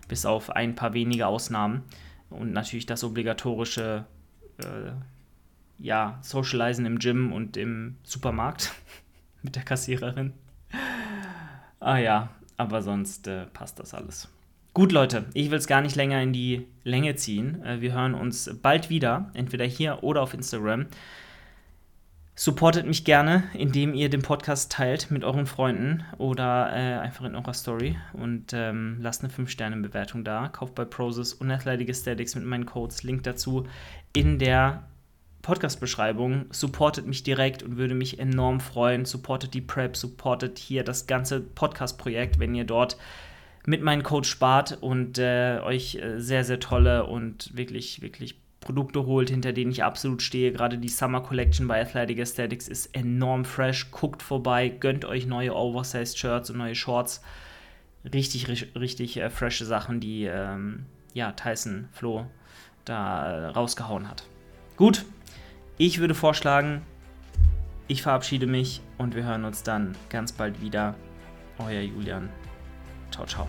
bis 0.09 0.27
auf 0.27 0.51
ein 0.51 0.75
paar 0.75 0.93
wenige 0.93 1.27
Ausnahmen. 1.27 1.83
Und 2.29 2.53
natürlich 2.53 2.85
das 2.85 3.03
obligatorische 3.03 4.05
äh, 4.59 4.93
ja, 5.79 6.19
Socializen 6.23 6.85
im 6.85 6.99
Gym 6.99 7.33
und 7.33 7.57
im 7.57 7.97
Supermarkt 8.03 8.73
mit 9.45 9.57
der 9.57 9.63
Kassiererin. 9.63 10.33
Ah 11.79 11.99
ja, 11.99 12.31
aber 12.57 12.83
sonst 12.83 13.27
äh, 13.29 13.47
passt 13.47 13.79
das 13.79 13.95
alles. 13.95 14.29
Gut, 14.73 14.91
Leute, 14.91 15.27
ich 15.35 15.53
will 15.53 15.59
es 15.59 15.69
gar 15.69 15.83
nicht 15.83 15.95
länger 15.95 16.21
in 16.21 16.33
die 16.33 16.67
Länge 16.83 17.15
ziehen. 17.15 17.63
Äh, 17.63 17.81
wir 17.81 17.93
hören 17.93 18.15
uns 18.15 18.51
bald 18.61 18.91
wieder, 18.91 19.31
entweder 19.35 19.65
hier 19.65 20.03
oder 20.03 20.23
auf 20.23 20.35
Instagram. 20.35 20.87
Supportet 22.37 22.85
mich 22.85 23.05
gerne, 23.05 23.45
indem 23.53 23.95
ihr 23.95 24.11
den 24.11 24.23
Podcast 24.23 24.73
teilt 24.73 25.13
mit 25.13 25.23
euren 25.23 25.47
Freunden 25.47 26.03
oder 26.19 26.73
äh, 26.73 26.99
einfach 26.99 27.25
in 27.25 27.37
eurer 27.37 27.55
Story 27.55 27.97
und 28.13 28.53
ähm, 28.53 28.97
lasst 29.01 29.23
eine 29.23 29.33
5-Sterne-Bewertung 29.33 30.25
da. 30.25 30.49
Kauft 30.49 30.75
bei 30.75 30.85
Prozess 30.85 31.33
und 31.35 31.53
Athletic 31.53 31.89
mit 32.35 32.45
meinen 32.45 32.67
Codes. 32.67 33.05
Link 33.05 33.23
dazu 33.23 33.69
in 34.13 34.41
der 34.41 34.83
Podcast-Beschreibung. 35.45 36.47
Supportet 36.51 37.07
mich 37.07 37.23
direkt 37.23 37.63
und 37.63 37.77
würde 37.77 37.95
mich 37.95 38.19
enorm 38.19 38.59
freuen. 38.59 39.05
Supportet 39.05 39.55
die 39.55 39.61
Prep, 39.61 39.97
supportet 39.97 40.59
hier 40.59 40.83
das 40.83 41.07
ganze 41.07 41.41
Podcast-Projekt, 41.41 42.41
wenn 42.41 42.55
ihr 42.55 42.65
dort 42.65 42.97
mit 43.67 43.83
meinem 43.83 44.03
Code 44.03 44.27
spart 44.27 44.79
und 44.81 45.19
äh, 45.19 45.61
euch 45.63 45.97
äh, 45.97 46.19
sehr, 46.19 46.45
sehr 46.45 46.61
tolle 46.61 47.07
und 47.07 47.57
wirklich, 47.57 48.03
wirklich 48.03 48.41
Produkte 48.61 49.05
holt, 49.07 49.31
hinter 49.31 49.53
denen 49.53 49.71
ich 49.71 49.85
absolut 49.85 50.23
stehe. 50.23 50.53
Gerade 50.53 50.79
die 50.79 50.89
Summer 50.89 51.21
Collection 51.21 51.69
bei 51.69 51.81
Athletic 51.81 52.19
Aesthetics 52.19 52.67
ist 52.67 52.95
enorm 52.97 53.45
fresh. 53.45 53.91
Guckt 53.91 54.23
vorbei, 54.23 54.69
gönnt 54.69 55.05
euch 55.05 55.27
neue 55.27 55.55
Oversized 55.55 56.19
Shirts 56.19 56.51
und 56.51 56.57
neue 56.57 56.75
Shorts. 56.75 57.23
Richtig, 58.13 58.49
richtig, 58.49 58.75
richtig 58.75 59.17
äh, 59.19 59.31
frische 59.31 59.65
Sachen, 59.65 60.01
die 60.01 60.25
ähm, 60.25 60.87
ja, 61.13 61.33
Tyson 61.33 61.89
Flo 61.93 62.27
da 62.85 63.27
äh, 63.27 63.47
rausgehauen 63.47 64.09
hat. 64.09 64.25
Gut, 64.77 65.05
ich 65.79 65.99
würde 65.99 66.15
vorschlagen, 66.15 66.83
ich 67.87 68.03
verabschiede 68.03 68.47
mich 68.47 68.81
und 68.99 69.15
wir 69.15 69.25
hören 69.25 69.45
uns 69.45 69.63
dann 69.63 69.97
ganz 70.09 70.33
bald 70.33 70.61
wieder. 70.61 70.95
Euer 71.59 71.83
Julian. 71.83 72.31
Ciao, 73.11 73.27
ciao. 73.27 73.49